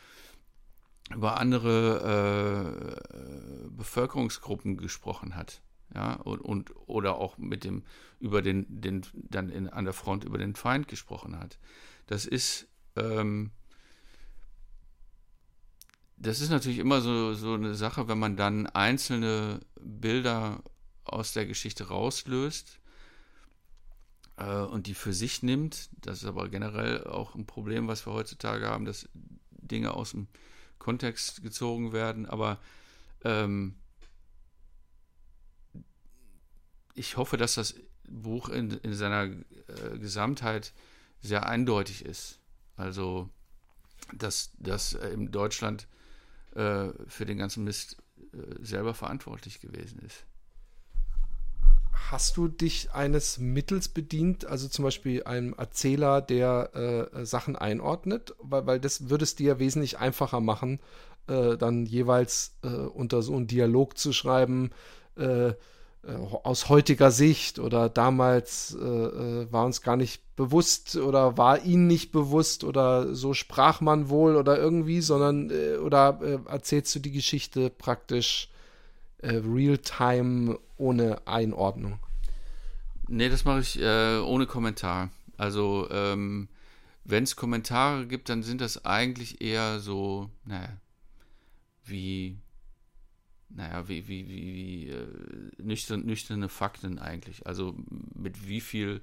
über 1.13 1.37
andere 1.41 3.03
äh, 3.09 3.69
Bevölkerungsgruppen 3.69 4.77
gesprochen 4.77 5.35
hat 5.35 5.61
ja, 5.93 6.13
und, 6.15 6.39
und 6.39 6.73
oder 6.87 7.15
auch 7.15 7.37
mit 7.37 7.63
dem, 7.63 7.83
über 8.19 8.41
den, 8.41 8.65
den 8.81 9.05
dann 9.13 9.49
in, 9.49 9.67
an 9.67 9.85
der 9.85 9.93
Front 9.93 10.23
über 10.23 10.37
den 10.37 10.55
Feind 10.55 10.87
gesprochen 10.87 11.37
hat. 11.37 11.57
Das 12.07 12.25
ist, 12.25 12.67
ähm, 12.95 13.51
das 16.17 16.39
ist 16.39 16.49
natürlich 16.49 16.79
immer 16.79 17.01
so, 17.01 17.33
so 17.33 17.53
eine 17.53 17.75
Sache, 17.75 18.07
wenn 18.07 18.19
man 18.19 18.37
dann 18.37 18.67
einzelne 18.67 19.59
Bilder 19.79 20.63
aus 21.03 21.33
der 21.33 21.45
Geschichte 21.45 21.87
rauslöst 21.87 22.79
äh, 24.37 24.61
und 24.61 24.87
die 24.87 24.93
für 24.93 25.13
sich 25.13 25.43
nimmt. 25.43 25.89
Das 25.99 26.19
ist 26.19 26.25
aber 26.25 26.47
generell 26.49 27.03
auch 27.05 27.35
ein 27.35 27.45
Problem, 27.45 27.87
was 27.87 28.05
wir 28.05 28.13
heutzutage 28.13 28.67
haben, 28.67 28.85
dass 28.85 29.09
Dinge 29.49 29.93
aus 29.93 30.11
dem 30.11 30.27
Kontext 30.79 31.41
gezogen 31.43 31.91
werden. 31.91 32.25
Aber 32.25 32.59
ähm, 33.23 33.75
ich 36.95 37.17
hoffe, 37.17 37.37
dass 37.37 37.55
das 37.55 37.75
Buch 38.07 38.49
in, 38.49 38.71
in 38.71 38.93
seiner 38.93 39.23
äh, 39.23 39.97
Gesamtheit 39.99 40.73
sehr 41.21 41.47
eindeutig 41.47 42.05
ist. 42.05 42.39
Also, 42.75 43.29
dass, 44.13 44.51
dass 44.59 44.93
in 44.93 45.31
Deutschland 45.31 45.87
äh, 46.55 46.89
für 47.07 47.25
den 47.25 47.37
ganzen 47.37 47.63
Mist 47.63 47.97
äh, 48.33 48.63
selber 48.63 48.93
verantwortlich 48.93 49.61
gewesen 49.61 49.99
ist. 49.99 50.25
Hast 52.09 52.35
du 52.35 52.47
dich 52.47 52.91
eines 52.91 53.37
Mittels 53.37 53.87
bedient, 53.87 54.45
also 54.45 54.67
zum 54.67 54.83
Beispiel 54.83 55.23
einem 55.23 55.53
Erzähler, 55.53 56.21
der 56.21 57.09
äh, 57.13 57.25
Sachen 57.25 57.55
einordnet? 57.55 58.35
Weil, 58.39 58.65
weil 58.65 58.79
das 58.79 59.09
würde 59.09 59.23
es 59.23 59.35
dir 59.35 59.59
wesentlich 59.59 59.99
einfacher 59.99 60.39
machen, 60.39 60.79
äh, 61.27 61.57
dann 61.57 61.85
jeweils 61.85 62.57
äh, 62.63 62.67
unter 62.67 63.21
so 63.21 63.35
einen 63.35 63.47
Dialog 63.47 63.97
zu 63.97 64.11
schreiben, 64.11 64.71
äh, 66.03 66.13
aus 66.13 66.67
heutiger 66.67 67.11
Sicht 67.11 67.59
oder 67.59 67.87
damals 67.87 68.75
äh, 68.79 68.83
äh, 68.83 69.51
war 69.51 69.65
uns 69.65 69.83
gar 69.83 69.97
nicht 69.97 70.35
bewusst 70.35 70.95
oder 70.95 71.37
war 71.37 71.63
ihnen 71.63 71.85
nicht 71.85 72.11
bewusst 72.11 72.63
oder 72.63 73.13
so 73.13 73.35
sprach 73.35 73.81
man 73.81 74.09
wohl 74.09 74.35
oder 74.35 74.57
irgendwie, 74.57 75.01
sondern 75.01 75.51
äh, 75.51 75.77
oder 75.77 76.19
äh, 76.23 76.39
erzählst 76.49 76.95
du 76.95 76.99
die 76.99 77.11
Geschichte 77.11 77.69
praktisch 77.69 78.49
äh, 79.19 79.35
real-time 79.35 80.57
ohne 80.77 81.27
Einordnung? 81.27 81.99
Nee, 83.07 83.29
das 83.29 83.45
mache 83.45 83.59
ich 83.59 83.77
ohne 83.79 84.47
Kommentar. 84.47 85.09
Also 85.37 85.87
ähm, 85.91 86.47
wenn 87.03 87.25
es 87.25 87.35
Kommentare 87.35 88.07
gibt, 88.07 88.29
dann 88.29 88.41
sind 88.41 88.61
das 88.61 88.85
eigentlich 88.85 89.41
eher 89.41 89.79
so, 89.81 90.29
naja, 90.45 90.69
wie 91.83 92.37
naja, 93.55 93.87
wie, 93.87 94.07
wie, 94.07 94.27
wie, 94.27 94.53
wie 94.53 94.89
äh, 94.89 95.07
nüchtern, 95.61 96.05
nüchterne 96.05 96.49
Fakten 96.49 96.99
eigentlich. 96.99 97.45
Also 97.45 97.75
mit 98.15 98.47
wie 98.47 98.61
viel, 98.61 99.01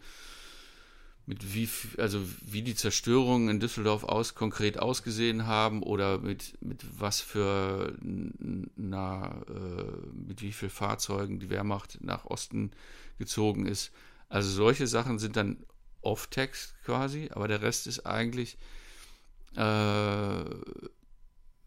mit 1.26 1.54
wie 1.54 1.68
also 1.98 2.20
wie 2.46 2.62
die 2.62 2.74
Zerstörungen 2.74 3.48
in 3.48 3.60
Düsseldorf 3.60 4.04
aus 4.04 4.34
konkret 4.34 4.78
ausgesehen 4.78 5.46
haben 5.46 5.82
oder 5.82 6.18
mit, 6.18 6.56
mit 6.62 6.84
was 6.98 7.20
für 7.20 7.94
na, 8.00 9.42
äh, 9.48 10.06
mit 10.26 10.42
wie 10.42 10.52
viel 10.52 10.70
Fahrzeugen 10.70 11.38
die 11.38 11.50
Wehrmacht 11.50 11.98
nach 12.00 12.24
Osten 12.24 12.70
gezogen 13.18 13.66
ist. 13.66 13.92
Also 14.28 14.50
solche 14.50 14.86
Sachen 14.86 15.18
sind 15.18 15.36
dann 15.36 15.64
Off-Text 16.00 16.74
quasi, 16.84 17.28
aber 17.32 17.48
der 17.48 17.62
Rest 17.62 17.86
ist 17.86 18.06
eigentlich 18.06 18.56
äh, 19.56 20.44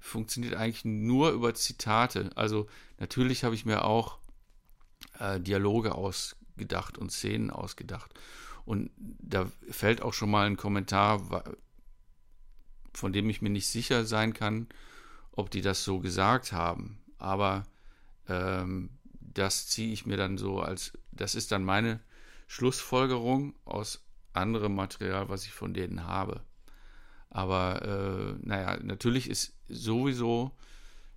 funktioniert 0.01 0.55
eigentlich 0.55 0.83
nur 0.83 1.31
über 1.31 1.53
Zitate. 1.53 2.31
Also 2.35 2.67
natürlich 2.99 3.43
habe 3.43 3.55
ich 3.55 3.65
mir 3.65 3.85
auch 3.85 4.17
äh, 5.19 5.39
Dialoge 5.39 5.95
ausgedacht 5.95 6.97
und 6.97 7.11
Szenen 7.11 7.51
ausgedacht. 7.51 8.13
Und 8.65 8.91
da 8.97 9.49
fällt 9.69 10.01
auch 10.01 10.13
schon 10.13 10.31
mal 10.31 10.47
ein 10.47 10.57
Kommentar, 10.57 11.43
von 12.93 13.13
dem 13.13 13.29
ich 13.29 13.41
mir 13.41 13.49
nicht 13.49 13.67
sicher 13.67 14.05
sein 14.05 14.33
kann, 14.33 14.67
ob 15.31 15.49
die 15.49 15.61
das 15.61 15.83
so 15.83 15.99
gesagt 15.99 16.51
haben. 16.51 16.99
Aber 17.17 17.63
ähm, 18.27 18.89
das 19.19 19.67
ziehe 19.67 19.93
ich 19.93 20.05
mir 20.05 20.17
dann 20.17 20.37
so 20.37 20.59
als, 20.59 20.97
das 21.11 21.35
ist 21.35 21.51
dann 21.51 21.63
meine 21.63 22.01
Schlussfolgerung 22.47 23.55
aus 23.65 24.03
anderem 24.33 24.75
Material, 24.75 25.29
was 25.29 25.45
ich 25.45 25.51
von 25.51 25.73
denen 25.73 26.05
habe. 26.05 26.41
Aber 27.31 27.81
äh, 27.81 28.45
naja, 28.45 28.77
natürlich 28.83 29.29
ist 29.29 29.53
sowieso 29.69 30.51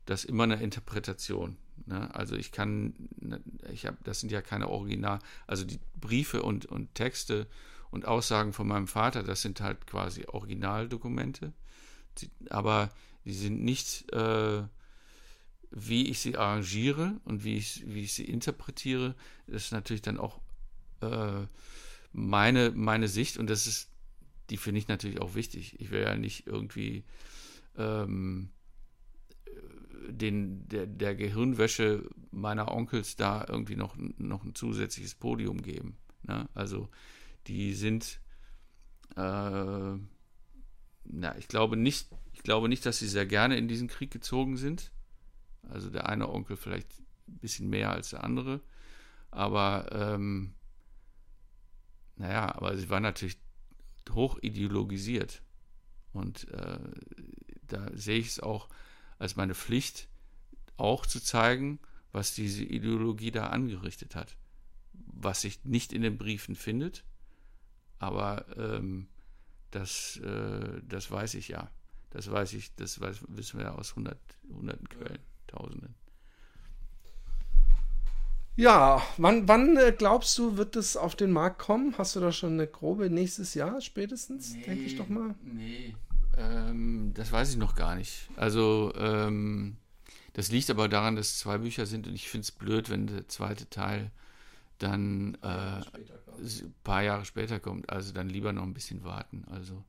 das 0.06 0.24
immer 0.24 0.44
eine 0.44 0.62
Interpretation. 0.62 1.56
Ne? 1.86 2.14
Also 2.14 2.36
ich 2.36 2.52
kann, 2.52 2.94
ne, 3.20 3.40
ich 3.72 3.84
habe, 3.86 3.96
das 4.04 4.20
sind 4.20 4.30
ja 4.30 4.40
keine 4.40 4.68
Original, 4.68 5.18
also 5.46 5.64
die 5.64 5.80
Briefe 6.00 6.42
und, 6.42 6.66
und 6.66 6.94
Texte 6.94 7.48
und 7.90 8.06
Aussagen 8.06 8.52
von 8.52 8.68
meinem 8.68 8.86
Vater, 8.86 9.24
das 9.24 9.42
sind 9.42 9.60
halt 9.60 9.86
quasi 9.88 10.24
Originaldokumente, 10.26 11.52
aber 12.48 12.90
die 13.24 13.34
sind 13.34 13.62
nicht, 13.64 14.12
äh, 14.12 14.62
wie 15.72 16.08
ich 16.08 16.20
sie 16.20 16.36
arrangiere 16.36 17.20
und 17.24 17.42
wie 17.42 17.56
ich, 17.56 17.82
wie 17.86 18.02
ich 18.02 18.12
sie 18.12 18.24
interpretiere, 18.24 19.16
das 19.48 19.64
ist 19.64 19.72
natürlich 19.72 20.02
dann 20.02 20.18
auch 20.18 20.40
äh, 21.00 21.46
meine, 22.12 22.70
meine 22.70 23.08
Sicht 23.08 23.36
und 23.36 23.50
das 23.50 23.66
ist 23.66 23.88
die 24.50 24.56
finde 24.56 24.78
ich 24.78 24.88
natürlich 24.88 25.20
auch 25.20 25.34
wichtig. 25.34 25.80
Ich 25.80 25.90
will 25.90 26.02
ja 26.02 26.16
nicht 26.16 26.46
irgendwie 26.46 27.04
ähm, 27.76 28.50
den, 30.08 30.68
der, 30.68 30.86
der 30.86 31.14
Gehirnwäsche 31.14 32.08
meiner 32.30 32.72
Onkels 32.72 33.16
da 33.16 33.44
irgendwie 33.48 33.76
noch, 33.76 33.96
noch 34.18 34.44
ein 34.44 34.54
zusätzliches 34.54 35.14
Podium 35.14 35.62
geben. 35.62 35.96
Ne? 36.22 36.48
Also 36.54 36.88
die 37.46 37.74
sind, 37.74 38.20
äh, 39.16 39.20
na, 41.04 41.38
ich 41.38 41.48
glaube 41.48 41.76
nicht, 41.76 42.08
ich 42.32 42.42
glaube 42.42 42.68
nicht, 42.68 42.84
dass 42.86 42.98
sie 42.98 43.08
sehr 43.08 43.26
gerne 43.26 43.56
in 43.56 43.68
diesen 43.68 43.88
Krieg 43.88 44.10
gezogen 44.10 44.56
sind. 44.56 44.92
Also 45.68 45.88
der 45.88 46.08
eine 46.08 46.28
Onkel 46.28 46.56
vielleicht 46.56 46.88
ein 47.28 47.38
bisschen 47.38 47.70
mehr 47.70 47.90
als 47.90 48.10
der 48.10 48.24
andere. 48.24 48.60
Aber 49.30 49.88
ähm, 49.92 50.54
naja, 52.16 52.54
aber 52.54 52.76
sie 52.76 52.90
waren 52.90 53.02
natürlich 53.02 53.38
hoch 54.10 54.38
ideologisiert. 54.42 55.42
Und 56.12 56.48
äh, 56.50 56.78
da 57.66 57.88
sehe 57.94 58.18
ich 58.18 58.28
es 58.28 58.40
auch 58.40 58.68
als 59.18 59.36
meine 59.36 59.54
Pflicht, 59.54 60.08
auch 60.76 61.06
zu 61.06 61.20
zeigen, 61.20 61.78
was 62.12 62.34
diese 62.34 62.64
Ideologie 62.64 63.30
da 63.30 63.48
angerichtet 63.48 64.14
hat. 64.14 64.36
Was 64.92 65.40
sich 65.40 65.64
nicht 65.64 65.92
in 65.92 66.02
den 66.02 66.18
Briefen 66.18 66.54
findet, 66.54 67.04
aber 67.98 68.46
ähm, 68.56 69.08
das, 69.70 70.18
äh, 70.18 70.82
das 70.86 71.10
weiß 71.10 71.34
ich 71.34 71.48
ja. 71.48 71.70
Das 72.10 72.30
weiß 72.30 72.52
ich, 72.52 72.74
das 72.76 73.00
weiß, 73.00 73.24
wissen 73.28 73.58
wir 73.58 73.66
ja 73.66 73.74
aus 73.74 73.96
hundert, 73.96 74.20
hunderten 74.48 74.88
Quellen, 74.88 75.18
tausenden. 75.48 75.94
Ja, 78.56 79.02
wann, 79.16 79.48
wann 79.48 79.76
äh, 79.76 79.92
glaubst 79.96 80.38
du, 80.38 80.56
wird 80.56 80.76
es 80.76 80.96
auf 80.96 81.16
den 81.16 81.32
Markt 81.32 81.58
kommen? 81.58 81.96
Hast 81.98 82.14
du 82.14 82.20
da 82.20 82.30
schon 82.30 82.52
eine 82.52 82.66
grobe 82.68 83.10
nächstes 83.10 83.54
Jahr 83.54 83.80
spätestens, 83.80 84.54
nee, 84.54 84.62
denke 84.62 84.84
ich 84.84 84.96
doch 84.96 85.08
mal? 85.08 85.34
Nee, 85.42 85.96
ähm, 86.36 87.12
das 87.14 87.32
weiß 87.32 87.50
ich 87.50 87.56
noch 87.56 87.74
gar 87.74 87.96
nicht. 87.96 88.28
Also, 88.36 88.92
ähm, 88.96 89.76
das 90.34 90.50
liegt 90.50 90.70
aber 90.70 90.88
daran, 90.88 91.16
dass 91.16 91.30
es 91.30 91.38
zwei 91.40 91.58
Bücher 91.58 91.86
sind 91.86 92.06
und 92.06 92.14
ich 92.14 92.28
finde 92.28 92.44
es 92.44 92.52
blöd, 92.52 92.90
wenn 92.90 93.06
der 93.08 93.28
zweite 93.28 93.68
Teil 93.70 94.10
dann 94.78 95.36
äh, 95.42 95.46
ein 95.46 96.74
paar 96.82 97.02
Jahre 97.02 97.24
später 97.24 97.60
kommt. 97.60 97.90
Also 97.90 98.12
dann 98.12 98.28
lieber 98.28 98.52
noch 98.52 98.64
ein 98.64 98.74
bisschen 98.74 99.04
warten. 99.04 99.44
Also 99.50 99.82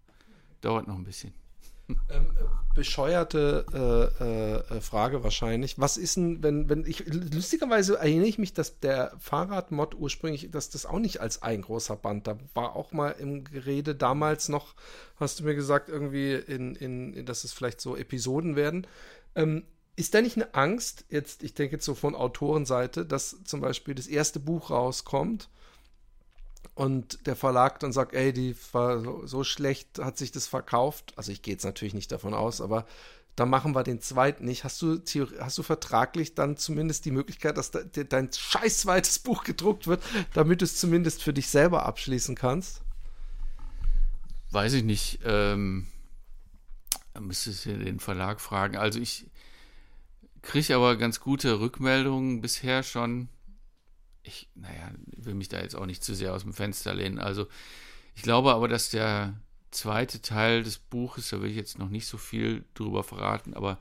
dauert 0.62 0.88
noch 0.88 0.96
ein 0.96 1.04
bisschen. 1.04 1.34
Ähm, 1.88 1.98
äh, 2.10 2.44
bescheuerte 2.74 3.66
äh, 4.20 4.76
äh, 4.76 4.82
Frage 4.82 5.24
wahrscheinlich. 5.24 5.80
Was 5.80 5.98
ist 5.98 6.18
denn, 6.18 6.44
wenn, 6.44 6.68
wenn 6.68 6.86
ich, 6.86 7.06
lustigerweise 7.08 7.98
erinnere 7.98 8.28
ich 8.28 8.38
mich, 8.38 8.54
dass 8.54 8.80
der 8.80 9.14
Fahrradmod 9.20 9.96
ursprünglich, 9.96 10.52
dass 10.52 10.70
das 10.70 10.86
auch 10.86 11.00
nicht 11.00 11.22
als 11.22 11.42
ein 11.42 11.62
großer 11.62 11.96
Band, 11.96 12.28
da 12.28 12.38
war 12.54 12.76
auch 12.76 12.92
mal 12.92 13.12
im 13.12 13.46
Gerede 13.46 13.96
damals 13.96 14.50
noch, 14.50 14.74
hast 15.18 15.40
du 15.40 15.46
mir 15.46 15.56
gesagt, 15.56 15.88
irgendwie 15.88 16.34
in, 16.34 16.76
in, 16.76 17.26
dass 17.26 17.46
es 17.46 17.54
vielleicht 17.54 17.80
so 17.80 17.96
Episoden 17.96 18.56
werden. 18.56 18.88
Ähm, 19.36 19.64
ist 19.96 20.14
da 20.14 20.22
nicht 20.22 20.36
eine 20.36 20.54
Angst, 20.54 21.06
jetzt, 21.10 21.44
ich 21.44 21.54
denke 21.54 21.78
jetzt 21.78 21.86
so 21.86 21.96
von 21.96 22.16
Autorenseite, 22.16 23.06
dass 23.06 23.42
zum 23.46 23.62
Beispiel 23.62 23.96
das 23.96 24.08
erste 24.08 24.42
Buch 24.42 24.70
rauskommt 24.70 25.50
und 26.76 27.26
der 27.26 27.38
Verlag 27.38 27.80
dann 27.80 27.94
sagt, 27.94 28.14
ey, 28.14 28.34
die 28.34 28.56
war 28.74 29.00
so, 29.00 29.26
so 29.26 29.44
schlecht, 29.46 30.00
hat 30.00 30.18
sich 30.18 30.32
das 30.32 30.46
verkauft. 30.46 31.14
Also 31.16 31.32
ich 31.32 31.42
gehe 31.42 31.54
jetzt 31.54 31.64
natürlich 31.64 31.94
nicht 31.94 32.12
davon 32.12 32.34
aus, 32.34 32.60
aber 32.60 32.86
da 33.38 33.46
machen 33.46 33.74
wir 33.74 33.84
den 33.84 34.02
zweiten 34.02 34.46
nicht. 34.46 34.66
Hast 34.66 34.82
du, 34.82 35.02
hast 35.40 35.58
du 35.58 35.64
vertraglich 35.64 36.36
dann 36.36 36.58
zumindest 36.58 37.06
die 37.06 37.12
Möglichkeit, 37.12 37.58
dass 37.58 37.72
dein 37.72 38.30
scheiß 38.32 38.80
zweites 38.80 39.20
Buch 39.20 39.44
gedruckt 39.44 39.88
wird, 39.88 40.04
damit 40.34 40.62
du 40.62 40.66
es 40.66 40.78
zumindest 40.78 41.24
für 41.24 41.34
dich 41.34 41.48
selber 41.48 41.86
abschließen 41.86 42.36
kannst? 42.36 42.82
Weiß 44.52 44.74
ich 44.74 44.84
nicht. 44.84 45.20
Ähm, 45.24 45.88
müsstest 47.20 47.66
du 47.66 47.78
den 47.78 48.00
Verlag 48.00 48.42
fragen. 48.42 48.76
Also 48.76 49.00
ich 49.00 49.28
kriege 50.42 50.76
aber 50.76 50.98
ganz 50.98 51.22
gute 51.22 51.60
Rückmeldungen 51.60 52.42
bisher 52.42 52.84
schon 52.84 53.30
ich, 54.26 54.50
naja, 54.56 54.92
will 55.16 55.36
mich 55.36 55.50
da 55.50 55.62
jetzt 55.62 55.76
auch 55.76 55.86
nicht 55.86 56.04
zu 56.04 56.16
sehr 56.16 56.34
aus 56.34 56.44
dem 56.44 56.54
Fenster 56.54 56.94
lehnen. 56.94 57.20
Also 57.20 57.48
ich 58.16 58.24
glaube 58.24 58.54
aber, 58.54 58.68
dass 58.68 58.90
der 58.90 59.40
zweite 59.72 60.22
Teil 60.22 60.64
des 60.64 60.78
Buches, 60.78 61.30
da 61.30 61.42
will 61.42 61.50
ich 61.50 61.56
jetzt 61.56 61.78
noch 61.78 61.90
nicht 61.90 62.08
so 62.08 62.18
viel 62.18 62.66
drüber 62.74 63.04
verraten, 63.04 63.54
aber 63.54 63.80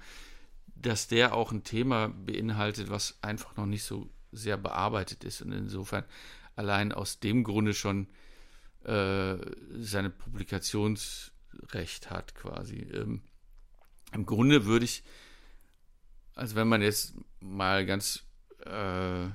dass 0.75 1.09
der 1.09 1.35
auch 1.35 1.53
ein 1.53 1.65
Thema 1.65 2.09
beinhaltet, 2.09 2.91
was 2.91 3.19
einfach 3.23 3.57
noch 3.57 3.67
nicht 3.67 3.85
so 3.85 4.11
sehr 4.33 4.57
bearbeitet 4.57 5.25
ist 5.25 5.41
und 5.41 5.53
insofern 5.53 6.05
allein 6.57 6.93
aus 6.93 7.21
dem 7.21 7.45
Grunde 7.45 7.75
schon 7.75 8.09
äh, 8.85 9.37
seine 9.79 10.11
Publikationsrecht 10.11 12.11
hat 12.11 12.35
quasi. 12.35 12.79
Ähm, 12.93 13.23
Im 14.13 14.27
Grunde 14.27 14.67
würde 14.67 14.85
ich, 14.85 15.05
also 16.35 16.57
wenn 16.57 16.69
man 16.69 16.83
jetzt 16.83 17.15
mal 17.41 17.87
ganz 17.87 18.25
äh, 18.67 19.29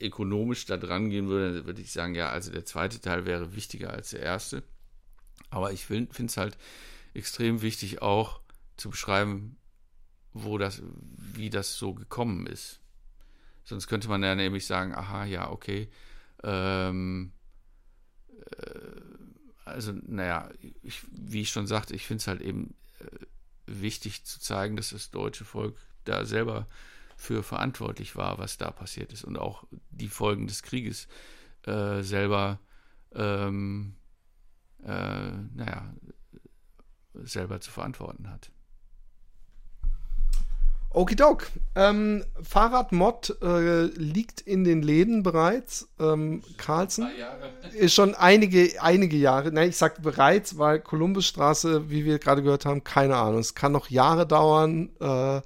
ökonomisch 0.00 0.66
da 0.66 0.76
dran 0.76 1.10
gehen 1.10 1.28
würde, 1.28 1.66
würde 1.66 1.80
ich 1.80 1.92
sagen, 1.92 2.14
ja, 2.14 2.28
also 2.28 2.50
der 2.50 2.64
zweite 2.64 3.00
Teil 3.00 3.24
wäre 3.24 3.54
wichtiger 3.54 3.90
als 3.90 4.10
der 4.10 4.20
erste. 4.20 4.62
Aber 5.50 5.72
ich 5.72 5.86
finde 5.86 6.10
es 6.18 6.36
halt 6.36 6.58
extrem 7.14 7.62
wichtig 7.62 8.02
auch 8.02 8.40
zu 8.76 8.90
beschreiben, 8.90 9.56
wo 10.32 10.58
das, 10.58 10.82
wie 11.16 11.50
das 11.50 11.76
so 11.76 11.94
gekommen 11.94 12.46
ist. 12.46 12.80
Sonst 13.64 13.86
könnte 13.86 14.08
man 14.08 14.22
ja 14.22 14.34
nämlich 14.34 14.66
sagen, 14.66 14.94
aha, 14.94 15.24
ja, 15.24 15.50
okay, 15.50 15.88
ähm, 16.42 17.32
äh, 18.56 18.90
also, 19.64 19.92
naja, 19.92 20.48
ich, 20.82 21.02
wie 21.10 21.40
ich 21.40 21.50
schon 21.50 21.66
sagte, 21.66 21.94
ich 21.94 22.06
finde 22.06 22.20
es 22.20 22.26
halt 22.28 22.40
eben 22.40 22.74
äh, 23.00 23.26
wichtig 23.66 24.24
zu 24.24 24.38
zeigen, 24.40 24.76
dass 24.76 24.90
das 24.90 25.10
deutsche 25.10 25.44
Volk 25.44 25.76
da 26.04 26.24
selber 26.24 26.66
für 27.16 27.42
verantwortlich 27.42 28.16
war, 28.16 28.38
was 28.38 28.58
da 28.58 28.70
passiert 28.70 29.12
ist 29.12 29.24
und 29.24 29.38
auch 29.38 29.64
die 29.90 30.08
Folgen 30.08 30.46
des 30.46 30.62
Krieges 30.62 31.08
äh, 31.66 32.02
selber, 32.02 32.60
ähm, 33.14 33.96
äh, 34.82 35.32
naja, 35.54 35.94
selber 37.14 37.60
zu 37.60 37.70
verantworten 37.70 38.30
hat. 38.30 38.50
Okidok. 40.96 41.48
Ähm, 41.74 42.24
Fahrradmod 42.42 43.36
äh, 43.42 43.82
liegt 43.84 44.40
in 44.40 44.64
den 44.64 44.80
Läden 44.80 45.22
bereits. 45.22 45.88
Ähm, 46.00 46.42
Carlsen 46.56 47.10
ist 47.74 47.92
schon 47.92 48.14
einige, 48.14 48.80
einige 48.80 49.18
Jahre. 49.18 49.52
Nein, 49.52 49.68
ich 49.68 49.76
sag 49.76 50.00
bereits, 50.00 50.56
weil 50.56 50.80
Kolumbusstraße, 50.80 51.90
wie 51.90 52.06
wir 52.06 52.18
gerade 52.18 52.42
gehört 52.42 52.64
haben, 52.64 52.82
keine 52.82 53.16
Ahnung. 53.16 53.40
Es 53.40 53.54
kann 53.54 53.72
noch 53.72 53.90
Jahre 53.90 54.26
dauern. 54.26 54.88
Äh, 54.98 55.04
aber 55.04 55.42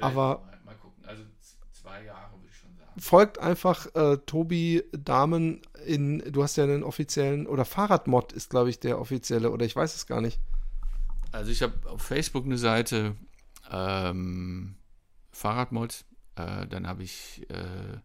mal, 0.00 0.40
mal 0.64 0.74
gucken. 0.74 1.04
Also 1.06 1.22
zwei 1.70 2.02
Jahre 2.02 2.32
würde 2.32 2.48
ich 2.48 2.56
schon 2.56 2.74
sagen. 2.76 2.81
Folgt 2.98 3.38
einfach 3.38 3.86
äh, 3.94 4.18
Tobi 4.18 4.82
Damen 4.92 5.62
in. 5.86 6.18
Du 6.30 6.42
hast 6.42 6.56
ja 6.56 6.64
einen 6.64 6.82
offiziellen 6.82 7.46
oder 7.46 7.64
Fahrradmod 7.64 8.32
ist, 8.32 8.50
glaube 8.50 8.70
ich, 8.70 8.80
der 8.80 9.00
offizielle 9.00 9.50
oder 9.50 9.64
ich 9.64 9.74
weiß 9.74 9.94
es 9.94 10.06
gar 10.06 10.20
nicht. 10.20 10.40
Also 11.32 11.50
ich 11.50 11.62
habe 11.62 11.74
auf 11.88 12.02
Facebook 12.02 12.44
eine 12.44 12.58
Seite 12.58 13.16
ähm, 13.70 14.76
Fahrradmod. 15.30 16.04
Äh, 16.36 16.66
dann 16.66 16.86
habe 16.86 17.02
ich 17.02 17.46
äh, 17.48 17.98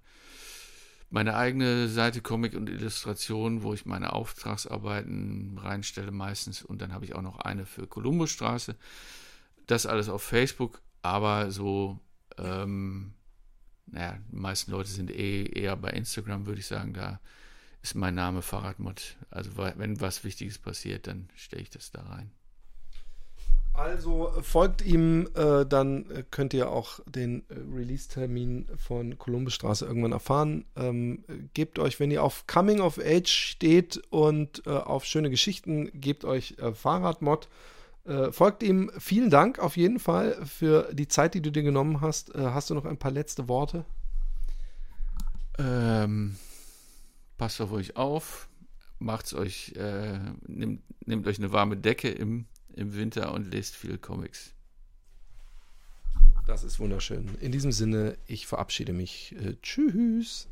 meine 1.09 1.35
eigene 1.35 1.87
Seite 1.87 2.21
Comic 2.21 2.55
und 2.55 2.69
Illustration, 2.69 3.63
wo 3.63 3.73
ich 3.73 3.85
meine 3.85 4.13
Auftragsarbeiten 4.13 5.57
reinstelle 5.57 6.11
meistens. 6.11 6.63
Und 6.63 6.81
dann 6.81 6.93
habe 6.93 7.05
ich 7.05 7.15
auch 7.15 7.21
noch 7.21 7.39
eine 7.39 7.65
für 7.65 7.87
Kolumbusstraße. 7.87 8.75
Das 9.67 9.85
alles 9.85 10.07
auf 10.09 10.23
Facebook, 10.23 10.81
aber 11.01 11.51
so, 11.51 11.99
ähm, 12.37 13.13
naja, 13.87 14.17
die 14.31 14.35
meisten 14.35 14.71
Leute 14.71 14.89
sind 14.89 15.11
eh 15.11 15.43
eher 15.45 15.75
bei 15.75 15.89
Instagram, 15.89 16.45
würde 16.45 16.59
ich 16.59 16.67
sagen. 16.67 16.93
Da 16.93 17.19
ist 17.81 17.95
mein 17.95 18.15
Name 18.15 18.41
Fahrradmod. 18.41 19.15
Also 19.29 19.51
wenn 19.57 20.01
was 20.01 20.23
Wichtiges 20.23 20.57
passiert, 20.57 21.07
dann 21.07 21.29
stelle 21.35 21.61
ich 21.61 21.69
das 21.69 21.91
da 21.91 22.01
rein. 22.01 22.31
Also 23.73 24.33
folgt 24.41 24.83
ihm, 24.83 25.29
äh, 25.35 25.63
dann 25.63 26.25
könnt 26.31 26.55
ihr 26.55 26.71
auch 26.71 26.99
den 27.05 27.43
äh, 27.49 27.53
Release-Termin 27.75 28.67
von 28.75 29.19
Kolumbusstraße 29.19 29.85
irgendwann 29.85 30.13
erfahren. 30.13 30.65
Ähm, 30.75 31.23
gebt 31.53 31.77
euch, 31.77 31.99
wenn 31.99 32.09
ihr 32.09 32.23
auf 32.23 32.47
Coming 32.47 32.81
of 32.81 32.97
Age 32.97 33.29
steht 33.29 34.01
und 34.09 34.65
äh, 34.65 34.71
auf 34.71 35.05
schöne 35.05 35.29
Geschichten, 35.29 35.91
gebt 35.93 36.25
euch 36.25 36.55
äh, 36.57 36.73
Fahrradmod. 36.73 37.49
Äh, 38.07 38.31
folgt 38.31 38.63
ihm. 38.63 38.91
Vielen 38.97 39.29
Dank 39.29 39.59
auf 39.59 39.77
jeden 39.77 39.99
Fall 39.99 40.43
für 40.45 40.93
die 40.93 41.07
Zeit, 41.07 41.33
die 41.33 41.41
du 41.41 41.51
dir 41.51 41.63
genommen 41.63 42.01
hast. 42.01 42.33
Äh, 42.33 42.39
hast 42.39 42.69
du 42.69 42.73
noch 42.73 42.85
ein 42.85 42.97
paar 42.97 43.11
letzte 43.11 43.47
Worte? 43.47 43.85
Ähm, 45.59 46.37
passt 47.37 47.61
auf 47.61 47.71
euch 47.71 47.95
auf. 47.95 48.47
Macht's 48.99 49.35
euch, 49.35 49.75
nehmt, 50.47 50.81
nehmt 51.05 51.27
euch 51.27 51.37
eine 51.37 51.51
warme 51.51 51.77
Decke 51.77 52.09
im 52.09 52.47
im 52.77 52.95
Winter 52.95 53.33
und 53.33 53.51
lest 53.51 53.75
viel 53.75 53.97
Comics. 53.97 54.53
Das 56.45 56.63
ist 56.63 56.79
wunderschön. 56.79 57.35
In 57.41 57.51
diesem 57.51 57.71
Sinne, 57.71 58.17
ich 58.27 58.47
verabschiede 58.47 58.93
mich. 58.93 59.35
Äh, 59.35 59.55
tschüss. 59.61 60.47